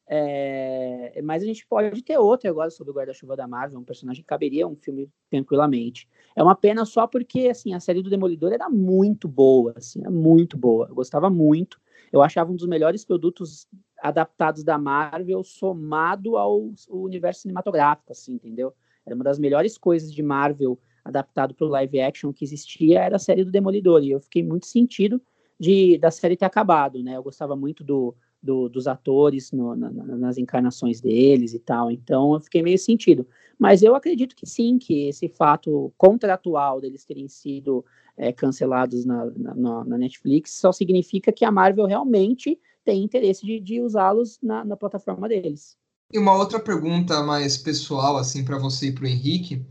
É, 0.08 1.20
mas 1.24 1.42
a 1.42 1.46
gente 1.46 1.66
pode 1.66 2.00
ter 2.02 2.16
outro 2.16 2.48
agora 2.48 2.70
sobre 2.70 2.92
o 2.92 2.94
guarda-chuva 2.94 3.34
da 3.36 3.48
Marvel, 3.48 3.80
um 3.80 3.84
personagem 3.84 4.22
que 4.22 4.28
caberia 4.28 4.66
um 4.66 4.76
filme 4.76 5.10
tranquilamente. 5.28 6.08
É 6.36 6.42
uma 6.42 6.54
pena 6.54 6.84
só 6.84 7.06
porque 7.08 7.48
assim 7.48 7.74
a 7.74 7.80
série 7.80 8.02
do 8.02 8.10
Demolidor 8.10 8.52
era 8.52 8.68
muito 8.70 9.26
boa, 9.26 9.74
assim, 9.76 10.00
era 10.00 10.10
muito 10.10 10.56
boa. 10.56 10.86
Eu 10.88 10.94
gostava 10.94 11.28
muito. 11.28 11.80
Eu 12.12 12.22
achava 12.22 12.52
um 12.52 12.56
dos 12.56 12.68
melhores 12.68 13.04
produtos 13.04 13.66
adaptados 14.00 14.62
da 14.62 14.78
Marvel 14.78 15.42
somado 15.42 16.36
ao, 16.36 16.70
ao 16.88 16.98
universo 16.98 17.42
cinematográfico, 17.42 18.12
assim, 18.12 18.34
entendeu? 18.34 18.72
Era 19.04 19.14
uma 19.14 19.24
das 19.24 19.38
melhores 19.38 19.76
coisas 19.76 20.12
de 20.12 20.22
Marvel 20.22 20.78
adaptado 21.04 21.54
para 21.54 21.66
o 21.66 21.70
live 21.70 22.00
action 22.00 22.32
que 22.32 22.44
existia 22.44 23.00
era 23.00 23.16
a 23.16 23.18
série 23.18 23.44
do 23.44 23.50
Demolidor 23.50 24.02
e 24.02 24.10
eu 24.10 24.20
fiquei 24.20 24.42
muito 24.42 24.66
sentido 24.66 25.20
de 25.58 25.98
da 25.98 26.10
série 26.10 26.36
ter 26.36 26.44
acabado, 26.44 27.02
né? 27.02 27.16
Eu 27.16 27.22
gostava 27.22 27.56
muito 27.56 27.82
do 27.82 28.14
do, 28.46 28.68
dos 28.68 28.86
atores 28.86 29.52
no, 29.52 29.74
na, 29.74 29.90
nas 29.90 30.38
encarnações 30.38 31.00
deles 31.00 31.52
e 31.52 31.58
tal. 31.58 31.90
Então 31.90 32.32
eu 32.34 32.40
fiquei 32.40 32.62
meio 32.62 32.78
sentido. 32.78 33.26
Mas 33.58 33.82
eu 33.82 33.94
acredito 33.94 34.36
que 34.36 34.46
sim, 34.46 34.78
que 34.78 35.08
esse 35.08 35.28
fato 35.28 35.92
contratual 35.98 36.80
deles 36.80 37.04
terem 37.04 37.28
sido 37.28 37.84
é, 38.16 38.32
cancelados 38.32 39.04
na, 39.04 39.26
na, 39.36 39.84
na, 39.84 39.98
Netflix 39.98 40.52
só 40.52 40.72
significa 40.72 41.32
que 41.32 41.44
a 41.44 41.50
Marvel 41.50 41.86
realmente 41.86 42.58
tem 42.84 43.02
interesse 43.02 43.44
de, 43.44 43.60
de 43.60 43.80
usá-los 43.80 44.38
na, 44.42 44.64
na 44.64 44.76
plataforma 44.76 45.28
deles. 45.28 45.76
E 46.12 46.18
uma 46.18 46.34
outra 46.34 46.60
pergunta 46.60 47.22
mais 47.22 47.56
pessoal, 47.56 48.16
assim, 48.16 48.44
para 48.44 48.58
você 48.58 48.86
e 48.86 48.92
para 48.92 49.04
o 49.04 49.08
Henrique. 49.08 49.62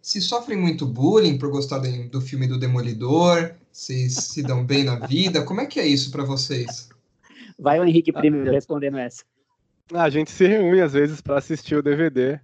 Se 0.00 0.20
sofrem 0.20 0.58
muito 0.58 0.86
bullying 0.86 1.38
por 1.38 1.50
gostar 1.50 1.78
do 1.78 2.20
filme 2.20 2.46
do 2.46 2.58
Demolidor, 2.58 3.54
vocês 3.70 4.14
se 4.14 4.42
dão 4.42 4.64
bem 4.64 4.84
na 4.84 4.96
vida, 4.96 5.44
como 5.44 5.60
é 5.60 5.66
que 5.66 5.78
é 5.78 5.86
isso 5.86 6.10
para 6.10 6.24
vocês? 6.24 6.88
Vai 7.62 7.78
o 7.78 7.84
Henrique 7.84 8.12
primeiro 8.12 8.50
ah, 8.50 8.52
respondendo 8.52 8.98
essa. 8.98 9.24
A 9.94 10.10
gente 10.10 10.30
se 10.30 10.46
reúne 10.46 10.80
às 10.80 10.92
vezes 10.92 11.20
para 11.20 11.38
assistir 11.38 11.76
o 11.76 11.82
DVD, 11.82 12.40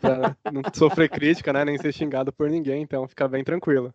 para 0.00 0.36
não 0.52 0.62
sofrer 0.72 1.08
crítica, 1.08 1.52
né, 1.52 1.64
nem 1.64 1.76
ser 1.76 1.92
xingado 1.92 2.32
por 2.32 2.48
ninguém, 2.48 2.82
então 2.82 3.08
fica 3.08 3.26
bem 3.26 3.42
tranquilo. 3.42 3.92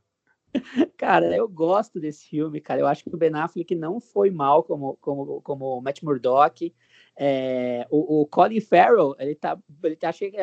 Cara, 0.98 1.36
eu 1.36 1.48
gosto 1.48 2.00
desse 2.00 2.28
filme, 2.28 2.62
cara. 2.62 2.82
Eu 2.82 2.88
acho 2.88 3.04
que 3.04 3.14
o 3.14 3.18
Ben 3.18 3.34
Affleck 3.34 3.76
não 3.76 4.00
foi 4.00 4.30
mal 4.30 4.64
como 4.64 4.98
como 5.02 5.42
como 5.42 5.82
Matt 5.82 6.02
Murdock. 6.02 6.74
É, 7.18 7.88
o, 7.90 8.22
o, 8.22 8.26
Colin 8.28 8.60
Farrell, 8.60 9.16
ele 9.18 9.36
tá, 9.36 9.58
ele 9.84 9.96
tá, 9.96 10.10
achei, 10.10 10.34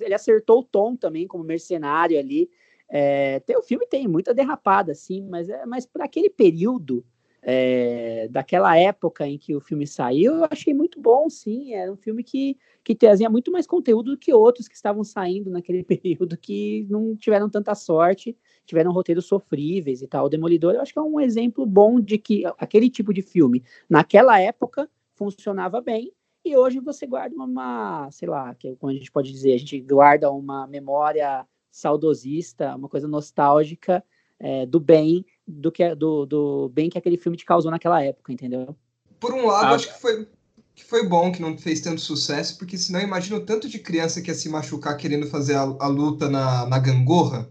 ele 0.00 0.14
acertou 0.14 0.60
o 0.60 0.64
tom 0.64 0.94
também 0.94 1.26
como 1.26 1.44
mercenário 1.44 2.18
ali. 2.18 2.50
É, 2.90 3.40
tem, 3.40 3.56
o 3.56 3.62
filme 3.62 3.86
tem 3.86 4.08
muita 4.08 4.34
derrapada, 4.34 4.92
assim, 4.92 5.26
mas 5.28 5.48
é, 5.48 5.64
mas 5.66 5.86
para 5.86 6.04
aquele 6.04 6.30
período 6.30 7.04
é, 7.40 8.28
daquela 8.30 8.76
época 8.76 9.26
em 9.26 9.38
que 9.38 9.54
o 9.54 9.60
filme 9.60 9.86
saiu, 9.86 10.36
eu 10.36 10.48
achei 10.50 10.74
muito 10.74 11.00
bom, 11.00 11.28
sim. 11.30 11.72
Era 11.72 11.92
um 11.92 11.96
filme 11.96 12.22
que, 12.22 12.56
que 12.82 12.94
trazia 12.94 13.30
muito 13.30 13.50
mais 13.52 13.66
conteúdo 13.66 14.12
do 14.12 14.18
que 14.18 14.32
outros 14.32 14.68
que 14.68 14.74
estavam 14.74 15.04
saindo 15.04 15.50
naquele 15.50 15.82
período 15.84 16.36
que 16.36 16.86
não 16.90 17.16
tiveram 17.16 17.48
tanta 17.48 17.74
sorte, 17.74 18.36
tiveram 18.66 18.92
roteiros 18.92 19.26
sofríveis 19.26 20.02
e 20.02 20.06
tal. 20.06 20.26
O 20.26 20.28
Demolidor, 20.28 20.74
eu 20.74 20.80
acho 20.80 20.92
que 20.92 20.98
é 20.98 21.02
um 21.02 21.20
exemplo 21.20 21.64
bom 21.64 22.00
de 22.00 22.18
que 22.18 22.44
aquele 22.58 22.90
tipo 22.90 23.12
de 23.12 23.22
filme, 23.22 23.62
naquela 23.88 24.40
época, 24.40 24.90
funcionava 25.14 25.80
bem. 25.80 26.12
E 26.44 26.56
hoje 26.56 26.80
você 26.80 27.06
guarda 27.06 27.34
uma, 27.36 28.10
sei 28.10 28.28
lá, 28.28 28.54
que, 28.54 28.74
como 28.76 28.90
a 28.90 28.94
gente 28.94 29.10
pode 29.10 29.30
dizer, 29.30 29.54
a 29.54 29.58
gente 29.58 29.80
guarda 29.80 30.30
uma 30.30 30.66
memória 30.66 31.46
saudosista, 31.70 32.74
uma 32.74 32.88
coisa 32.88 33.06
nostálgica 33.06 34.02
é, 34.38 34.64
do 34.64 34.80
bem 34.80 35.24
do 35.48 35.72
que 35.72 35.94
do, 35.94 36.26
do 36.26 36.68
bem 36.68 36.90
que 36.90 36.98
aquele 36.98 37.16
filme 37.16 37.36
te 37.36 37.46
causou 37.46 37.70
naquela 37.70 38.02
época, 38.02 38.32
entendeu? 38.32 38.76
Por 39.18 39.32
um 39.32 39.46
lado, 39.46 39.66
ah. 39.66 39.74
acho 39.74 39.88
que 39.88 40.00
foi, 40.00 40.28
que 40.74 40.84
foi 40.84 41.08
bom 41.08 41.32
que 41.32 41.40
não 41.40 41.56
fez 41.56 41.80
tanto 41.80 42.00
sucesso, 42.00 42.58
porque 42.58 42.76
senão 42.76 43.00
imagina 43.00 43.36
o 43.36 43.44
tanto 43.44 43.68
de 43.68 43.78
criança 43.78 44.20
que 44.20 44.30
ia 44.30 44.34
se 44.34 44.48
machucar 44.48 44.96
querendo 44.96 45.26
fazer 45.26 45.54
a, 45.54 45.62
a 45.62 45.88
luta 45.88 46.28
na, 46.28 46.66
na 46.66 46.78
gangorra. 46.78 47.48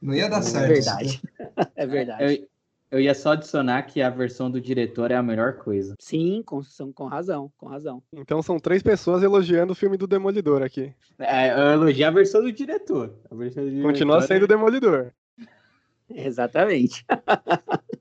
Não 0.00 0.14
ia 0.14 0.28
dar 0.28 0.38
é 0.38 0.42
certo. 0.42 0.68
Verdade. 0.68 1.22
é 1.74 1.86
verdade. 1.86 2.22
Eu, 2.22 2.48
eu 2.90 3.00
ia 3.00 3.14
só 3.14 3.32
adicionar 3.32 3.82
que 3.82 4.02
a 4.02 4.10
versão 4.10 4.50
do 4.50 4.60
diretor 4.60 5.10
é 5.10 5.14
a 5.14 5.22
melhor 5.22 5.54
coisa. 5.58 5.94
Sim, 5.98 6.42
com, 6.44 6.60
com 6.94 7.06
razão, 7.06 7.52
com 7.56 7.66
razão. 7.66 8.02
Então 8.12 8.42
são 8.42 8.58
três 8.58 8.82
pessoas 8.82 9.22
elogiando 9.22 9.72
o 9.72 9.76
filme 9.76 9.96
do 9.96 10.06
Demolidor 10.06 10.62
aqui. 10.62 10.92
É, 11.18 11.52
eu 11.52 11.72
elogiei 11.72 12.04
a 12.04 12.10
versão 12.10 12.42
do 12.42 12.52
diretor. 12.52 13.14
Versão 13.30 13.64
do 13.64 13.70
diretor 13.70 13.88
Continua 13.88 14.22
sendo 14.22 14.44
é... 14.44 14.48
Demolidor. 14.48 15.12
Exatamente. 16.14 17.04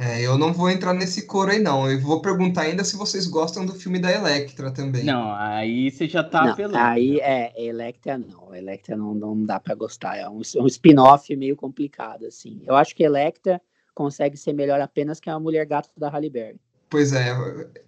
É, 0.00 0.24
eu 0.24 0.38
não 0.38 0.52
vou 0.52 0.70
entrar 0.70 0.94
nesse 0.94 1.26
coro 1.26 1.50
aí, 1.50 1.58
não. 1.58 1.90
Eu 1.90 2.00
vou 2.00 2.22
perguntar 2.22 2.62
ainda 2.62 2.84
se 2.84 2.96
vocês 2.96 3.26
gostam 3.26 3.66
do 3.66 3.74
filme 3.74 3.98
da 3.98 4.12
Electra 4.12 4.70
também. 4.70 5.02
Não, 5.02 5.32
aí 5.34 5.90
você 5.90 6.06
já 6.06 6.22
tá 6.22 6.44
não, 6.44 6.52
apelando. 6.52 6.78
Aí 6.78 7.18
é, 7.18 7.52
Electra 7.60 8.16
não. 8.16 8.54
Electra 8.54 8.96
não, 8.96 9.12
não 9.12 9.44
dá 9.44 9.58
para 9.58 9.74
gostar. 9.74 10.16
É 10.16 10.28
um, 10.28 10.40
um 10.58 10.66
spin-off 10.68 11.34
meio 11.34 11.56
complicado, 11.56 12.26
assim. 12.26 12.62
Eu 12.64 12.76
acho 12.76 12.94
que 12.94 13.02
Electra 13.02 13.60
consegue 13.92 14.36
ser 14.36 14.52
melhor 14.52 14.80
apenas 14.80 15.18
que 15.18 15.28
a 15.28 15.40
Mulher 15.40 15.66
Gato 15.66 15.90
da 15.96 16.08
Halle 16.08 16.30
Berry. 16.30 16.60
Pois 16.88 17.12
é, 17.12 17.34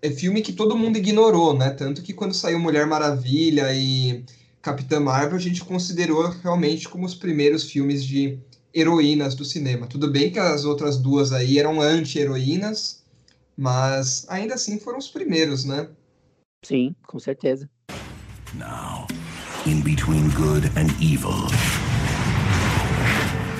é 0.02 0.10
filme 0.10 0.42
que 0.42 0.52
todo 0.52 0.76
mundo 0.76 0.96
ignorou, 0.96 1.56
né? 1.56 1.70
Tanto 1.70 2.02
que 2.02 2.12
quando 2.12 2.34
saiu 2.34 2.58
Mulher 2.58 2.86
Maravilha 2.86 3.72
e 3.72 4.24
Capitã 4.60 4.98
Marvel, 4.98 5.36
a 5.36 5.40
gente 5.40 5.64
considerou 5.64 6.28
realmente 6.42 6.88
como 6.88 7.06
os 7.06 7.14
primeiros 7.14 7.70
filmes 7.70 8.04
de 8.04 8.38
heroínas 8.74 9.34
do 9.34 9.44
cinema. 9.44 9.86
Tudo 9.86 10.10
bem 10.10 10.30
que 10.30 10.38
as 10.38 10.64
outras 10.64 10.96
duas 10.96 11.32
aí 11.32 11.58
eram 11.58 11.80
anti-heroínas, 11.80 13.04
mas 13.56 14.26
ainda 14.28 14.54
assim 14.54 14.78
foram 14.78 14.98
os 14.98 15.08
primeiros, 15.08 15.64
né? 15.64 15.88
Sim, 16.64 16.94
com 17.06 17.18
certeza. 17.18 17.68
Now, 18.54 19.06
in 19.66 19.80
between 19.82 20.28
good 20.30 20.66
and 20.76 20.90
evil 21.00 21.48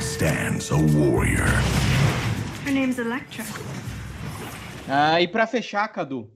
stands 0.01 0.71
a 0.71 0.77
warrior. 0.77 1.49
Her 2.67 2.73
name's 2.73 2.99
Electra. 2.99 3.45
Ah, 4.87 5.21
e 5.21 5.27
para 5.27 5.47
fechar, 5.47 5.89
Cadu, 5.89 6.31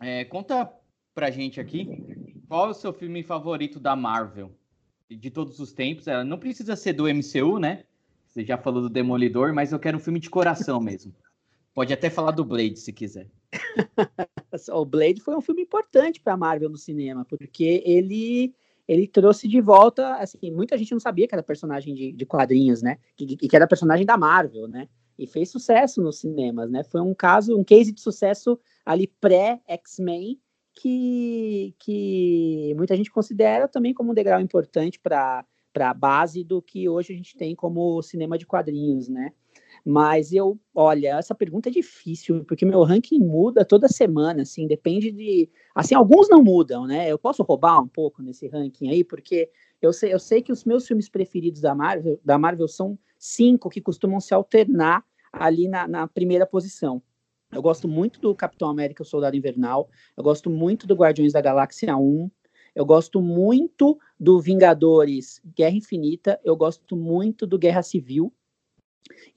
é, 0.00 0.24
conta 0.24 0.68
pra 1.14 1.30
gente 1.30 1.60
aqui 1.60 1.86
qual 2.48 2.66
é 2.66 2.70
o 2.70 2.74
seu 2.74 2.92
filme 2.92 3.22
favorito 3.22 3.78
da 3.78 3.94
Marvel 3.94 4.50
de 5.08 5.30
todos 5.30 5.60
os 5.60 5.72
tempos. 5.72 6.08
Ela 6.08 6.24
não 6.24 6.38
precisa 6.38 6.74
ser 6.74 6.92
do 6.92 7.04
MCU, 7.04 7.58
né? 7.58 7.84
Você 8.34 8.44
já 8.44 8.58
falou 8.58 8.82
do 8.82 8.90
Demolidor, 8.90 9.54
mas 9.54 9.70
eu 9.70 9.78
quero 9.78 9.96
um 9.96 10.00
filme 10.00 10.18
de 10.18 10.28
coração 10.28 10.80
mesmo. 10.80 11.14
Pode 11.72 11.92
até 11.92 12.10
falar 12.10 12.32
do 12.32 12.44
Blade 12.44 12.80
se 12.80 12.92
quiser. 12.92 13.30
o 14.72 14.84
Blade 14.84 15.20
foi 15.20 15.36
um 15.36 15.40
filme 15.40 15.62
importante 15.62 16.20
para 16.20 16.32
a 16.32 16.36
Marvel 16.36 16.68
no 16.68 16.76
cinema, 16.76 17.24
porque 17.24 17.80
ele 17.86 18.52
ele 18.88 19.06
trouxe 19.06 19.46
de 19.46 19.60
volta, 19.60 20.16
assim, 20.16 20.50
muita 20.50 20.76
gente 20.76 20.90
não 20.90 20.98
sabia 20.98 21.28
que 21.28 21.34
era 21.34 21.44
personagem 21.44 21.94
de, 21.94 22.10
de 22.10 22.26
quadrinhos, 22.26 22.82
né? 22.82 22.98
Que, 23.16 23.36
que 23.36 23.54
era 23.54 23.68
personagem 23.68 24.04
da 24.04 24.18
Marvel, 24.18 24.66
né? 24.66 24.88
E 25.16 25.28
fez 25.28 25.48
sucesso 25.48 26.02
nos 26.02 26.18
cinemas, 26.18 26.68
né? 26.68 26.82
Foi 26.82 27.00
um 27.00 27.14
caso, 27.14 27.56
um 27.56 27.62
case 27.62 27.92
de 27.92 28.00
sucesso 28.00 28.58
ali 28.84 29.06
pré-X-Men, 29.06 30.40
que, 30.74 31.72
que 31.78 32.74
muita 32.76 32.96
gente 32.96 33.12
considera 33.12 33.68
também 33.68 33.94
como 33.94 34.10
um 34.10 34.14
degrau 34.14 34.40
importante 34.40 34.98
para 34.98 35.46
a 35.82 35.94
base 35.94 36.44
do 36.44 36.62
que 36.62 36.88
hoje 36.88 37.12
a 37.12 37.16
gente 37.16 37.36
tem 37.36 37.54
como 37.54 38.00
cinema 38.02 38.38
de 38.38 38.46
quadrinhos, 38.46 39.08
né? 39.08 39.32
Mas 39.84 40.32
eu, 40.32 40.58
olha, 40.74 41.18
essa 41.18 41.34
pergunta 41.34 41.68
é 41.68 41.72
difícil, 41.72 42.44
porque 42.44 42.64
meu 42.64 42.82
ranking 42.82 43.18
muda 43.18 43.64
toda 43.64 43.86
semana, 43.86 44.42
assim, 44.42 44.66
depende 44.66 45.10
de. 45.10 45.50
Assim, 45.74 45.94
alguns 45.94 46.28
não 46.28 46.42
mudam, 46.42 46.86
né? 46.86 47.10
Eu 47.10 47.18
posso 47.18 47.42
roubar 47.42 47.82
um 47.82 47.88
pouco 47.88 48.22
nesse 48.22 48.48
ranking 48.48 48.88
aí, 48.88 49.04
porque 49.04 49.50
eu 49.82 49.92
sei, 49.92 50.14
eu 50.14 50.18
sei 50.18 50.40
que 50.40 50.52
os 50.52 50.64
meus 50.64 50.86
filmes 50.86 51.08
preferidos 51.08 51.60
da 51.60 51.74
Marvel, 51.74 52.18
da 52.24 52.38
Marvel 52.38 52.66
são 52.66 52.98
cinco 53.18 53.68
que 53.68 53.80
costumam 53.80 54.20
se 54.20 54.32
alternar 54.32 55.04
ali 55.30 55.68
na, 55.68 55.86
na 55.86 56.08
primeira 56.08 56.46
posição. 56.46 57.02
Eu 57.52 57.62
gosto 57.62 57.86
muito 57.86 58.20
do 58.20 58.34
Capitão 58.34 58.68
América, 58.68 59.02
o 59.02 59.06
Soldado 59.06 59.36
Invernal. 59.36 59.88
Eu 60.16 60.24
gosto 60.24 60.50
muito 60.50 60.86
do 60.86 60.94
Guardiões 60.94 61.32
da 61.32 61.40
Galáxia 61.40 61.96
1. 61.96 62.30
Eu 62.74 62.84
gosto 62.84 63.20
muito 63.20 63.98
do 64.18 64.40
Vingadores 64.40 65.40
Guerra 65.56 65.76
Infinita. 65.76 66.40
Eu 66.44 66.56
gosto 66.56 66.96
muito 66.96 67.46
do 67.46 67.58
Guerra 67.58 67.82
Civil. 67.82 68.32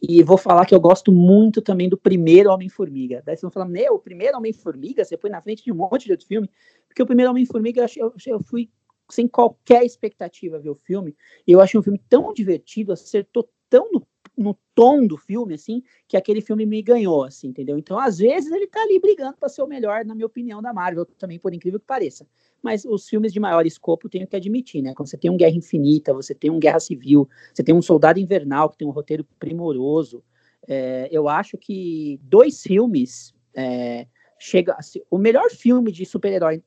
E 0.01 0.23
vou 0.23 0.37
falar 0.37 0.65
que 0.65 0.73
eu 0.73 0.79
gosto 0.79 1.11
muito 1.11 1.61
também 1.61 1.89
do 1.89 1.97
primeiro 1.97 2.49
Homem-Formiga. 2.51 3.21
Daí 3.25 3.35
vocês 3.35 3.41
vão 3.41 3.51
falar, 3.51 3.67
meu, 3.67 3.95
o 3.95 3.99
primeiro 3.99 4.37
Homem-Formiga, 4.37 5.03
você 5.03 5.17
foi 5.17 5.29
na 5.29 5.41
frente 5.41 5.63
de 5.63 5.71
um 5.71 5.75
monte 5.75 6.05
de 6.05 6.11
outro 6.11 6.25
filme, 6.25 6.49
porque 6.87 7.03
o 7.03 7.05
primeiro 7.05 7.31
Homem-Formiga 7.31 7.85
eu, 7.97 8.13
eu, 8.25 8.39
fui 8.39 8.69
sem 9.09 9.27
qualquer 9.27 9.83
expectativa 9.83 10.59
ver 10.59 10.69
o 10.69 10.75
filme, 10.75 11.15
eu 11.45 11.59
achei 11.59 11.79
um 11.79 11.83
filme 11.83 12.01
tão 12.09 12.33
divertido, 12.33 12.93
acertou 12.93 13.49
tão 13.69 13.91
no 13.91 14.07
no 14.37 14.55
tom 14.75 15.07
do 15.07 15.17
filme, 15.17 15.55
assim, 15.55 15.81
que 16.07 16.15
aquele 16.15 16.41
filme 16.41 16.63
me 16.65 16.79
ganhou, 16.81 17.23
assim, 17.23 17.47
entendeu? 17.47 17.77
Então, 17.77 17.97
às 17.97 18.19
vezes, 18.19 18.51
ele 18.51 18.67
tá 18.67 18.79
ali 18.83 18.99
brigando 18.99 19.35
para 19.35 19.49
ser 19.49 19.63
o 19.63 19.67
melhor, 19.67 20.05
na 20.05 20.13
minha 20.13 20.27
opinião, 20.27 20.61
da 20.61 20.71
Marvel, 20.71 21.05
também, 21.05 21.39
por 21.39 21.53
incrível 21.53 21.79
que 21.79 21.85
pareça. 21.87 22.27
Mas 22.61 22.85
os 22.85 23.07
filmes 23.07 23.31
de 23.31 23.39
maior 23.39 23.65
escopo, 23.65 24.09
tenho 24.09 24.27
que 24.27 24.35
admitir, 24.35 24.81
né? 24.81 24.93
Quando 24.93 25.07
você 25.07 25.17
tem 25.17 25.29
um 25.29 25.37
Guerra 25.37 25.55
Infinita, 25.55 26.13
você 26.13 26.33
tem 26.33 26.49
um 26.49 26.59
Guerra 26.59 26.79
Civil, 26.79 27.29
você 27.53 27.63
tem 27.63 27.73
um 27.73 27.81
Soldado 27.81 28.19
Invernal, 28.19 28.69
que 28.69 28.77
tem 28.77 28.87
um 28.87 28.91
roteiro 28.91 29.25
primoroso, 29.39 30.23
é, 30.67 31.07
eu 31.11 31.29
acho 31.29 31.57
que 31.57 32.19
dois 32.23 32.61
filmes 32.61 33.33
é, 33.55 34.07
chega 34.37 34.73
assim, 34.73 35.01
o 35.09 35.17
melhor 35.17 35.49
filme 35.49 35.91
de 35.91 36.05
super-herói 36.05 36.61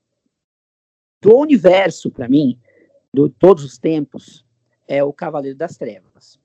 do 1.20 1.36
universo 1.36 2.10
para 2.10 2.28
mim 2.28 2.58
de 3.12 3.28
todos 3.28 3.62
os 3.62 3.78
tempos 3.78 4.44
é 4.88 5.04
o 5.04 5.12
Cavaleiro 5.12 5.56
das 5.56 5.76
Trevas 5.76 6.38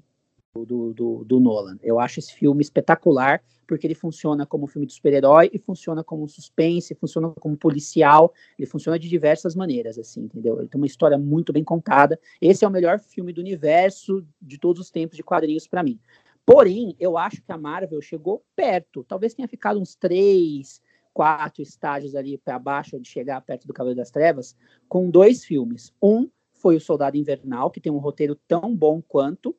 do, 0.54 0.94
do, 0.94 1.24
do, 1.24 1.40
Nolan. 1.40 1.78
Eu 1.82 2.00
acho 2.00 2.20
esse 2.20 2.34
filme 2.34 2.62
espetacular, 2.62 3.42
porque 3.68 3.88
ele 3.88 3.96
funciona 3.96 4.46
como 4.46 4.68
filme 4.68 4.86
de 4.86 4.94
super-herói 4.94 5.50
e 5.54 5.60
funciona 5.60 6.04
como 6.04 6.28
suspense, 6.28 6.96
funciona 6.96 7.30
como 7.40 7.58
policial, 7.58 8.34
ele 8.58 8.68
funciona 8.68 8.98
de 8.98 9.10
diversas 9.10 9.56
maneiras, 9.56 9.98
assim, 9.98 10.22
entendeu? 10.22 10.60
Ele 10.60 10.68
tem 10.68 10.80
uma 10.80 10.88
história 10.88 11.18
muito 11.18 11.52
bem 11.52 11.64
contada. 11.64 12.20
Esse 12.42 12.66
é 12.66 12.68
o 12.68 12.72
melhor 12.72 13.00
filme 13.00 13.34
do 13.34 13.42
universo 13.42 14.26
de 14.42 14.58
todos 14.58 14.82
os 14.82 14.92
tempos 14.92 15.18
de 15.18 15.24
quadrinhos 15.24 15.68
para 15.68 15.84
mim. 15.84 16.00
Porém, 16.46 16.96
eu 17.00 17.18
acho 17.18 17.42
que 17.42 17.52
a 17.52 17.58
Marvel 17.58 18.02
chegou 18.02 18.44
perto, 18.56 19.04
talvez 19.04 19.34
tenha 19.34 19.48
ficado 19.48 19.80
uns 19.80 19.96
três, 19.96 20.80
quatro 21.12 21.64
estágios 21.64 22.14
ali 22.14 22.38
para 22.38 22.60
baixo 22.60 23.00
de 23.00 23.08
chegar 23.08 23.42
perto 23.42 23.66
do 23.66 23.74
Cavaleiro 23.74 23.98
das 23.98 24.12
Trevas, 24.12 24.56
com 24.88 25.10
dois 25.10 25.44
filmes. 25.44 25.92
Um 26.02 26.30
foi 26.54 26.76
o 26.76 26.82
Soldado 26.82 27.18
Invernal, 27.18 27.72
que 27.72 27.82
tem 27.82 27.92
um 27.92 27.98
roteiro 27.98 28.36
tão 28.48 28.76
bom 28.76 29.02
quanto, 29.02 29.56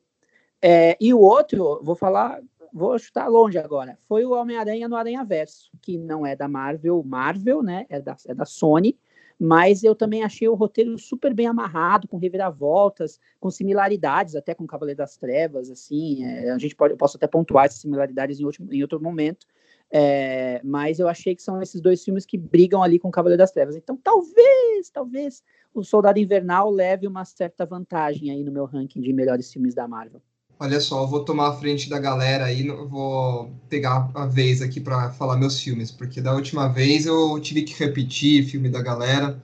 é, 0.61 0.97
e 0.99 1.13
o 1.13 1.19
outro, 1.19 1.79
vou 1.83 1.95
falar, 1.95 2.41
vou 2.73 2.97
chutar 2.97 3.27
longe 3.27 3.57
agora, 3.57 3.97
foi 4.07 4.25
o 4.25 4.31
Homem-Aranha 4.31 4.87
no 4.87 4.95
Aranha 4.95 5.23
Verso, 5.23 5.69
que 5.81 5.97
não 5.97 6.25
é 6.25 6.35
da 6.35 6.47
Marvel, 6.47 7.03
Marvel, 7.03 7.61
né? 7.61 7.85
É 7.89 8.01
da, 8.01 8.15
é 8.27 8.33
da 8.33 8.45
Sony, 8.45 8.97
mas 9.39 9.83
eu 9.83 9.93
também 9.93 10.23
achei 10.23 10.47
o 10.47 10.55
roteiro 10.55 10.97
super 10.97 11.33
bem 11.33 11.47
amarrado, 11.47 12.07
com 12.07 12.17
reviravoltas, 12.17 13.19
com 13.39 13.51
similaridades 13.51 14.35
até 14.35 14.55
com 14.55 14.65
Cavaleiro 14.65 14.97
das 14.97 15.17
Trevas, 15.17 15.69
assim, 15.69 16.25
é, 16.25 16.49
a 16.49 16.57
gente 16.57 16.75
pode, 16.75 16.93
eu 16.93 16.97
posso 16.97 17.17
até 17.17 17.27
pontuar 17.27 17.65
essas 17.65 17.79
similaridades 17.79 18.39
em 18.39 18.45
outro, 18.45 18.67
em 18.71 18.81
outro 18.81 19.01
momento, 19.01 19.45
é, 19.91 20.59
mas 20.63 20.99
eu 20.99 21.07
achei 21.07 21.35
que 21.35 21.41
são 21.41 21.61
esses 21.61 21.79
dois 21.79 22.03
filmes 22.03 22.25
que 22.25 22.37
brigam 22.37 22.81
ali 22.81 22.97
com 22.97 23.11
Cavaleiro 23.11 23.37
das 23.37 23.51
Trevas, 23.51 23.75
então 23.75 23.95
talvez, 23.95 24.89
talvez 24.91 25.43
o 25.73 25.83
Soldado 25.83 26.19
Invernal 26.19 26.71
leve 26.71 27.07
uma 27.07 27.23
certa 27.23 27.65
vantagem 27.65 28.31
aí 28.31 28.43
no 28.43 28.51
meu 28.51 28.65
ranking 28.65 29.01
de 29.01 29.13
melhores 29.13 29.53
filmes 29.53 29.75
da 29.75 29.87
Marvel. 29.87 30.21
Olha 30.59 30.79
só, 30.79 31.03
eu 31.03 31.07
vou 31.07 31.23
tomar 31.23 31.49
a 31.49 31.53
frente 31.53 31.87
da 31.87 31.99
galera 31.99 32.45
aí, 32.45 32.67
vou 32.67 33.51
pegar 33.69 34.09
a 34.15 34.25
vez 34.25 34.59
aqui 34.59 34.79
para 34.81 35.11
falar 35.11 35.37
meus 35.37 35.59
filmes, 35.59 35.91
porque 35.91 36.19
da 36.19 36.33
última 36.33 36.67
vez 36.67 37.05
eu 37.05 37.39
tive 37.39 37.61
que 37.61 37.77
repetir 37.77 38.43
filme 38.43 38.67
da 38.67 38.81
galera. 38.81 39.39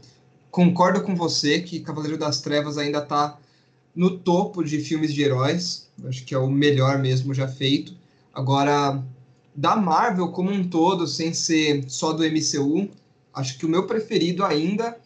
Concordo 0.50 1.04
com 1.04 1.16
você 1.16 1.60
que 1.60 1.82
Cavaleiro 1.82 2.18
das 2.18 2.42
Trevas 2.42 2.80
ainda 2.80 2.98
está 2.98 3.38
no 3.96 4.18
topo 4.18 4.64
de 4.64 4.80
filmes 4.80 5.14
de 5.14 5.22
heróis, 5.22 5.88
acho 6.06 6.26
que 6.26 6.34
é 6.34 6.38
o 6.38 6.50
melhor 6.50 6.98
mesmo 6.98 7.32
já 7.32 7.48
feito. 7.48 7.94
Agora, 8.34 9.00
da 9.54 9.76
Marvel 9.76 10.30
como 10.30 10.50
um 10.50 10.68
todo, 10.68 11.06
sem 11.06 11.32
ser 11.32 11.88
só 11.88 12.12
do 12.12 12.26
MCU, 12.26 12.90
acho 13.36 13.60
que 13.60 13.68
o 13.68 13.70
meu 13.70 13.86
preferido 13.86 14.44
ainda, 14.44 14.98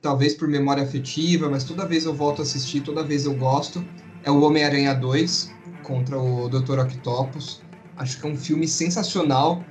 talvez 0.00 0.32
por 0.32 0.46
memória 0.46 0.84
afetiva, 0.84 1.50
mas 1.50 1.64
toda 1.64 1.84
vez 1.84 2.04
eu 2.04 2.14
volto 2.14 2.38
a 2.38 2.42
assistir, 2.44 2.82
toda 2.82 3.02
vez 3.02 3.24
eu 3.24 3.34
gosto, 3.34 3.84
é 4.26 4.30
o 4.30 4.40
Homem-Aranha 4.42 4.92
2 4.92 5.54
contra 5.84 6.18
o 6.18 6.48
Dr. 6.48 6.80
Octopus. 6.80 7.62
Acho 7.96 8.20
que 8.20 8.26
é 8.26 8.30
um 8.30 8.36
filme 8.36 8.66
sensacional. 8.66 9.64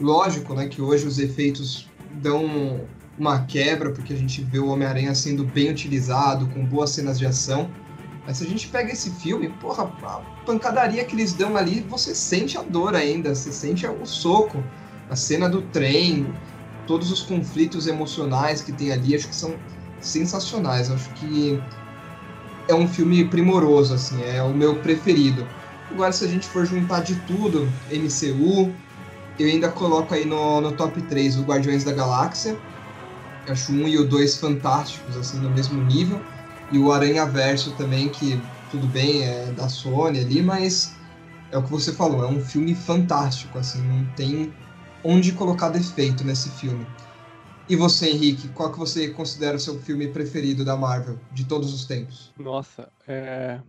Lógico, 0.00 0.54
né, 0.54 0.68
que 0.68 0.80
hoje 0.80 1.04
os 1.04 1.18
efeitos 1.18 1.90
dão 2.22 2.80
uma 3.18 3.40
quebra, 3.40 3.90
porque 3.90 4.12
a 4.12 4.16
gente 4.16 4.40
vê 4.40 4.60
o 4.60 4.68
Homem-Aranha 4.68 5.12
sendo 5.16 5.44
bem 5.44 5.68
utilizado, 5.68 6.46
com 6.46 6.64
boas 6.64 6.90
cenas 6.90 7.18
de 7.18 7.26
ação. 7.26 7.68
Mas 8.24 8.36
se 8.36 8.44
a 8.44 8.46
gente 8.46 8.68
pega 8.68 8.92
esse 8.92 9.10
filme, 9.10 9.48
porra, 9.60 9.92
a 10.04 10.20
pancadaria 10.46 11.04
que 11.04 11.16
eles 11.16 11.32
dão 11.32 11.56
ali, 11.56 11.80
você 11.80 12.14
sente 12.14 12.56
a 12.56 12.62
dor 12.62 12.94
ainda, 12.94 13.34
você 13.34 13.50
sente 13.50 13.84
o 13.84 14.06
soco, 14.06 14.62
a 15.10 15.16
cena 15.16 15.48
do 15.48 15.60
trem, 15.60 16.32
todos 16.86 17.10
os 17.10 17.22
conflitos 17.22 17.88
emocionais 17.88 18.60
que 18.60 18.70
tem 18.70 18.92
ali, 18.92 19.16
acho 19.16 19.26
que 19.26 19.34
são 19.34 19.56
sensacionais. 20.00 20.88
Acho 20.88 21.10
que 21.14 21.60
é 22.68 22.74
um 22.74 22.86
filme 22.86 23.24
primoroso, 23.24 23.94
assim, 23.94 24.22
é 24.22 24.42
o 24.42 24.54
meu 24.54 24.80
preferido. 24.80 25.46
Agora, 25.90 26.12
se 26.12 26.24
a 26.24 26.28
gente 26.28 26.46
for 26.46 26.66
juntar 26.66 27.00
de 27.02 27.16
tudo, 27.26 27.72
MCU, 27.90 28.74
eu 29.38 29.48
ainda 29.48 29.70
coloco 29.70 30.12
aí 30.14 30.26
no, 30.26 30.60
no 30.60 30.72
top 30.72 31.00
3 31.02 31.38
o 31.38 31.42
Guardiões 31.42 31.82
da 31.82 31.92
Galáxia. 31.92 32.58
Eu 33.46 33.52
acho 33.54 33.72
um 33.72 33.88
e 33.88 33.96
o 33.96 34.06
dois 34.06 34.36
fantásticos, 34.36 35.16
assim, 35.16 35.40
no 35.40 35.48
mesmo 35.48 35.82
nível. 35.82 36.20
E 36.70 36.78
o 36.78 36.92
Aranha 36.92 37.24
Verso 37.24 37.74
também, 37.76 38.10
que 38.10 38.42
tudo 38.70 38.86
bem, 38.86 39.24
é 39.24 39.50
da 39.52 39.68
Sony 39.68 40.20
ali, 40.20 40.42
mas 40.42 40.92
é 41.50 41.56
o 41.56 41.62
que 41.62 41.70
você 41.70 41.92
falou, 41.92 42.22
é 42.22 42.28
um 42.28 42.44
filme 42.44 42.74
fantástico, 42.74 43.58
assim, 43.58 43.82
não 43.82 44.04
tem 44.14 44.52
onde 45.02 45.32
colocar 45.32 45.70
defeito 45.70 46.22
nesse 46.24 46.50
filme. 46.50 46.86
E 47.68 47.76
você, 47.76 48.10
Henrique, 48.10 48.48
qual 48.48 48.72
que 48.72 48.78
você 48.78 49.10
considera 49.10 49.56
o 49.56 49.60
seu 49.60 49.78
filme 49.78 50.08
preferido 50.08 50.64
da 50.64 50.74
Marvel 50.74 51.18
de 51.32 51.44
todos 51.44 51.74
os 51.74 51.84
tempos? 51.84 52.32
Nossa, 52.38 52.90
é... 53.06 53.60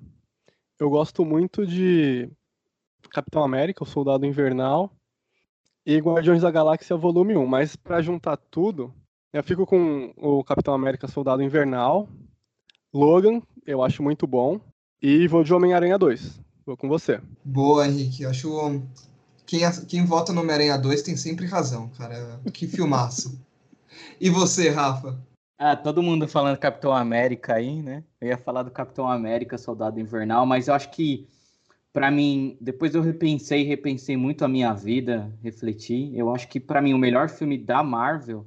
eu 0.80 0.90
gosto 0.90 1.26
muito 1.26 1.68
de 1.68 2.30
Capitão 3.12 3.44
América, 3.44 3.84
o 3.84 3.88
Soldado 3.88 4.26
Invernal 4.26 4.90
e 5.86 5.98
Guardiões 5.98 6.42
da 6.42 6.50
Galáxia 6.50 6.96
Volume 6.96 7.36
1, 7.36 7.46
mas 7.46 7.76
para 7.76 8.02
juntar 8.02 8.38
tudo, 8.38 8.94
eu 9.34 9.44
fico 9.44 9.66
com 9.66 10.14
o 10.16 10.44
Capitão 10.46 10.74
América 10.74 11.08
Soldado 11.08 11.44
Invernal, 11.44 12.08
Logan, 12.94 13.42
eu 13.66 13.84
acho 13.84 14.02
muito 14.02 14.26
bom, 14.26 14.62
e 15.02 15.28
vou 15.28 15.44
de 15.44 15.54
Homem-Aranha 15.54 15.98
2. 15.98 16.40
Vou 16.66 16.78
com 16.78 16.88
você. 16.88 17.20
Boa, 17.44 17.86
Henrique. 17.86 18.24
Eu 18.24 18.30
acho 18.30 18.82
quem, 19.46 19.60
quem 19.88 20.06
vota 20.06 20.32
no 20.32 20.42
Homem-Aranha 20.42 20.78
2 20.78 21.02
tem 21.02 21.18
sempre 21.18 21.46
razão, 21.46 21.90
cara. 21.90 22.40
Que 22.54 22.68
filmaço. 22.68 23.40
E 24.20 24.30
você, 24.30 24.70
Rafa? 24.70 25.20
Ah, 25.58 25.76
todo 25.76 26.02
mundo 26.02 26.28
falando 26.28 26.58
Capitão 26.58 26.94
América 26.94 27.56
aí, 27.56 27.82
né? 27.82 28.04
Eu 28.22 28.30
ia 28.30 28.38
falar 28.38 28.64
do 28.64 28.72
Capitão 28.72 29.10
América, 29.10 29.58
Soldado 29.58 30.00
Invernal, 30.00 30.46
mas 30.46 30.68
eu 30.68 30.74
acho 30.74 30.90
que 30.92 31.28
para 31.92 32.12
mim, 32.12 32.58
depois 32.62 32.94
eu 32.94 33.02
repensei, 33.02 33.64
repensei 33.64 34.16
muito 34.16 34.46
a 34.46 34.48
minha 34.48 34.74
vida, 34.74 35.34
refleti. 35.42 36.12
Eu 36.16 36.34
acho 36.34 36.48
que 36.48 36.60
para 36.60 36.82
mim 36.82 36.94
o 36.94 36.98
melhor 36.98 37.30
filme 37.30 37.58
da 37.58 37.84
Marvel, 37.84 38.46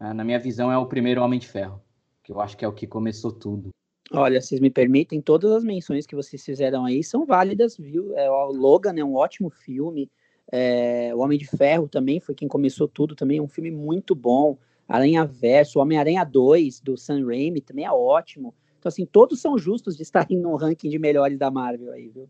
né, 0.00 0.12
na 0.12 0.24
minha 0.24 0.38
visão, 0.38 0.70
é 0.70 0.78
o 0.78 0.86
primeiro 0.86 1.22
Homem 1.22 1.38
de 1.38 1.48
Ferro, 1.48 1.82
que 2.22 2.32
eu 2.32 2.40
acho 2.40 2.56
que 2.56 2.64
é 2.64 2.68
o 2.68 2.72
que 2.72 2.86
começou 2.86 3.32
tudo. 3.32 3.70
Olha, 4.12 4.40
vocês 4.40 4.60
me 4.60 4.70
permitem, 4.70 5.20
todas 5.20 5.50
as 5.50 5.64
menções 5.64 6.06
que 6.06 6.14
vocês 6.14 6.44
fizeram 6.44 6.84
aí 6.84 7.02
são 7.02 7.26
válidas, 7.26 7.76
viu? 7.76 8.16
É, 8.16 8.30
o 8.30 8.52
Logan 8.52 8.94
é 8.96 9.04
um 9.04 9.16
ótimo 9.16 9.50
filme. 9.50 10.08
É, 10.52 11.10
o 11.12 11.18
Homem 11.18 11.36
de 11.36 11.44
Ferro 11.44 11.88
também 11.88 12.20
foi 12.20 12.34
quem 12.34 12.46
começou 12.46 12.86
tudo, 12.86 13.16
também 13.16 13.38
é 13.38 13.42
um 13.42 13.48
filme 13.48 13.70
muito 13.70 14.14
bom. 14.14 14.56
Aranha 14.88 15.24
Verso, 15.24 15.80
Homem-Aranha 15.80 16.24
2, 16.24 16.80
do 16.80 16.96
Sam 16.96 17.26
Raimi, 17.26 17.60
também 17.60 17.84
é 17.84 17.90
ótimo. 17.90 18.54
Então, 18.78 18.88
assim, 18.88 19.04
todos 19.04 19.40
são 19.40 19.58
justos 19.58 19.96
de 19.96 20.02
estarem 20.02 20.38
no 20.40 20.54
ranking 20.56 20.88
de 20.88 20.98
melhores 20.98 21.38
da 21.38 21.50
Marvel 21.50 21.92
aí, 21.92 22.08
viu? 22.08 22.28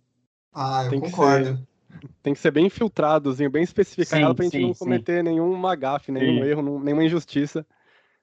Ah, 0.52 0.84
eu 0.84 0.90
Tem 0.90 1.00
que 1.00 1.10
concordo. 1.10 1.44
ser. 1.44 1.58
Tem 2.22 2.34
que 2.34 2.40
ser 2.40 2.50
bem 2.50 2.68
filtradozinho, 2.68 3.50
bem 3.50 3.62
especificado 3.62 4.28
Sim, 4.28 4.34
pra 4.34 4.44
gente 4.44 4.56
sim, 4.56 4.62
não 4.62 4.74
sim. 4.74 4.78
cometer 4.78 5.24
nenhuma 5.24 5.74
gafe, 5.74 6.12
nenhum 6.12 6.42
Sim. 6.42 6.48
erro, 6.48 6.80
nenhuma 6.80 7.04
injustiça. 7.04 7.66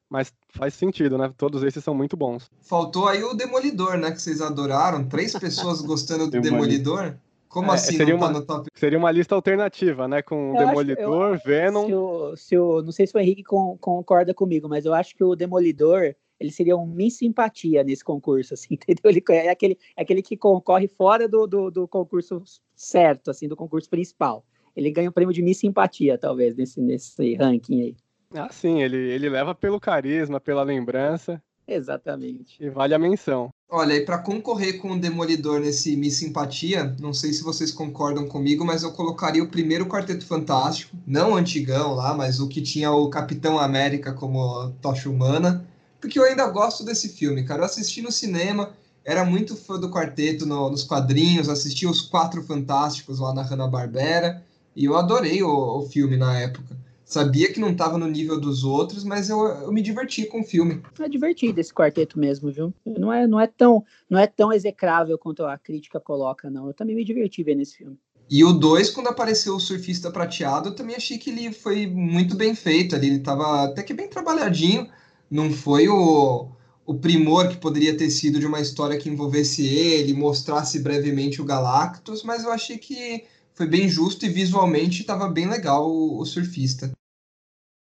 Mas 0.09 0.31
faz 0.49 0.75
sentido, 0.75 1.17
né? 1.17 1.34
Todos 1.36 1.63
esses 1.63 1.84
são 1.84 1.95
muito 1.95 2.15
bons. 2.15 2.47
Faltou 2.61 3.07
aí 3.07 3.23
o 3.23 3.34
Demolidor, 3.34 3.97
né? 3.97 4.11
Que 4.11 4.21
vocês 4.21 4.41
adoraram. 4.41 5.07
Três 5.07 5.34
pessoas 5.34 5.81
gostando 5.81 6.29
do 6.29 6.39
Demolidor. 6.39 7.17
Demolidor. 7.54 7.62
Como 7.62 7.72
É, 7.72 7.76
assim 7.76 7.97
seria 7.97 8.14
não 8.14 8.20
tá 8.20 8.28
uma- 8.28 8.39
no 8.39 8.45
top? 8.45 8.70
Seria 8.74 8.97
uma 8.97 9.12
lista 9.12 9.36
alternativa, 9.36 10.08
né? 10.08 10.22
Com 10.22 10.49
Eu 10.49 10.58
acho- 10.58 10.66
Demolidor, 10.68 11.39
Venom. 11.45 11.86
Se 11.88 11.93
o, 11.93 12.36
se 12.36 12.58
o- 12.58 12.82
não 12.82 12.91
sei 12.91 13.06
se 13.08 13.16
o 13.16 13.20
Henrique 13.20 13.43
con- 13.43 13.78
concorda 13.80 14.34
comigo, 14.34 14.68
mas 14.68 14.86
eu 14.86 14.93
acho 14.93 15.16
que 15.16 15.24
o 15.24 15.36
Demolidor 15.36 16.16
ele 16.39 16.51
seria 16.51 16.76
um 16.76 16.86
Miss 16.86 17.18
Simpatia 17.20 17.84
nesse 17.84 18.04
concurso, 18.04 18.54
assim, 18.54 18.70
entendeu? 18.99 19.10
Ele 19.12 19.24
é 19.30 19.49
aquele, 19.49 19.78
é 19.95 20.01
aquele 20.01 20.22
que 20.22 20.36
concorre 20.36 20.88
fora 20.89 21.28
do, 21.28 21.47
do, 21.47 21.72
do 21.72 21.88
concurso 21.88 22.41
certo, 22.76 23.32
assim, 23.32 23.47
do 23.47 23.56
concurso 23.56 23.89
principal. 23.89 24.43
Ele 24.76 24.91
ganha 24.91 25.10
o 25.10 25.14
prêmio 25.14 25.34
de 25.34 25.41
Miss 25.41 25.60
Simpatia, 25.60 26.18
talvez, 26.18 26.56
nesse, 26.56 26.82
nesse 26.82 27.36
ranking 27.36 27.82
aí. 27.82 27.95
Ah, 28.36 28.49
sim, 28.51 28.82
ele, 28.82 28.97
ele 28.97 29.30
leva 29.30 29.54
pelo 29.54 29.80
carisma, 29.80 30.39
pela 30.39 30.64
lembrança 30.64 31.41
Exatamente. 31.68 32.58
e 32.64 32.70
vale 32.70 32.93
a 32.95 32.99
menção. 32.99 33.49
Olha, 33.76 33.95
e 33.95 34.05
para 34.05 34.19
concorrer 34.19 34.78
com 34.80 34.91
o 34.91 34.99
Demolidor 34.99 35.59
nesse 35.59 35.95
Miss 35.97 36.17
Simpatia, 36.17 36.95
não 36.99 37.11
sei 37.11 37.34
se 37.34 37.41
vocês 37.43 37.71
concordam 37.71 38.28
comigo, 38.28 38.63
mas 38.63 38.84
eu 38.84 38.91
colocaria 38.91 39.43
o 39.43 39.47
primeiro 39.49 39.88
Quarteto 39.88 40.26
Fantástico, 40.28 40.95
não 41.07 41.32
o 41.32 41.36
antigão 41.36 41.95
lá, 41.95 42.13
mas 42.13 42.39
o 42.39 42.47
que 42.47 42.61
tinha 42.61 42.91
o 42.91 43.09
Capitão 43.09 43.57
América 43.59 44.13
como 44.13 44.69
tocha 44.80 45.09
humana, 45.09 45.67
porque 45.99 46.19
eu 46.19 46.24
ainda 46.24 46.47
gosto 46.49 46.86
desse 46.86 47.09
filme, 47.09 47.43
cara. 47.43 47.61
Eu 47.61 47.65
assisti 47.65 47.99
no 48.03 48.11
cinema, 48.11 48.74
era 49.03 49.26
muito 49.26 49.55
fã 49.55 49.80
do 49.80 49.89
quarteto 49.89 50.45
no- 50.45 50.69
nos 50.69 50.84
quadrinhos, 50.84 51.49
assisti 51.49 51.88
os 51.88 51.99
Quatro 52.01 52.43
Fantásticos 52.43 53.17
lá 53.19 53.34
na 53.34 53.41
Hanna-Barbera, 53.41 54.45
e 54.76 54.86
eu 54.86 54.95
adorei 54.95 55.41
o, 55.41 55.49
o 55.80 55.88
filme 55.89 56.15
na 56.15 56.38
época. 56.39 56.78
Sabia 57.14 57.53
que 57.53 57.59
não 57.59 57.70
estava 57.70 57.95
no 57.95 58.07
nível 58.07 58.39
dos 58.39 58.64
outros, 58.64 59.03
mas 59.03 59.30
eu, 59.30 59.38
eu 59.45 59.72
me 59.72 59.84
diverti 59.84 60.26
com 60.26 60.41
o 60.41 60.43
filme. 60.43 60.82
É 60.99 61.07
divertido 61.07 61.61
esse 61.61 61.72
quarteto 61.72 62.18
mesmo, 62.18 62.51
viu? 62.51 62.74
Não 62.84 63.14
é, 63.14 63.28
não 63.28 63.39
é, 63.39 63.45
tão, 63.45 63.86
não 64.09 64.18
é 64.18 64.26
tão 64.26 64.51
execrável 64.51 65.16
quanto 65.16 65.45
a 65.45 65.55
crítica 65.55 65.99
coloca, 65.99 66.49
não. 66.49 66.66
Eu 66.66 66.74
também 66.74 66.95
me 66.95 67.05
diverti 67.05 67.43
vendo 67.43 67.61
esse 67.61 67.78
filme. 67.78 67.99
E 68.28 68.43
o 68.43 68.51
2, 68.51 68.89
quando 68.89 69.09
apareceu 69.09 69.55
o 69.55 69.59
surfista 69.59 70.09
prateado, 70.09 70.70
eu 70.70 70.76
também 70.76 70.95
achei 70.95 71.20
que 71.20 71.30
ele 71.30 71.53
foi 71.53 71.86
muito 71.86 72.36
bem 72.36 72.55
feito 72.55 72.95
ali. 72.95 73.05
Ele 73.05 73.18
estava 73.18 73.66
até 73.66 73.84
que 73.84 73.93
bem 73.93 74.07
trabalhadinho. 74.07 74.89
Não 75.30 75.51
foi 75.51 75.88
o, 75.88 76.47
o 76.84 76.95
primor 76.95 77.47
que 77.47 77.57
poderia 77.57 77.95
ter 77.95 78.09
sido 78.09 78.39
de 78.39 78.47
uma 78.47 78.59
história 78.59 78.97
que 78.97 79.07
envolvesse 79.07 79.68
ele, 79.68 80.16
mostrasse 80.16 80.80
brevemente 80.80 81.39
o 81.39 81.45
Galactus, 81.45 82.24
mas 82.24 82.43
eu 82.43 82.51
achei 82.51 82.80
que 82.80 83.24
foi 83.53 83.68
bem 83.68 83.88
justo 83.88 84.26
e 84.26 84.30
visualmente 84.30 85.01
estava 85.01 85.30
bem 85.30 85.47
legal 85.47 85.88
o, 85.88 86.18
o 86.20 86.26
surfista. 86.26 86.91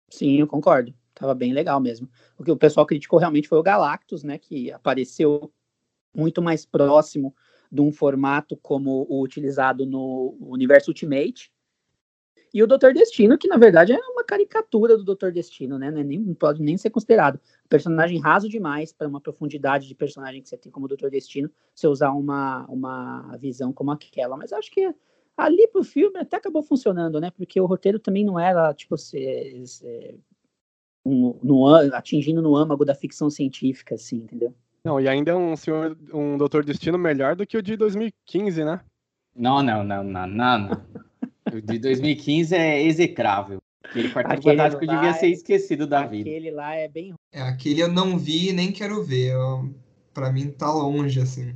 Sim, 0.09 0.41
eu 0.41 0.47
concordo. 0.47 0.95
Tava 1.15 1.35
bem 1.35 1.53
legal 1.53 1.81
mesmo. 1.81 2.09
O 2.39 2.45
que 2.45 2.51
o 2.51 2.57
pessoal 2.57 2.87
criticou 2.87 3.19
realmente 3.19 3.49
foi 3.49 3.59
o 3.59 3.63
Galactus, 3.63 4.23
né? 4.23 4.39
Que 4.39 4.71
apareceu 4.73 5.53
muito 6.15 6.41
mais 6.41 6.65
próximo 6.65 7.35
de 7.71 7.81
um 7.81 7.93
formato 7.93 8.57
como 8.57 9.07
o 9.09 9.23
utilizado 9.23 9.85
no 9.85 10.37
universo 10.41 10.91
Ultimate. 10.91 11.53
E 12.53 12.63
o 12.63 12.67
Doutor 12.67 12.95
Destino, 12.95 13.37
que 13.37 13.47
na 13.47 13.59
verdade 13.59 13.93
é 13.93 13.99
uma 13.99 14.25
caricatura 14.25 14.97
do 14.97 15.05
Doutor 15.05 15.33
Destino, 15.33 15.79
né? 15.79 15.91
Não, 15.91 16.01
é 16.01 16.05
nem, 16.05 16.19
não 16.19 16.35
pode 16.35 16.63
nem 16.63 16.79
ser 16.79 16.89
considerado. 16.89 17.39
Personagem 17.69 18.21
raso 18.21 18.49
demais 18.49 18.93
para 18.93 19.07
uma 19.07 19.21
profundidade 19.21 19.87
de 19.87 19.95
personagem 19.95 20.41
que 20.41 20.49
você 20.49 20.57
tem 20.57 20.73
como 20.73 20.89
Doutor 20.89 21.11
Destino, 21.11 21.51
você 21.75 21.87
usar 21.87 22.13
uma, 22.13 22.65
uma 22.67 23.37
visão 23.37 23.73
como 23.73 23.91
aquela. 23.91 24.37
Mas 24.37 24.53
acho 24.53 24.71
que 24.71 24.95
ali 25.39 25.69
pro 25.69 25.85
filme 25.85 26.19
até 26.19 26.37
acabou 26.37 26.63
funcionando, 26.63 27.21
né? 27.21 27.31
Porque 27.31 27.61
o 27.61 27.67
roteiro 27.67 28.01
também 28.01 28.25
não 28.25 28.39
era, 28.39 28.75
tipo, 28.75 28.97
se, 28.99 29.63
se, 29.65 30.19
um, 31.07 31.39
no, 31.43 31.67
atingindo 31.95 32.43
no 32.43 32.57
âmago 32.57 32.85
da 32.85 32.95
ficção 32.95 33.31
científica, 33.31 33.95
assim, 33.95 34.17
entendeu? 34.17 34.53
Não, 34.85 35.01
e 35.01 35.09
ainda 35.09 35.31
é 35.31 35.35
um 35.37 35.57
senhor, 35.57 35.97
um 36.13 36.37
Doutor 36.37 36.65
Destino 36.65 36.99
melhor 36.99 37.37
do 37.37 37.47
que 37.47 37.57
o 37.57 37.63
de 37.63 37.77
2015, 37.77 38.65
né? 38.65 38.81
Não, 39.35 39.63
não, 39.63 39.85
não, 39.85 40.03
não, 40.03 40.27
não. 40.27 40.59
não. 40.59 40.89
O 41.53 41.61
de 41.63 41.79
2015 41.79 42.55
é 42.55 42.83
execrável. 42.83 43.59
Aquele 43.85 44.11
quarteto 44.11 44.35
Aquele 44.35 44.57
fantástico 44.57 44.85
lá 44.85 44.95
devia 44.95 45.11
é- 45.11 45.15
ser 45.15 45.29
esquecido 45.29 45.87
da 45.87 46.05
vida. 46.05 46.29
Aquele 46.29 46.51
lá 46.51 46.75
é 46.75 46.89
bem 46.89 47.15
É, 47.33 47.41
aquele 47.43 47.81
eu 47.81 47.89
não 47.89 48.19
vi 48.19 48.51
e 48.51 48.53
nem 48.53 48.71
quero 48.71 49.03
ver. 49.03 49.33
Eu, 49.33 49.73
pra 50.13 50.33
mim 50.33 50.51
tá 50.51 50.71
longe, 50.71 51.21
assim. 51.21 51.55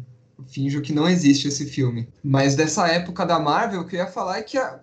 Finjo 0.48 0.80
que 0.82 0.92
não 0.92 1.08
existe 1.08 1.48
esse 1.48 1.66
filme. 1.66 2.08
Mas 2.22 2.54
dessa 2.56 2.86
época 2.88 3.24
da 3.26 3.38
Marvel, 3.38 3.80
o 3.82 3.86
que 3.86 3.96
eu 3.96 4.00
ia 4.00 4.06
falar 4.06 4.38
é 4.38 4.42
que, 4.42 4.58
a- 4.58 4.80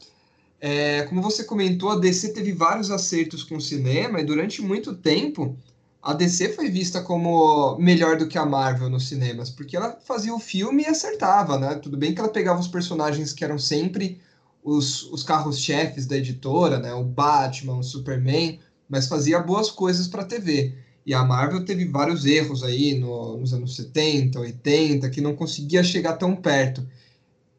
é, 0.61 1.03
como 1.03 1.21
você 1.21 1.43
comentou, 1.43 1.91
a 1.91 1.99
DC 1.99 2.33
teve 2.33 2.51
vários 2.53 2.91
acertos 2.91 3.43
com 3.43 3.57
o 3.57 3.61
cinema 3.61 4.19
e 4.19 4.25
durante 4.25 4.61
muito 4.61 4.95
tempo 4.95 5.57
a 6.01 6.13
DC 6.13 6.53
foi 6.53 6.69
vista 6.69 7.01
como 7.01 7.77
melhor 7.77 8.17
do 8.17 8.27
que 8.27 8.37
a 8.37 8.45
Marvel 8.45 8.89
nos 8.89 9.07
cinemas, 9.09 9.49
porque 9.49 9.75
ela 9.75 9.99
fazia 10.05 10.33
o 10.33 10.39
filme 10.39 10.83
e 10.83 10.87
acertava, 10.87 11.57
né? 11.59 11.75
Tudo 11.75 11.97
bem 11.97 12.13
que 12.13 12.19
ela 12.21 12.29
pegava 12.29 12.59
os 12.59 12.67
personagens 12.67 13.33
que 13.33 13.43
eram 13.43 13.59
sempre 13.59 14.19
os, 14.63 15.03
os 15.11 15.23
carros-chefes 15.23 16.05
da 16.05 16.17
editora, 16.17 16.79
né? 16.79 16.93
O 16.93 17.03
Batman, 17.03 17.77
o 17.77 17.83
Superman, 17.83 18.59
mas 18.87 19.07
fazia 19.07 19.39
boas 19.39 19.69
coisas 19.71 20.07
para 20.07 20.23
TV. 20.23 20.73
E 21.05 21.13
a 21.13 21.23
Marvel 21.23 21.65
teve 21.65 21.85
vários 21.85 22.25
erros 22.25 22.63
aí 22.63 22.95
no- 22.99 23.37
nos 23.37 23.53
anos 23.53 23.75
70, 23.75 24.39
80, 24.39 25.09
que 25.09 25.21
não 25.21 25.35
conseguia 25.35 25.83
chegar 25.83 26.17
tão 26.17 26.35
perto. 26.35 26.85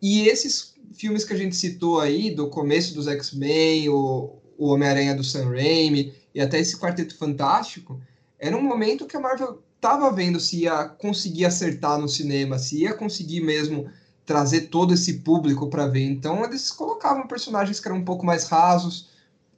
E 0.01 0.28
esses 0.28 0.74
filmes 0.95 1.24
que 1.24 1.32
a 1.32 1.36
gente 1.36 1.57
citou 1.57 2.01
aí, 2.01 2.30
do 2.34 2.49
começo 2.49 2.95
dos 2.95 3.07
X-Men, 3.09 3.88
o, 3.88 4.36
o 4.59 4.68
Homem-Aranha 4.68 5.14
do 5.14 5.24
Sam 5.24 5.51
Raimi, 5.51 6.12
e 6.34 6.41
até 6.41 6.59
esse 6.61 6.76
Quarteto 6.78 7.16
Fantástico, 7.16 8.01
era 8.38 8.57
um 8.57 8.62
momento 8.62 9.07
que 9.07 9.16
a 9.16 9.20
Marvel 9.20 9.62
estava 9.76 10.11
vendo 10.12 10.38
se 10.38 10.61
ia 10.62 10.84
conseguir 10.84 11.47
acertar 11.47 11.99
no 11.99 12.09
cinema, 12.09 12.59
se 12.59 12.82
ia 12.82 12.95
conseguir 12.95 13.41
mesmo 13.41 13.91
trazer 14.26 14.62
todo 14.68 14.95
esse 14.95 15.14
público 15.20 15.68
para 15.68 15.86
ver. 15.86 16.05
Então 16.05 16.45
eles 16.45 16.70
colocavam 16.70 17.26
personagens 17.26 17.80
que 17.80 17.88
eram 17.88 17.99
um 17.99 18.05
pouco 18.05 18.24
mais 18.24 18.45
rasos. 18.45 19.09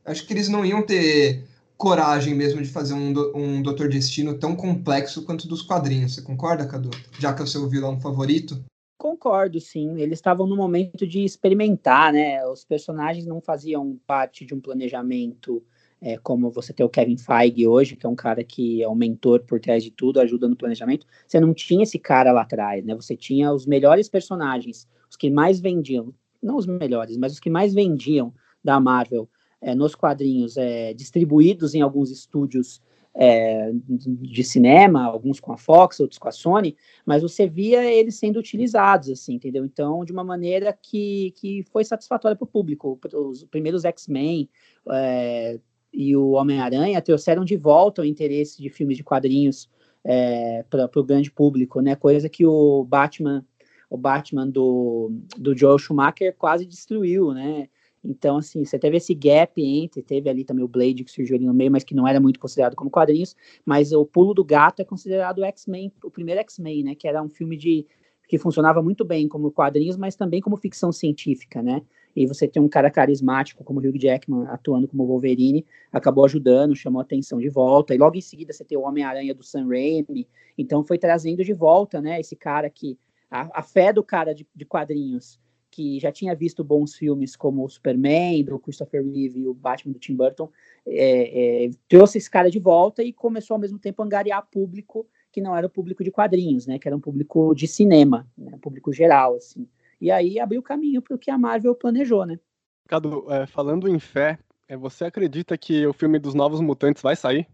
Acho 0.05 0.27
que 0.27 0.33
eles 0.33 0.49
não 0.49 0.65
iam 0.65 0.83
ter 0.83 1.45
coragem 1.77 2.35
mesmo 2.35 2.63
de 2.63 2.69
fazer 2.69 2.95
um, 2.95 3.13
um 3.35 3.63
Doutor 3.63 3.89
Destino 3.89 4.39
tão 4.39 4.55
complexo 4.55 5.25
quanto 5.25 5.49
dos 5.49 5.63
quadrinhos. 5.63 6.15
Você 6.15 6.23
concorda, 6.23 6.67
Cadu? 6.67 6.91
Já 7.19 7.33
que 7.33 7.41
é 7.41 7.45
o 7.45 7.49
seu 7.49 7.69
vilão 7.69 8.01
favorito? 8.01 8.63
Concordo, 8.97 9.61
sim. 9.61 10.01
Eles 10.01 10.19
estavam 10.19 10.47
no 10.47 10.57
momento 10.57 11.07
de 11.07 11.25
experimentar, 11.25 12.13
né? 12.13 12.47
Os 12.47 12.65
personagens 12.65 13.27
não 13.27 13.41
faziam 13.41 13.99
parte 14.07 14.47
de 14.47 14.55
um 14.55 14.61
planejamento 14.61 15.63
é, 16.03 16.19
como 16.19 16.51
você 16.51 16.73
tem 16.73 16.85
o 16.85 16.89
Kevin 16.89 17.17
Feige 17.17 17.67
hoje, 17.67 17.95
que 17.95 18.05
é 18.05 18.09
um 18.09 18.17
cara 18.17 18.43
que 18.43 18.83
é 18.83 18.89
o 18.89 18.95
mentor 18.95 19.41
por 19.45 19.61
trás 19.61 19.85
de 19.85 19.91
tudo, 19.91 20.21
ajuda 20.21 20.49
no 20.49 20.57
planejamento. 20.57 21.07
Você 21.27 21.39
não 21.39 21.55
tinha 21.55 21.85
esse 21.85 21.99
cara 21.99 22.33
lá 22.33 22.43
atrás, 22.43 22.85
né? 22.85 22.95
Você 22.97 23.17
tinha 23.17 23.53
os 23.53 23.67
melhores 23.67 24.09
personagens, 24.09 24.89
os 25.09 25.17
que 25.17 25.31
mais 25.31 25.61
vendiam, 25.61 26.13
não 26.43 26.57
os 26.57 26.67
melhores, 26.67 27.17
mas 27.17 27.33
os 27.33 27.41
que 27.41 27.49
mais 27.49 27.73
vendiam 27.73 28.35
da 28.65 28.81
Marvel 28.81 29.29
é, 29.63 29.75
nos 29.75 29.95
quadrinhos, 29.95 30.57
é, 30.57 30.93
distribuídos 30.93 31.75
em 31.75 31.81
alguns 31.81 32.11
estúdios 32.11 32.83
é, 33.15 33.71
de 33.73 34.43
cinema, 34.43 35.05
alguns 35.05 35.39
com 35.39 35.53
a 35.53 35.57
Fox, 35.57 36.01
outros 36.01 36.19
com 36.19 36.29
a 36.29 36.33
Sony, 36.33 36.77
mas 37.05 37.23
você 37.23 37.47
via 37.47 37.85
eles 37.85 38.17
sendo 38.17 38.39
utilizados, 38.39 39.11
assim, 39.11 39.35
entendeu? 39.35 39.65
Então, 39.65 40.05
de 40.05 40.13
uma 40.13 40.25
maneira 40.25 40.73
que, 40.73 41.33
que 41.37 41.63
foi 41.71 41.85
satisfatória 41.85 42.37
para 42.37 42.45
o 42.45 42.49
público. 42.49 42.99
Os 43.15 43.45
primeiros 43.45 43.85
X-Men 43.85 44.49
é, 44.91 45.61
e 45.93 46.17
o 46.17 46.31
Homem-Aranha 46.31 47.03
trouxeram 47.03 47.45
de 47.45 47.57
volta 47.57 48.03
o 48.03 48.05
interesse 48.05 48.61
de 48.61 48.71
filmes 48.71 48.97
de 48.97 49.05
quadrinhos 49.05 49.69
é, 50.05 50.65
para 50.69 50.89
o 50.97 51.05
grande 51.05 51.31
público, 51.31 51.81
né? 51.81 51.95
Coisa 51.95 52.29
que 52.29 52.47
o 52.47 52.83
Batman, 52.83 53.45
o 53.91 53.97
Batman 53.99 54.49
do, 54.49 55.13
do 55.37 55.57
Joel 55.57 55.79
Schumacher 55.79 56.35
quase 56.37 56.65
destruiu, 56.65 57.33
né? 57.33 57.69
Então, 58.05 58.39
assim, 58.39 58.65
você 58.65 58.79
teve 58.79 58.97
esse 58.97 59.15
gap 59.15 59.63
entre, 59.63 60.03
teve 60.03 60.29
ali 60.29 60.45
também 60.45 60.65
o 60.65 60.69
Blade 60.69 61.05
que 61.05 61.11
surgiu 61.11 61.37
ali 61.37 61.47
no 61.47 61.55
meio, 61.55 61.71
mas 61.71 61.85
que 61.85 61.95
não 61.95 62.07
era 62.07 62.21
muito 62.21 62.41
considerado 62.41 62.75
como 62.75 62.91
quadrinhos, 62.91 63.37
mas 63.65 63.93
o 63.93 64.05
Pulo 64.05 64.35
do 64.35 64.45
Gato 64.45 64.83
é 64.83 64.85
considerado 64.85 65.39
o 65.39 65.45
X-Men, 65.45 65.93
o 66.03 66.11
primeiro 66.11 66.41
X-Men, 66.41 66.83
né? 66.83 66.95
Que 66.95 67.07
era 67.07 67.23
um 67.23 67.29
filme 67.29 67.57
de, 67.57 67.87
que 68.29 68.39
funcionava 68.39 68.83
muito 68.83 69.05
bem 69.05 69.29
como 69.29 69.53
quadrinhos, 69.53 69.97
mas 69.97 70.17
também 70.17 70.41
como 70.41 70.57
ficção 70.57 70.91
científica, 70.91 71.63
né? 71.63 71.83
E 72.15 72.27
você 72.27 72.49
tem 72.49 72.63
um 72.63 72.69
cara 72.69 72.91
carismático 72.91 73.65
como 73.65 73.81
Hugh 73.81 73.99
Jackman 73.99 74.47
atuando 74.49 74.89
como 74.89 75.07
Wolverine, 75.07 75.65
acabou 75.91 76.25
ajudando, 76.25 76.75
chamou 76.75 77.01
a 77.01 77.03
atenção 77.03 77.39
de 77.39 77.49
volta. 77.49 77.95
E 77.95 77.99
logo 77.99 78.17
em 78.17 78.21
seguida 78.21 78.53
você 78.53 78.65
tem 78.65 78.77
o 78.77 78.83
Homem-Aranha 78.83 79.35
do 79.35 79.43
Sam 79.43 79.69
Raimi, 79.69 80.29
então 80.59 80.85
foi 80.85 80.99
trazendo 80.99 81.45
de 81.45 81.53
volta, 81.53 82.01
né? 82.01 82.21
Esse 82.21 82.37
cara 82.37 82.69
que 82.69 82.99
a, 83.31 83.61
a 83.61 83.63
fé 83.63 83.93
do 83.93 84.03
cara 84.03 84.35
de, 84.35 84.47
de 84.55 84.65
quadrinhos 84.65 85.41
que 85.73 85.99
já 85.99 86.13
tinha 86.13 86.35
visto 86.35 86.63
bons 86.63 86.95
filmes 86.95 87.35
como 87.35 87.65
o 87.65 87.69
Superman, 87.69 88.45
do 88.45 88.59
Christopher 88.59 89.03
Reeve 89.03 89.41
e 89.41 89.49
o 89.49 89.55
Batman 89.55 89.95
do 89.95 89.99
Tim 89.99 90.15
Burton, 90.15 90.51
é, 90.87 91.65
é, 91.65 91.71
trouxe 91.89 92.19
esse 92.19 92.31
cara 92.31 92.51
de 92.51 92.59
volta 92.59 93.03
e 93.03 93.11
começou 93.11 93.55
ao 93.55 93.61
mesmo 93.61 93.79
tempo 93.79 94.03
a 94.03 94.05
angariar 94.05 94.47
público 94.51 95.07
que 95.33 95.41
não 95.41 95.57
era 95.57 95.67
o 95.67 95.71
público 95.71 96.05
de 96.05 96.11
quadrinhos, 96.11 96.67
né, 96.67 96.79
que 96.79 96.87
era 96.87 96.95
um 96.95 97.01
público 97.01 97.55
de 97.55 97.67
cinema, 97.67 98.29
né, 98.37 98.59
público 98.61 98.93
geral, 98.93 99.35
assim. 99.35 99.67
E 99.99 100.11
aí 100.11 100.39
abriu 100.39 100.63
caminho 100.63 101.01
para 101.01 101.17
o 101.17 101.19
que 101.19 101.31
a 101.31 101.39
Marvel 101.39 101.75
planejou, 101.75 102.27
né. 102.27 102.39
Cadu, 102.87 103.25
é, 103.33 103.47
falando 103.47 103.89
em 103.89 103.99
fé, 103.99 104.39
é, 104.69 104.77
você 104.77 105.07
acredita 105.07 105.57
que 105.57 105.87
o 105.87 105.95
filme 105.95 106.19
dos 106.19 106.35
Novos 106.35 106.61
Mutantes 106.61 107.03
vai 107.03 107.17
sair? 107.17 107.49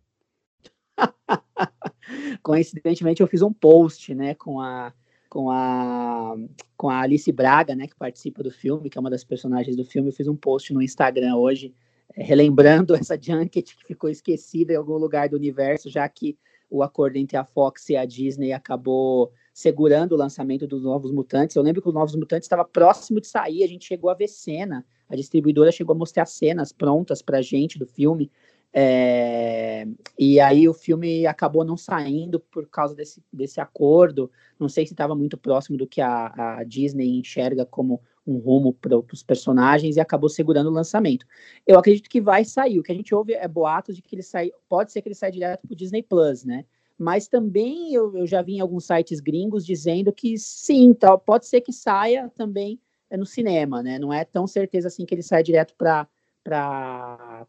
Coincidentemente, 2.43 3.21
eu 3.21 3.29
fiz 3.29 3.43
um 3.43 3.53
post, 3.53 4.13
né, 4.13 4.35
com 4.35 4.61
a 4.61 4.93
com 5.39 5.53
a, 5.53 6.35
com 6.77 6.91
a 6.91 7.03
Alice 7.03 7.31
Braga, 7.31 7.73
né, 7.77 7.87
que 7.87 7.95
participa 7.95 8.43
do 8.43 8.51
filme, 8.51 8.91
que 8.91 8.99
é 8.99 9.01
uma 9.01 9.09
das 9.09 9.23
personagens 9.23 9.77
do 9.77 9.85
filme. 9.85 10.09
Eu 10.09 10.13
fiz 10.13 10.27
um 10.27 10.35
post 10.35 10.75
no 10.75 10.83
Instagram 10.83 11.37
hoje, 11.37 11.73
é, 12.17 12.25
relembrando 12.25 12.93
essa 12.99 13.17
junket 13.17 13.77
que 13.77 13.87
ficou 13.87 14.11
esquecida 14.11 14.73
em 14.73 14.77
algum 14.77 14.97
lugar 14.97 15.29
do 15.29 15.37
universo, 15.37 15.89
já 15.89 16.09
que 16.09 16.37
o 16.69 16.83
acordo 16.83 17.19
entre 17.19 17.37
a 17.37 17.45
Fox 17.45 17.89
e 17.89 17.97
a 17.97 18.05
Disney 18.05 18.53
acabou 18.53 19.33
segurando 19.55 20.11
o 20.11 20.17
lançamento 20.17 20.67
dos 20.67 20.83
Novos 20.83 21.13
Mutantes. 21.13 21.55
Eu 21.55 21.63
lembro 21.63 21.81
que 21.81 21.89
os 21.89 21.95
Novos 21.95 22.17
Mutantes 22.17 22.47
estava 22.47 22.65
próximo 22.65 23.21
de 23.21 23.29
sair, 23.29 23.63
a 23.63 23.69
gente 23.69 23.85
chegou 23.85 24.11
a 24.11 24.15
ver 24.15 24.27
cena, 24.27 24.85
a 25.09 25.15
distribuidora 25.15 25.71
chegou 25.71 25.95
a 25.95 25.99
mostrar 25.99 26.27
cenas 26.27 26.73
prontas 26.73 27.23
para 27.23 27.39
a 27.39 27.43
gente 27.43 27.79
do 27.79 27.87
filme. 27.87 28.29
É, 28.73 29.87
e 30.19 30.39
aí 30.41 30.69
o 30.69 30.75
filme 30.75 31.27
acabou 31.27 31.65
não 31.65 31.77
saindo 31.77 32.39
por 32.39 32.69
causa 32.69 32.95
desse, 32.95 33.23
desse 33.33 33.61
acordo. 33.61 34.31
Não 34.59 34.69
sei 34.69 34.87
se 34.87 34.93
estava 34.93 35.15
muito 35.15 35.39
próximo 35.39 35.79
do 35.79 35.87
que 35.87 36.01
a, 36.01 36.59
a, 36.59 36.65
Disney 36.65 37.19
enxerga 37.19 37.65
como 37.65 38.01
um 38.27 38.37
rumo 38.37 38.75
para 38.75 38.97
os 38.97 39.23
personagens 39.23 39.97
e 39.97 40.01
acabou 40.01 40.29
segurando 40.29 40.69
o 40.69 40.73
lançamento. 40.73 41.27
Eu 41.67 41.79
acredito 41.79 42.11
que 42.11 42.21
vai 42.21 42.45
sair. 42.45 42.79
O 42.79 42.83
que 42.83 42.93
a 42.93 42.95
gente 42.95 43.15
ouve 43.15 43.33
é 43.33 43.49
boatos 43.49 43.97
de 43.97 44.03
que 44.03 44.15
ele 44.15 44.23
sai, 44.23 44.51
pode 44.69 44.93
ser 44.93 45.01
que 45.01 45.09
ele 45.09 45.15
saia 45.15 45.33
direto 45.33 45.67
para 45.67 45.73
o 45.73 45.77
Disney 45.77 46.03
Plus, 46.03 46.45
né? 46.45 46.65
Mas 46.99 47.29
também 47.29 47.95
eu, 47.95 48.15
eu, 48.17 48.27
já 48.27 48.43
vi 48.43 48.57
em 48.57 48.61
alguns 48.61 48.85
sites 48.85 49.21
gringos 49.21 49.65
dizendo 49.65 50.13
que 50.13 50.37
sim, 50.37 50.93
tal, 50.93 51.19
pode 51.19 51.47
ser 51.47 51.61
que 51.61 51.73
saia 51.73 52.29
também 52.35 52.81
é, 53.09 53.17
no 53.17 53.25
cinema, 53.25 53.83
né? 53.83 53.99
Não 53.99 54.13
é 54.13 54.25
tão 54.25 54.47
certeza 54.47 54.89
assim 54.89 55.07
que 55.07 55.15
ele 55.15 55.23
sai 55.23 55.43
direto 55.43 55.75
para 55.77 56.09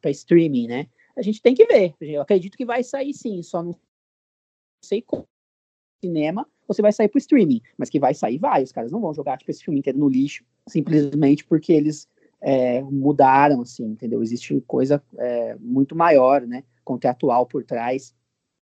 streaming, 0.06 0.68
né? 0.68 0.88
A 1.20 1.22
gente 1.22 1.42
tem 1.42 1.54
que 1.54 1.66
ver. 1.66 1.94
Eu 2.00 2.22
acredito 2.22 2.58
que 2.58 2.66
vai 2.66 2.84
sair 2.84 3.14
sim, 3.14 3.44
só 3.44 3.62
não 3.62 3.76
sei 4.82 5.02
como 5.02 5.28
cinema 6.02 6.48
se 6.74 6.82
vai 6.82 6.92
sair 6.92 7.08
pro 7.08 7.18
streaming, 7.18 7.62
mas 7.78 7.90
que 7.90 8.00
vai 8.00 8.14
sair, 8.14 8.38
vai. 8.38 8.64
Os 8.64 8.72
caras 8.72 8.92
não 8.92 9.02
vão 9.02 9.14
jogar 9.14 9.38
tipo, 9.38 9.52
esse 9.52 9.64
filme 9.64 9.80
inteiro 9.80 10.00
no 10.00 10.08
lixo 10.08 10.44
simplesmente 10.68 11.44
porque 11.44 11.74
eles 11.74 12.08
é, 12.42 12.82
mudaram, 12.84 13.62
assim, 13.62 13.84
entendeu? 13.86 14.22
Existe 14.22 14.62
coisa 14.68 15.02
é, 15.18 15.56
muito 15.60 15.96
maior, 15.96 16.42
né, 16.42 16.64
contratual 16.84 17.46
por 17.46 17.64
trás 17.64 18.14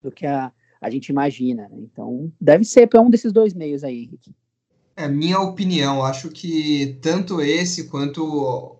do 0.02 0.12
que 0.12 0.26
a, 0.26 0.52
a 0.80 0.90
gente 0.90 1.10
imagina. 1.10 1.68
Né? 1.70 1.78
Então, 1.80 2.32
deve 2.40 2.64
ser 2.64 2.88
para 2.88 3.02
um 3.02 3.10
desses 3.10 3.32
dois 3.32 3.54
meios 3.54 3.84
aí, 3.84 4.04
Henrique. 4.04 4.34
É 4.96 5.08
minha 5.08 5.40
opinião. 5.40 6.04
Acho 6.04 6.30
que 6.30 6.98
tanto 7.02 7.42
esse 7.42 7.88
quanto 7.88 8.78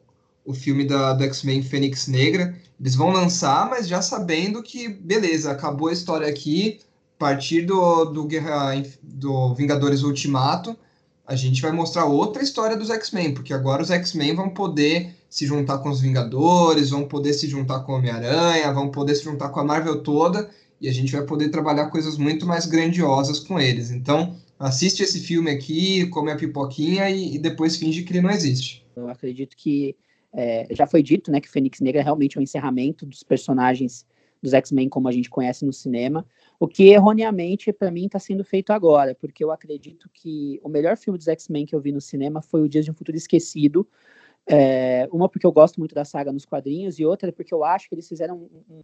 o 0.48 0.54
filme 0.54 0.86
da, 0.86 1.14
do 1.14 1.24
X-Men 1.26 1.62
Fênix 1.62 2.08
Negra 2.08 2.56
eles 2.80 2.96
vão 2.96 3.12
lançar, 3.12 3.70
mas 3.70 3.88
já 3.88 4.02
sabendo 4.02 4.62
que, 4.62 4.88
beleza, 4.88 5.52
acabou 5.52 5.88
a 5.90 5.94
história 5.94 6.28
aqui, 6.28 6.80
a 7.16 7.20
partir 7.20 7.64
do, 7.64 8.06
do, 8.06 8.26
Guerra, 8.26 8.82
do 9.02 9.54
Vingadores 9.56 10.04
Ultimato, 10.04 10.78
a 11.26 11.36
gente 11.36 11.62
vai 11.62 11.72
mostrar 11.72 12.06
outra 12.06 12.44
história 12.44 12.78
dos 12.78 12.90
X-Men, 12.92 13.34
porque 13.34 13.54
agora 13.54 13.82
os 13.82 13.90
X-Men 13.90 14.36
vão 14.36 14.50
poder 14.50 15.16
se 15.30 15.46
juntar 15.46 15.80
com 15.80 15.90
os 15.90 16.00
Vingadores, 16.00 16.92
vão 16.92 17.08
poder 17.08 17.34
se 17.34 17.48
juntar 17.48 17.80
com 17.80 17.94
o 17.94 17.96
Homem-Aranha, 17.96 18.72
vão 18.72 18.90
poder 18.90 19.16
se 19.16 19.24
juntar 19.24 19.50
com 19.50 19.60
a 19.60 19.64
Marvel 19.64 20.04
toda, 20.04 20.50
e 20.80 20.88
a 20.88 20.94
gente 20.94 21.12
vai 21.12 21.24
poder 21.24 21.50
trabalhar 21.50 21.88
coisas 21.88 22.18
muito 22.18 22.46
mais 22.46 22.68
grandiosas 22.68 23.40
com 23.40 23.60
eles. 23.60 23.90
Então, 23.90 24.36
assiste 24.60 25.02
esse 25.02 25.20
filme 25.20 25.50
aqui, 25.50 26.06
come 26.08 26.32
a 26.32 26.36
pipoquinha 26.36 27.10
e, 27.10 27.36
e 27.36 27.40
depois 27.40 27.76
finge 27.76 28.04
que 28.04 28.14
ele 28.14 28.22
não 28.22 28.30
existe. 28.30 28.86
Eu 28.96 29.10
acredito 29.10 29.58
que 29.58 29.96
é, 30.34 30.68
já 30.72 30.86
foi 30.86 31.02
dito, 31.02 31.32
né, 31.32 31.40
que 31.40 31.50
Fênix 31.50 31.80
Negra 31.80 32.02
é 32.02 32.04
realmente 32.04 32.38
um 32.38 32.42
encerramento 32.42 33.06
dos 33.06 33.24
personagens 33.24 34.06
dos 34.42 34.54
X-Men 34.54 34.90
como 34.90 35.08
a 35.08 35.12
gente 35.12 35.30
conhece 35.30 35.66
no 35.66 35.74
cinema, 35.74 36.26
o 36.60 36.68
que 36.68 36.90
erroneamente 36.90 37.72
para 37.74 37.92
mim 37.92 38.06
está 38.06 38.20
sendo 38.20 38.44
feito 38.44 38.72
agora, 38.72 39.16
porque 39.16 39.44
eu 39.44 39.52
acredito 39.52 40.10
que 40.14 40.60
o 40.64 40.70
melhor 40.70 40.98
filme 40.98 41.18
dos 41.18 41.28
X-Men 41.28 41.66
que 41.66 41.76
eu 41.76 41.82
vi 41.82 41.92
no 41.92 42.02
cinema 42.02 42.42
foi 42.42 42.62
O 42.62 42.70
Dias 42.70 42.86
de 42.86 42.92
um 42.92 42.94
Futuro 42.94 43.18
Esquecido. 43.18 43.88
É, 44.50 45.10
uma 45.12 45.28
porque 45.28 45.46
eu 45.46 45.52
gosto 45.52 45.78
muito 45.78 45.94
da 45.94 46.06
saga 46.06 46.32
nos 46.32 46.46
quadrinhos 46.46 47.00
e 47.00 47.06
outra 47.06 47.34
porque 47.34 47.54
eu 47.54 47.66
acho 47.66 47.90
que 47.90 47.96
eles 47.96 48.08
fizeram 48.08 48.38
um, 48.70 48.76
um, 48.76 48.84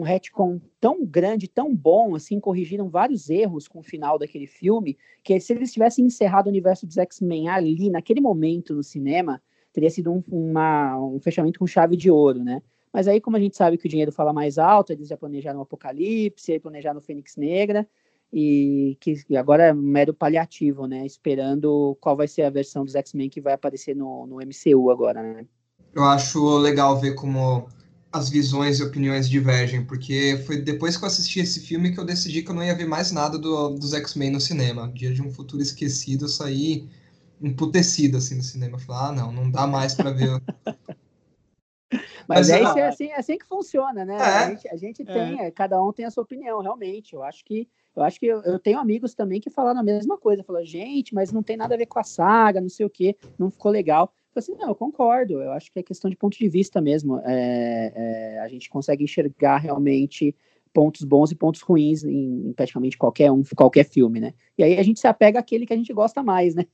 um 0.00 0.02
retcon 0.02 0.60
tão 0.80 1.04
grande, 1.04 1.46
tão 1.46 1.74
bom, 1.74 2.14
assim, 2.14 2.40
corrigiram 2.40 2.88
vários 2.88 3.28
erros 3.28 3.68
com 3.68 3.80
o 3.80 3.82
final 3.82 4.18
daquele 4.18 4.46
filme, 4.46 4.96
que 5.22 5.38
se 5.40 5.52
eles 5.52 5.72
tivessem 5.72 6.06
encerrado 6.06 6.46
o 6.46 6.50
universo 6.50 6.86
dos 6.86 6.96
X-Men 6.96 7.48
ali, 7.48 7.90
naquele 7.90 8.20
momento 8.20 8.74
no 8.74 8.82
cinema, 8.82 9.42
teria 9.78 9.90
sido 9.90 10.12
um, 10.12 10.24
uma, 10.28 10.98
um 10.98 11.20
fechamento 11.20 11.60
com 11.60 11.66
chave 11.66 11.96
de 11.96 12.10
ouro, 12.10 12.42
né? 12.42 12.60
Mas 12.92 13.06
aí, 13.06 13.20
como 13.20 13.36
a 13.36 13.40
gente 13.40 13.56
sabe 13.56 13.78
que 13.78 13.86
o 13.86 13.88
dinheiro 13.88 14.10
fala 14.10 14.32
mais 14.32 14.58
alto, 14.58 14.92
eles 14.92 15.06
já 15.06 15.16
planejaram 15.16 15.60
o 15.60 15.62
Apocalipse, 15.62 16.58
planejaram 16.58 16.98
o 16.98 17.02
Fênix 17.02 17.36
Negra, 17.36 17.86
e 18.32 18.96
que 19.00 19.14
e 19.30 19.36
agora 19.36 19.66
é 19.66 19.72
mero 19.72 20.12
paliativo, 20.12 20.86
né? 20.88 21.06
Esperando 21.06 21.96
qual 22.00 22.16
vai 22.16 22.26
ser 22.26 22.42
a 22.42 22.50
versão 22.50 22.84
dos 22.84 22.96
X-Men 22.96 23.30
que 23.30 23.40
vai 23.40 23.52
aparecer 23.52 23.94
no, 23.94 24.26
no 24.26 24.38
MCU 24.38 24.90
agora, 24.90 25.22
né? 25.22 25.46
Eu 25.94 26.02
acho 26.02 26.58
legal 26.58 26.98
ver 26.98 27.14
como 27.14 27.68
as 28.12 28.28
visões 28.28 28.80
e 28.80 28.82
opiniões 28.82 29.28
divergem, 29.28 29.84
porque 29.84 30.42
foi 30.44 30.60
depois 30.60 30.96
que 30.96 31.04
eu 31.04 31.06
assisti 31.06 31.38
esse 31.38 31.60
filme 31.60 31.92
que 31.92 32.00
eu 32.00 32.04
decidi 32.04 32.42
que 32.42 32.50
eu 32.50 32.54
não 32.54 32.64
ia 32.64 32.74
ver 32.74 32.86
mais 32.86 33.12
nada 33.12 33.38
do, 33.38 33.68
dos 33.70 33.94
X-Men 33.94 34.32
no 34.32 34.40
cinema. 34.40 34.90
Dia 34.92 35.14
de 35.14 35.22
um 35.22 35.30
Futuro 35.30 35.62
Esquecido, 35.62 36.24
eu 36.24 36.28
saí 36.28 36.88
emputecido 37.42 38.16
assim 38.16 38.36
no 38.36 38.42
cinema. 38.42 38.78
Falar, 38.78 39.08
ah, 39.08 39.12
não, 39.12 39.32
não 39.32 39.50
dá 39.50 39.66
mais 39.66 39.94
para 39.94 40.10
ver. 40.10 40.30
Mas, 42.28 42.50
Mas 42.50 42.50
é, 42.50 42.60
é, 42.60 42.86
assim, 42.86 43.06
é 43.06 43.18
assim 43.18 43.38
que 43.38 43.46
funciona, 43.46 44.04
né? 44.04 44.16
É. 44.16 44.20
A 44.20 44.50
gente, 44.50 44.68
a 44.68 44.76
gente 44.76 45.04
tem, 45.04 45.40
é. 45.40 45.50
cada 45.50 45.82
um 45.82 45.90
tem 45.90 46.04
a 46.04 46.10
sua 46.10 46.22
opinião, 46.22 46.60
realmente. 46.60 47.14
Eu 47.14 47.22
acho 47.22 47.42
que 47.42 47.66
eu 47.96 48.02
acho 48.02 48.20
que 48.20 48.26
eu, 48.26 48.40
eu, 48.42 48.60
tenho 48.60 48.78
amigos 48.78 49.12
também 49.12 49.40
que 49.40 49.50
falaram 49.50 49.80
a 49.80 49.82
mesma 49.82 50.16
coisa. 50.16 50.44
Falaram, 50.44 50.64
gente, 50.64 51.14
mas 51.14 51.32
não 51.32 51.42
tem 51.42 51.56
nada 51.56 51.74
a 51.74 51.78
ver 51.78 51.86
com 51.86 51.98
a 51.98 52.04
saga, 52.04 52.60
não 52.60 52.68
sei 52.68 52.86
o 52.86 52.90
que, 52.90 53.16
não 53.36 53.50
ficou 53.50 53.72
legal. 53.72 54.12
Eu 54.36 54.42
falei 54.42 54.54
assim, 54.54 54.62
não, 54.62 54.68
eu 54.68 54.74
concordo. 54.74 55.42
Eu 55.42 55.50
acho 55.50 55.72
que 55.72 55.80
é 55.80 55.82
questão 55.82 56.08
de 56.08 56.16
ponto 56.16 56.38
de 56.38 56.48
vista 56.48 56.80
mesmo. 56.80 57.18
É, 57.24 57.92
é, 57.94 58.38
a 58.40 58.48
gente 58.48 58.68
consegue 58.68 59.02
enxergar 59.02 59.56
realmente 59.56 60.36
pontos 60.72 61.02
bons 61.02 61.32
e 61.32 61.34
pontos 61.34 61.60
ruins 61.60 62.04
em, 62.04 62.48
em, 62.48 62.52
praticamente 62.52 62.96
qualquer 62.96 63.32
um, 63.32 63.42
qualquer 63.56 63.84
filme, 63.84 64.20
né? 64.20 64.32
E 64.56 64.62
aí 64.62 64.78
a 64.78 64.82
gente 64.82 65.00
se 65.00 65.08
apega 65.08 65.40
àquele 65.40 65.66
que 65.66 65.72
a 65.72 65.76
gente 65.76 65.92
gosta 65.92 66.22
mais, 66.22 66.54
né? 66.54 66.66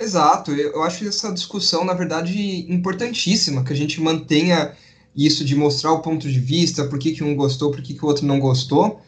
Exato, 0.00 0.52
eu 0.52 0.82
acho 0.82 1.06
essa 1.06 1.30
discussão, 1.30 1.84
na 1.84 1.92
verdade, 1.92 2.64
importantíssima, 2.72 3.62
que 3.62 3.70
a 3.70 3.76
gente 3.76 4.00
mantenha 4.00 4.74
isso 5.14 5.44
de 5.44 5.54
mostrar 5.54 5.92
o 5.92 6.00
ponto 6.00 6.26
de 6.26 6.40
vista, 6.40 6.86
por 6.86 6.98
que, 6.98 7.12
que 7.12 7.22
um 7.22 7.36
gostou, 7.36 7.70
por 7.70 7.82
que, 7.82 7.92
que 7.92 8.02
o 8.02 8.08
outro 8.08 8.24
não 8.24 8.40
gostou. 8.40 9.02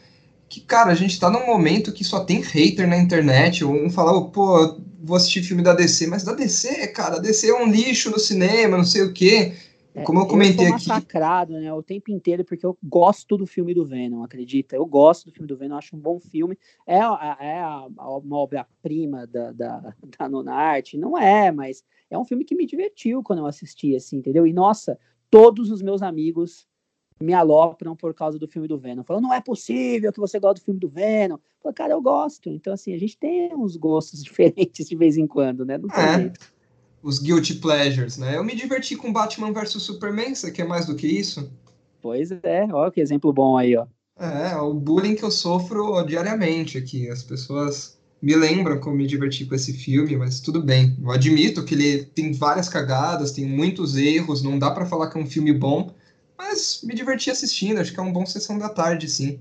Que, 0.47 0.61
cara, 0.61 0.91
a 0.91 0.95
gente 0.95 1.19
tá 1.19 1.31
num 1.31 1.47
momento 1.47 1.91
que 1.91 2.03
só 2.03 2.19
tem 2.23 2.41
hater 2.41 2.87
na 2.87 2.95
internet, 2.95 3.65
um 3.65 3.89
falar, 3.89 4.21
pô, 4.25 4.77
vou 5.03 5.17
assistir 5.17 5.41
filme 5.41 5.63
da 5.63 5.73
DC, 5.73 6.05
mas 6.05 6.23
da 6.23 6.33
DC, 6.33 6.87
cara, 6.89 7.15
a 7.15 7.19
DC 7.19 7.49
é 7.49 7.55
um 7.55 7.71
lixo 7.71 8.11
no 8.11 8.19
cinema, 8.19 8.77
não 8.77 8.85
sei 8.85 9.01
o 9.01 9.11
quê. 9.11 9.53
É, 9.95 10.03
Como 10.03 10.19
eu 10.19 10.27
comentei 10.27 10.67
eu 10.67 10.73
aqui. 10.73 10.87
massacrado, 10.87 11.53
né, 11.53 11.71
o 11.71 11.83
tempo 11.83 12.09
inteiro, 12.11 12.43
porque 12.43 12.65
eu 12.65 12.75
gosto 12.83 13.37
do 13.37 13.45
filme 13.45 13.73
do 13.73 13.85
Venom, 13.85 14.23
acredita? 14.23 14.75
Eu 14.75 14.85
gosto 14.85 15.25
do 15.25 15.31
filme 15.31 15.47
do 15.47 15.55
Venom, 15.55 15.75
acho 15.77 15.95
um 15.95 15.99
bom 15.99 16.19
filme. 16.19 16.57
É, 16.87 16.97
é 16.97 17.59
a, 17.59 17.87
uma 17.87 18.37
obra-prima 18.37 19.27
da, 19.27 19.51
da, 19.51 19.95
da 20.17 20.29
Nona 20.29 20.53
Arte? 20.53 20.97
Não 20.97 21.15
é, 21.17 21.51
mas 21.51 21.83
é 22.09 22.17
um 22.17 22.25
filme 22.25 22.43
que 22.43 22.55
me 22.55 22.65
divertiu 22.65 23.21
quando 23.21 23.39
eu 23.39 23.45
assisti, 23.45 23.95
assim, 23.95 24.17
entendeu? 24.17 24.47
E, 24.47 24.53
nossa, 24.53 24.97
todos 25.29 25.69
os 25.69 25.81
meus 25.81 26.01
amigos 26.01 26.67
me 27.21 27.33
alopram 27.33 27.95
por 27.95 28.13
causa 28.15 28.39
do 28.39 28.47
filme 28.47 28.67
do 28.67 28.79
Venom. 28.79 29.03
Falando, 29.03 29.23
não 29.23 29.33
é 29.33 29.41
possível 29.41 30.11
que 30.11 30.19
você 30.19 30.39
goste 30.39 30.61
do 30.61 30.65
filme 30.65 30.79
do 30.79 30.89
Venom. 30.89 31.37
Falei, 31.61 31.75
cara, 31.75 31.93
eu 31.93 32.01
gosto. 32.01 32.49
Então, 32.49 32.73
assim, 32.73 32.93
a 32.93 32.97
gente 32.97 33.17
tem 33.17 33.53
uns 33.55 33.77
gostos 33.77 34.21
diferentes 34.23 34.87
de 34.87 34.95
vez 34.95 35.17
em 35.17 35.27
quando, 35.27 35.63
né? 35.63 35.77
Não 35.77 35.87
tem 35.87 36.03
é. 36.03 36.19
jeito 36.19 36.53
os 37.03 37.19
guilty 37.19 37.55
pleasures, 37.55 38.17
né? 38.17 38.37
Eu 38.37 38.43
me 38.43 38.55
diverti 38.55 38.95
com 38.95 39.11
Batman 39.11 39.51
vs 39.51 39.83
Superman, 39.83 40.33
você 40.33 40.49
quer 40.49 40.65
mais 40.65 40.85
do 40.85 40.95
que 40.95 41.05
isso? 41.05 41.51
Pois 42.01 42.31
é, 42.31 42.67
ó, 42.71 42.89
que 42.89 43.01
exemplo 43.01 43.31
bom 43.33 43.57
aí, 43.57 43.75
ó. 43.75 43.85
É, 44.17 44.55
o 44.55 44.73
bullying 44.73 45.15
que 45.15 45.23
eu 45.23 45.31
sofro 45.31 46.01
diariamente 46.03 46.77
aqui. 46.77 47.09
As 47.09 47.23
pessoas 47.23 47.97
me 48.21 48.35
lembram 48.35 48.79
como 48.79 48.95
me 48.95 49.05
diverti 49.05 49.45
com 49.45 49.55
esse 49.55 49.73
filme, 49.73 50.15
mas 50.15 50.39
tudo 50.39 50.61
bem. 50.61 50.95
Eu 51.01 51.11
admito 51.11 51.65
que 51.65 51.73
ele 51.73 52.05
tem 52.05 52.31
várias 52.31 52.69
cagadas, 52.69 53.31
tem 53.31 53.45
muitos 53.45 53.97
erros, 53.97 54.41
não 54.41 54.57
dá 54.57 54.71
para 54.71 54.85
falar 54.85 55.09
que 55.09 55.17
é 55.17 55.21
um 55.21 55.25
filme 55.25 55.51
bom, 55.51 55.93
mas 56.37 56.81
me 56.83 56.93
diverti 56.93 57.29
assistindo, 57.29 57.79
acho 57.79 57.93
que 57.93 57.99
é 57.99 58.03
um 58.03 58.13
bom 58.13 58.25
sessão 58.25 58.57
da 58.57 58.69
tarde, 58.69 59.09
sim. 59.09 59.39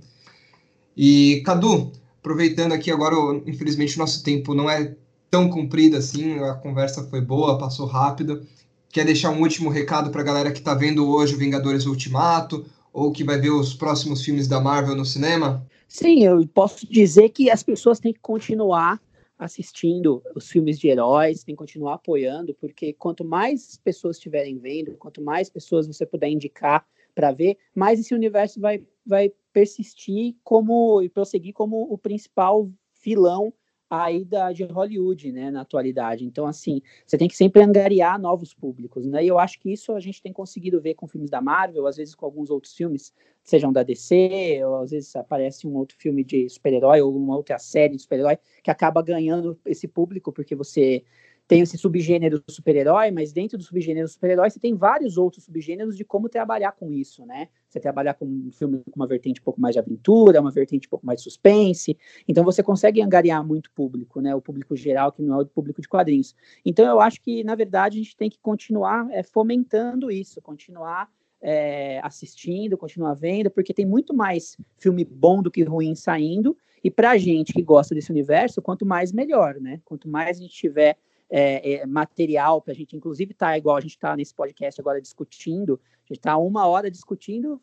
E, 0.97 1.43
Cadu, 1.45 1.93
aproveitando 2.19 2.73
aqui 2.73 2.91
agora, 2.91 3.15
infelizmente 3.47 3.97
o 3.97 3.99
nosso 4.01 4.23
tempo 4.23 4.55
não 4.55 4.69
é 4.69 4.97
tão 5.33 5.49
comprido 5.49 5.97
assim, 5.97 6.35
a 6.41 6.53
conversa 6.53 7.05
foi 7.05 7.23
boa, 7.23 7.57
passou 7.57 7.87
rápido. 7.87 8.47
Quer 8.91 9.07
deixar 9.07 9.31
um 9.31 9.41
último 9.41 9.71
recado 9.71 10.11
para 10.11 10.21
a 10.21 10.25
galera 10.25 10.53
que 10.53 10.59
está 10.59 10.75
vendo 10.75 11.09
hoje 11.09 11.35
o 11.35 11.39
Vingadores 11.39 11.87
Ultimato 11.87 12.67
ou 12.93 13.11
que 13.11 13.25
vai 13.25 13.41
ver 13.41 13.49
os 13.49 13.73
próximos 13.73 14.23
filmes 14.23 14.47
da 14.47 14.61
Marvel 14.61 14.95
no 14.95 15.07
cinema? 15.07 15.67
Sim, 15.89 16.23
eu 16.23 16.47
posso 16.47 16.87
dizer 16.87 17.31
que 17.31 17.51
as 17.51 17.63
pessoas 17.63 17.99
têm 17.99 18.13
que 18.13 18.21
continuar 18.21 19.01
assistindo 19.39 20.23
os 20.37 20.51
filmes 20.51 20.79
de 20.79 20.89
heróis, 20.89 21.43
tem 21.43 21.55
que 21.55 21.59
continuar 21.59 21.95
apoiando, 21.95 22.55
porque 22.61 22.93
quanto 22.93 23.25
mais 23.25 23.81
pessoas 23.83 24.17
estiverem 24.17 24.59
vendo, 24.59 24.93
quanto 24.99 25.23
mais 25.23 25.49
pessoas 25.49 25.87
você 25.87 26.05
puder 26.05 26.29
indicar 26.29 26.85
para 27.15 27.33
ver, 27.33 27.57
mais 27.75 27.99
esse 27.99 28.15
universo 28.15 28.61
vai, 28.61 28.83
vai 29.05 29.33
persistir 29.51 30.37
como 30.45 31.01
e 31.01 31.09
prosseguir 31.09 31.55
como 31.55 31.91
o 31.91 31.97
principal 31.97 32.71
vilão 33.03 33.51
aí 33.93 34.25
da, 34.25 34.51
de 34.53 34.65
Hollywood, 34.65 35.31
né, 35.31 35.51
na 35.51 35.61
atualidade. 35.61 36.25
Então, 36.25 36.47
assim, 36.47 36.81
você 37.07 37.19
tem 37.19 37.29
que 37.29 37.37
sempre 37.37 37.63
angariar 37.63 38.19
novos 38.19 38.55
públicos, 38.55 39.07
né, 39.07 39.23
e 39.23 39.29
eu 39.29 39.39
acho 39.39 39.61
que 39.61 39.71
isso 39.71 39.93
a 39.93 40.01
gente 40.01 40.23
tem 40.23 40.33
conseguido 40.33 40.81
ver 40.81 40.95
com 40.95 41.07
filmes 41.07 41.29
da 41.29 41.43
Marvel, 41.43 41.87
às 41.87 41.97
vezes 41.97 42.15
com 42.15 42.25
alguns 42.25 42.49
outros 42.49 42.75
filmes, 42.75 43.13
sejam 43.45 43.71
da 43.71 43.83
DC, 43.83 44.61
ou 44.65 44.77
às 44.77 44.93
vezes 44.93 45.15
aparece 45.15 45.67
um 45.67 45.77
outro 45.77 45.97
filme 45.99 46.25
de 46.25 46.49
super-herói, 46.49 47.03
ou 47.03 47.15
uma 47.15 47.37
outra 47.37 47.59
série 47.59 47.95
de 47.95 48.03
super-herói, 48.03 48.39
que 48.63 48.71
acaba 48.71 49.03
ganhando 49.03 49.59
esse 49.67 49.87
público, 49.87 50.33
porque 50.33 50.55
você 50.55 51.05
tem 51.53 51.61
esse 51.61 51.77
subgênero 51.77 52.43
super-herói, 52.49 53.11
mas 53.11 53.31
dentro 53.31 53.59
do 53.59 53.63
subgênero 53.63 54.09
super-herói 54.09 54.49
você 54.49 54.59
tem 54.59 54.75
vários 54.75 55.19
outros 55.19 55.45
subgêneros 55.45 55.99
de 55.99 56.03
como 56.03 56.27
trabalhar 56.27 56.73
com 56.73 56.91
isso, 56.91 57.27
né? 57.27 57.49
Você 57.69 57.79
trabalhar 57.79 58.15
com 58.15 58.25
um 58.25 58.51
filme 58.51 58.79
com 58.91 58.97
uma 58.97 59.07
vertente 59.07 59.39
um 59.39 59.45
pouco 59.45 59.61
mais 59.61 59.75
de 59.75 59.79
aventura, 59.79 60.41
uma 60.41 60.51
vertente 60.51 60.87
um 60.87 60.91
pouco 60.91 61.05
mais 61.05 61.19
de 61.19 61.25
suspense. 61.25 61.95
Então 62.27 62.43
você 62.43 62.63
consegue 62.63 63.03
angariar 63.03 63.47
muito 63.47 63.71
público, 63.73 64.23
né? 64.23 64.35
O 64.35 64.41
público 64.41 64.75
geral 64.75 65.13
que 65.13 65.21
não 65.21 65.39
é 65.39 65.43
o 65.43 65.47
público 65.47 65.83
de 65.83 65.89
quadrinhos. 65.89 66.35
Então 66.65 66.87
eu 66.87 66.99
acho 67.03 67.21
que 67.21 67.45
na 67.45 67.55
verdade 67.55 67.99
a 67.99 68.03
gente 68.03 68.17
tem 68.17 68.31
que 68.31 68.39
continuar 68.41 69.07
é, 69.11 69.23
fomentando 69.23 70.11
isso, 70.11 70.41
continuar 70.41 71.11
é, 71.43 72.01
assistindo, 72.03 72.79
continuar 72.79 73.13
vendo, 73.13 73.51
porque 73.51 73.75
tem 73.75 73.85
muito 73.85 74.15
mais 74.15 74.57
filme 74.79 75.05
bom 75.05 75.43
do 75.43 75.51
que 75.51 75.63
ruim 75.65 75.95
saindo. 75.95 76.57
E 76.83 76.91
para 76.91 77.19
gente 77.19 77.53
que 77.53 77.61
gosta 77.61 77.95
desse 77.95 78.11
universo, 78.11 78.63
quanto 78.63 78.87
mais 78.87 79.13
melhor, 79.13 79.61
né? 79.61 79.83
Quanto 79.85 80.09
mais 80.09 80.39
a 80.39 80.41
gente 80.41 80.55
tiver 80.55 80.97
é, 81.35 81.77
é, 81.77 81.87
material 81.87 82.61
para 82.61 82.73
a 82.73 82.77
gente, 82.77 82.95
inclusive 82.95 83.33
tá 83.33 83.57
igual 83.57 83.77
a 83.77 83.81
gente 83.81 83.93
está 83.93 84.15
nesse 84.15 84.35
podcast 84.35 84.79
agora 84.79 85.01
discutindo, 85.01 85.81
a 86.05 86.09
gente 86.09 86.19
está 86.19 86.37
uma 86.37 86.67
hora 86.67 86.91
discutindo 86.91 87.59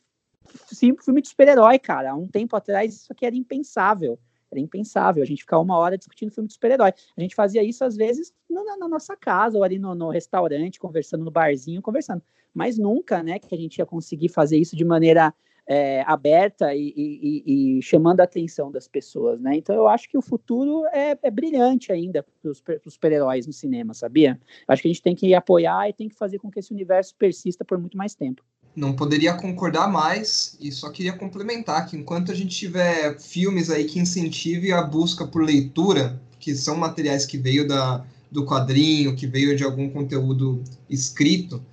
filme 1.03 1.21
de 1.21 1.27
super-herói, 1.27 1.77
cara. 1.77 2.11
Há 2.11 2.15
um 2.15 2.27
tempo 2.27 2.55
atrás 2.55 2.95
isso 2.95 3.11
aqui 3.11 3.25
era 3.25 3.35
impensável. 3.35 4.19
Era 4.51 4.59
impensável 4.59 5.21
a 5.21 5.25
gente 5.25 5.43
ficar 5.43 5.59
uma 5.59 5.77
hora 5.77 5.95
discutindo 5.95 6.31
filme 6.31 6.47
de 6.47 6.53
super-herói. 6.53 6.91
A 7.15 7.21
gente 7.21 7.35
fazia 7.35 7.63
isso, 7.63 7.83
às 7.83 7.95
vezes, 7.95 8.33
na, 8.49 8.77
na 8.77 8.87
nossa 8.87 9.15
casa, 9.15 9.57
ou 9.57 9.63
ali 9.63 9.77
no, 9.77 9.93
no, 9.93 10.09
restaurante, 10.09 10.79
conversando 10.79 11.23
no 11.23 11.29
barzinho, 11.29 11.83
conversando. 11.83 12.23
Mas 12.51 12.79
nunca, 12.79 13.21
né, 13.21 13.37
que 13.37 13.53
a 13.53 13.57
gente 13.57 13.77
ia 13.77 13.85
conseguir 13.85 14.29
fazer 14.29 14.57
isso 14.57 14.75
de 14.75 14.83
maneira 14.83 15.31
é, 15.69 16.01
aberta 16.07 16.73
e, 16.73 16.91
e, 16.97 17.77
e, 17.77 17.81
chamando 17.83 18.21
a 18.21 18.23
atenção 18.23 18.71
das 18.71 18.87
pessoas, 18.87 19.39
né? 19.39 19.55
Então 19.55 19.75
eu 19.75 19.87
acho 19.87 20.09
que 20.09 20.17
o 20.17 20.21
futuro 20.21 20.83
é, 20.87 21.15
é 21.21 21.29
brilhante 21.29 21.91
ainda 21.91 22.25
para 22.41 22.49
os 22.49 22.63
super-heróis 22.91 23.45
no 23.45 23.53
cinema, 23.53 23.93
sabia? 23.93 24.39
Acho 24.67 24.81
que 24.81 24.87
a 24.87 24.91
gente 24.91 25.03
tem 25.03 25.15
que 25.15 25.31
apoiar 25.35 25.87
e 25.87 25.93
tem 25.93 26.09
que 26.09 26.15
fazer 26.15 26.39
com 26.39 26.49
que 26.49 26.59
esse 26.59 26.73
universo 26.73 27.13
persista 27.15 27.63
por 27.63 27.77
muito 27.77 27.95
mais 27.95 28.15
tempo. 28.15 28.41
Não 28.75 28.95
poderia 28.95 29.35
concordar 29.35 29.87
mais 29.87 30.57
e 30.59 30.71
só 30.71 30.89
queria 30.89 31.13
complementar 31.13 31.87
que 31.87 31.95
enquanto 31.95 32.31
a 32.31 32.35
gente 32.35 32.55
tiver 32.55 33.19
filmes 33.19 33.69
aí 33.69 33.85
que 33.85 33.99
incentive 33.99 34.71
a 34.71 34.81
busca 34.81 35.27
por 35.27 35.43
leitura, 35.43 36.19
que 36.39 36.55
são 36.55 36.75
materiais 36.75 37.27
que 37.27 37.37
veio 37.37 37.67
da, 37.67 38.03
do 38.31 38.43
quadrinho, 38.43 39.15
que 39.15 39.27
veio 39.27 39.55
de 39.55 39.63
algum 39.63 39.87
conteúdo 39.87 40.63
escrito, 40.89 41.63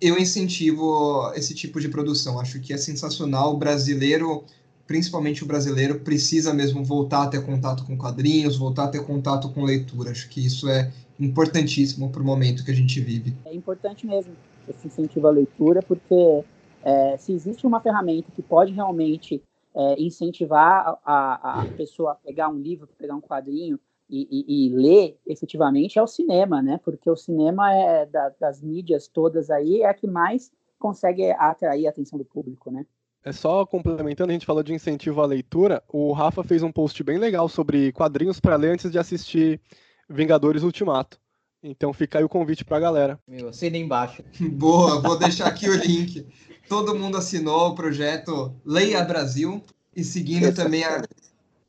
eu 0.00 0.18
incentivo 0.18 1.32
esse 1.34 1.54
tipo 1.54 1.80
de 1.80 1.88
produção. 1.88 2.38
Acho 2.38 2.60
que 2.60 2.72
é 2.72 2.76
sensacional. 2.76 3.54
O 3.54 3.56
brasileiro, 3.56 4.44
principalmente 4.86 5.42
o 5.42 5.46
brasileiro, 5.46 6.00
precisa 6.00 6.52
mesmo 6.52 6.84
voltar 6.84 7.24
a 7.24 7.28
ter 7.28 7.44
contato 7.44 7.84
com 7.84 7.96
quadrinhos, 7.96 8.56
voltar 8.56 8.84
a 8.84 8.88
ter 8.88 9.04
contato 9.04 9.48
com 9.50 9.64
leitura. 9.64 10.10
Acho 10.10 10.28
que 10.28 10.44
isso 10.44 10.68
é 10.68 10.92
importantíssimo 11.18 12.10
para 12.10 12.20
o 12.20 12.24
momento 12.24 12.64
que 12.64 12.70
a 12.70 12.74
gente 12.74 13.00
vive. 13.00 13.34
É 13.44 13.54
importante 13.54 14.06
mesmo 14.06 14.34
esse 14.68 14.86
incentivo 14.86 15.26
à 15.28 15.30
leitura, 15.30 15.80
porque 15.82 16.44
é, 16.82 17.16
se 17.16 17.32
existe 17.32 17.66
uma 17.66 17.80
ferramenta 17.80 18.30
que 18.34 18.42
pode 18.42 18.72
realmente 18.72 19.42
é, 19.74 20.02
incentivar 20.02 20.98
a, 21.04 21.60
a 21.60 21.64
pessoa 21.76 22.12
a 22.12 22.14
pegar 22.14 22.48
um 22.48 22.58
livro, 22.58 22.88
pegar 22.98 23.14
um 23.14 23.20
quadrinho, 23.20 23.78
e, 24.08 24.28
e, 24.30 24.66
e, 24.66 24.74
ler 24.74 25.18
efetivamente 25.26 25.98
é 25.98 26.02
o 26.02 26.06
cinema, 26.06 26.62
né? 26.62 26.78
Porque 26.84 27.10
o 27.10 27.16
cinema 27.16 27.72
é 27.74 28.06
da, 28.06 28.30
das 28.40 28.62
mídias 28.62 29.08
todas 29.08 29.50
aí 29.50 29.82
é 29.82 29.88
a 29.88 29.94
que 29.94 30.06
mais 30.06 30.50
consegue 30.78 31.30
atrair 31.32 31.86
a 31.86 31.90
atenção 31.90 32.18
do 32.18 32.24
público, 32.24 32.70
né? 32.70 32.86
É 33.24 33.32
só 33.32 33.66
complementando, 33.66 34.30
a 34.30 34.32
gente 34.32 34.46
falou 34.46 34.62
de 34.62 34.72
incentivo 34.72 35.20
à 35.20 35.26
leitura. 35.26 35.82
O 35.88 36.12
Rafa 36.12 36.44
fez 36.44 36.62
um 36.62 36.70
post 36.70 37.02
bem 37.02 37.18
legal 37.18 37.48
sobre 37.48 37.90
quadrinhos 37.90 38.38
para 38.38 38.54
ler 38.54 38.74
antes 38.74 38.90
de 38.90 38.98
assistir 39.00 39.60
Vingadores 40.08 40.62
Ultimato. 40.62 41.18
Então 41.60 41.92
fica 41.92 42.18
aí 42.18 42.24
o 42.24 42.28
convite 42.28 42.64
para 42.64 42.76
a 42.76 42.80
galera. 42.80 43.18
Meu, 43.26 43.48
assina 43.48 43.76
embaixo. 43.76 44.22
Boa, 44.52 45.00
vou 45.00 45.18
deixar 45.18 45.48
aqui 45.48 45.68
o 45.68 45.74
link. 45.74 46.24
Todo 46.68 46.94
mundo 46.94 47.16
assinou 47.16 47.70
o 47.70 47.74
projeto 47.74 48.54
Leia 48.64 49.02
Brasil 49.02 49.60
e 49.94 50.04
seguindo 50.04 50.54
também 50.54 50.84
a, 50.84 51.02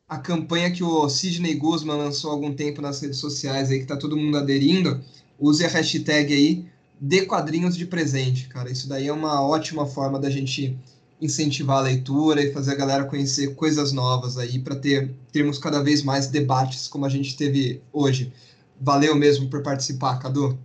a 0.07 0.17
campanha 0.17 0.71
que 0.71 0.83
o 0.83 1.09
Sidney 1.09 1.55
Guzman 1.55 1.97
lançou 1.97 2.31
há 2.31 2.33
algum 2.33 2.53
tempo 2.53 2.81
nas 2.81 3.01
redes 3.01 3.17
sociais 3.17 3.69
aí, 3.69 3.79
que 3.79 3.85
tá 3.85 3.97
todo 3.97 4.15
mundo 4.15 4.37
aderindo, 4.37 5.01
use 5.37 5.65
a 5.65 5.67
hashtag 5.67 6.33
aí, 6.33 6.65
de 6.99 7.25
quadrinhos 7.25 7.75
de 7.75 7.85
presente, 7.85 8.47
cara. 8.47 8.71
Isso 8.71 8.87
daí 8.87 9.07
é 9.07 9.13
uma 9.13 9.45
ótima 9.45 9.85
forma 9.85 10.17
da 10.17 10.29
gente 10.29 10.77
incentivar 11.19 11.79
a 11.79 11.81
leitura 11.81 12.41
e 12.41 12.53
fazer 12.53 12.71
a 12.71 12.75
galera 12.75 13.05
conhecer 13.05 13.53
coisas 13.55 13.91
novas 13.91 14.37
aí 14.37 14.59
para 14.59 14.75
ter 14.75 15.13
termos 15.31 15.57
cada 15.59 15.83
vez 15.83 16.03
mais 16.03 16.27
debates 16.27 16.87
como 16.87 17.05
a 17.05 17.09
gente 17.09 17.35
teve 17.35 17.81
hoje. 17.91 18.31
Valeu 18.79 19.15
mesmo 19.15 19.49
por 19.49 19.61
participar, 19.61 20.19
Cadu. 20.19 20.57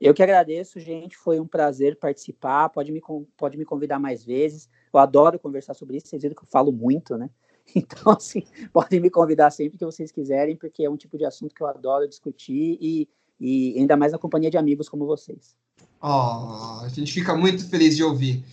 Eu 0.00 0.14
que 0.14 0.22
agradeço, 0.22 0.78
gente. 0.78 1.16
Foi 1.16 1.40
um 1.40 1.46
prazer 1.46 1.98
participar. 1.98 2.68
Pode 2.68 2.92
me, 2.92 3.02
pode 3.36 3.58
me 3.58 3.64
convidar 3.64 3.98
mais 3.98 4.24
vezes. 4.24 4.68
Eu 4.92 5.00
adoro 5.00 5.38
conversar 5.38 5.74
sobre 5.74 5.96
isso. 5.96 6.08
Vocês 6.08 6.22
viram 6.22 6.34
que 6.34 6.42
eu 6.42 6.48
falo 6.48 6.72
muito, 6.72 7.18
né? 7.18 7.28
Então, 7.76 8.12
assim, 8.12 8.42
podem 8.72 9.00
me 9.00 9.10
convidar 9.10 9.50
sempre 9.50 9.78
que 9.78 9.84
vocês 9.84 10.10
quiserem, 10.10 10.56
porque 10.56 10.84
é 10.84 10.90
um 10.90 10.96
tipo 10.96 11.16
de 11.16 11.24
assunto 11.24 11.54
que 11.54 11.62
eu 11.62 11.66
adoro 11.66 12.08
discutir 12.08 12.78
e, 12.80 13.08
e 13.40 13.78
ainda 13.78 13.96
mais 13.96 14.12
na 14.12 14.18
companhia 14.18 14.50
de 14.50 14.56
amigos 14.56 14.88
como 14.88 15.06
vocês. 15.06 15.54
Oh, 16.02 16.80
a 16.82 16.88
gente 16.88 17.12
fica 17.12 17.36
muito 17.36 17.68
feliz 17.68 17.96
de 17.96 18.02
ouvir. 18.02 18.44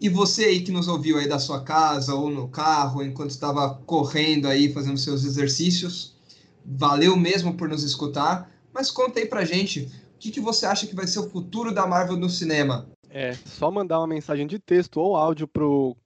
E 0.00 0.08
você 0.08 0.44
aí 0.44 0.60
que 0.60 0.70
nos 0.70 0.88
ouviu 0.88 1.18
aí 1.18 1.28
da 1.28 1.38
sua 1.38 1.62
casa 1.62 2.14
ou 2.14 2.28
no 2.28 2.48
carro, 2.48 3.02
enquanto 3.02 3.30
estava 3.30 3.76
correndo 3.86 4.46
aí, 4.46 4.72
fazendo 4.72 4.98
seus 4.98 5.24
exercícios, 5.24 6.14
valeu 6.64 7.16
mesmo 7.16 7.54
por 7.54 7.68
nos 7.68 7.82
escutar, 7.82 8.50
mas 8.74 8.90
conta 8.90 9.20
aí 9.20 9.26
pra 9.26 9.44
gente, 9.44 9.88
o 10.16 10.18
que, 10.18 10.30
que 10.30 10.40
você 10.40 10.66
acha 10.66 10.86
que 10.86 10.94
vai 10.94 11.06
ser 11.06 11.20
o 11.20 11.30
futuro 11.30 11.72
da 11.72 11.86
Marvel 11.86 12.16
no 12.16 12.28
cinema? 12.28 12.86
É, 13.08 13.32
só 13.46 13.70
mandar 13.70 14.00
uma 14.00 14.06
mensagem 14.06 14.46
de 14.46 14.58
texto 14.58 14.98
ou 14.98 15.16
áudio 15.16 15.48
pro 15.48 15.96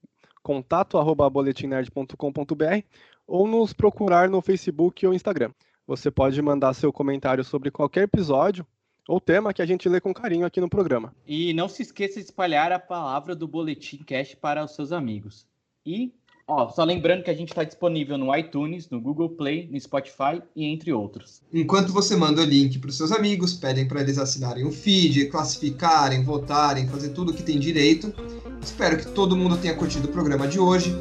contato@boletimnerd.com.br 0.42 2.84
ou 3.26 3.46
nos 3.46 3.72
procurar 3.72 4.28
no 4.28 4.42
Facebook 4.42 5.06
ou 5.06 5.14
Instagram. 5.14 5.52
Você 5.86 6.10
pode 6.10 6.40
mandar 6.40 6.74
seu 6.74 6.92
comentário 6.92 7.44
sobre 7.44 7.70
qualquer 7.70 8.04
episódio 8.04 8.66
ou 9.08 9.20
tema 9.20 9.52
que 9.52 9.62
a 9.62 9.66
gente 9.66 9.88
lê 9.88 10.00
com 10.00 10.14
carinho 10.14 10.46
aqui 10.46 10.60
no 10.60 10.68
programa. 10.68 11.12
E 11.26 11.52
não 11.52 11.68
se 11.68 11.82
esqueça 11.82 12.20
de 12.20 12.26
espalhar 12.26 12.70
a 12.70 12.78
palavra 12.78 13.34
do 13.34 13.48
Boletim 13.48 14.04
Cast 14.04 14.36
para 14.36 14.64
os 14.64 14.74
seus 14.74 14.92
amigos. 14.92 15.46
E 15.84 16.14
Ó, 16.50 16.68
só 16.68 16.82
lembrando 16.82 17.22
que 17.22 17.30
a 17.30 17.34
gente 17.34 17.50
está 17.50 17.62
disponível 17.62 18.18
no 18.18 18.36
iTunes, 18.36 18.90
no 18.90 19.00
Google 19.00 19.28
Play, 19.28 19.68
no 19.70 19.80
Spotify 19.80 20.42
e 20.56 20.64
entre 20.64 20.92
outros. 20.92 21.40
Enquanto 21.54 21.92
você 21.92 22.16
manda 22.16 22.42
o 22.42 22.44
link 22.44 22.76
para 22.80 22.90
os 22.90 22.96
seus 22.96 23.12
amigos, 23.12 23.54
pedem 23.54 23.86
para 23.86 24.00
eles 24.00 24.18
assinarem 24.18 24.66
o 24.66 24.72
feed, 24.72 25.26
classificarem, 25.26 26.24
votarem, 26.24 26.88
fazer 26.88 27.10
tudo 27.10 27.30
o 27.30 27.34
que 27.34 27.44
tem 27.44 27.56
direito. 27.56 28.12
Espero 28.60 28.98
que 28.98 29.06
todo 29.12 29.36
mundo 29.36 29.58
tenha 29.58 29.74
curtido 29.74 30.08
o 30.08 30.10
programa 30.10 30.48
de 30.48 30.58
hoje 30.58 30.92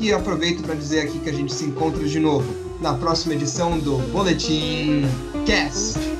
e 0.00 0.12
aproveito 0.12 0.64
para 0.64 0.74
dizer 0.74 1.02
aqui 1.02 1.20
que 1.20 1.30
a 1.30 1.32
gente 1.32 1.54
se 1.54 1.64
encontra 1.64 2.04
de 2.04 2.18
novo 2.18 2.52
na 2.80 2.94
próxima 2.94 3.34
edição 3.34 3.78
do 3.78 3.98
Boletim 4.10 5.02
Cast. 5.46 6.17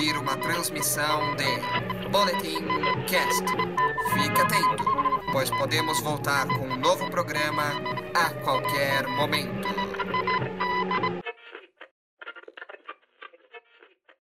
Ouvir 0.00 0.16
uma 0.16 0.34
transmissão 0.38 1.36
de 1.36 2.08
Boletim 2.08 2.64
Cast. 3.06 3.44
Fique 4.14 4.40
atento, 4.40 4.82
pois 5.30 5.50
podemos 5.50 6.00
voltar 6.00 6.46
com 6.48 6.68
um 6.68 6.76
novo 6.76 7.10
programa 7.10 7.64
a 8.14 8.30
qualquer 8.42 9.06
momento. 9.08 9.79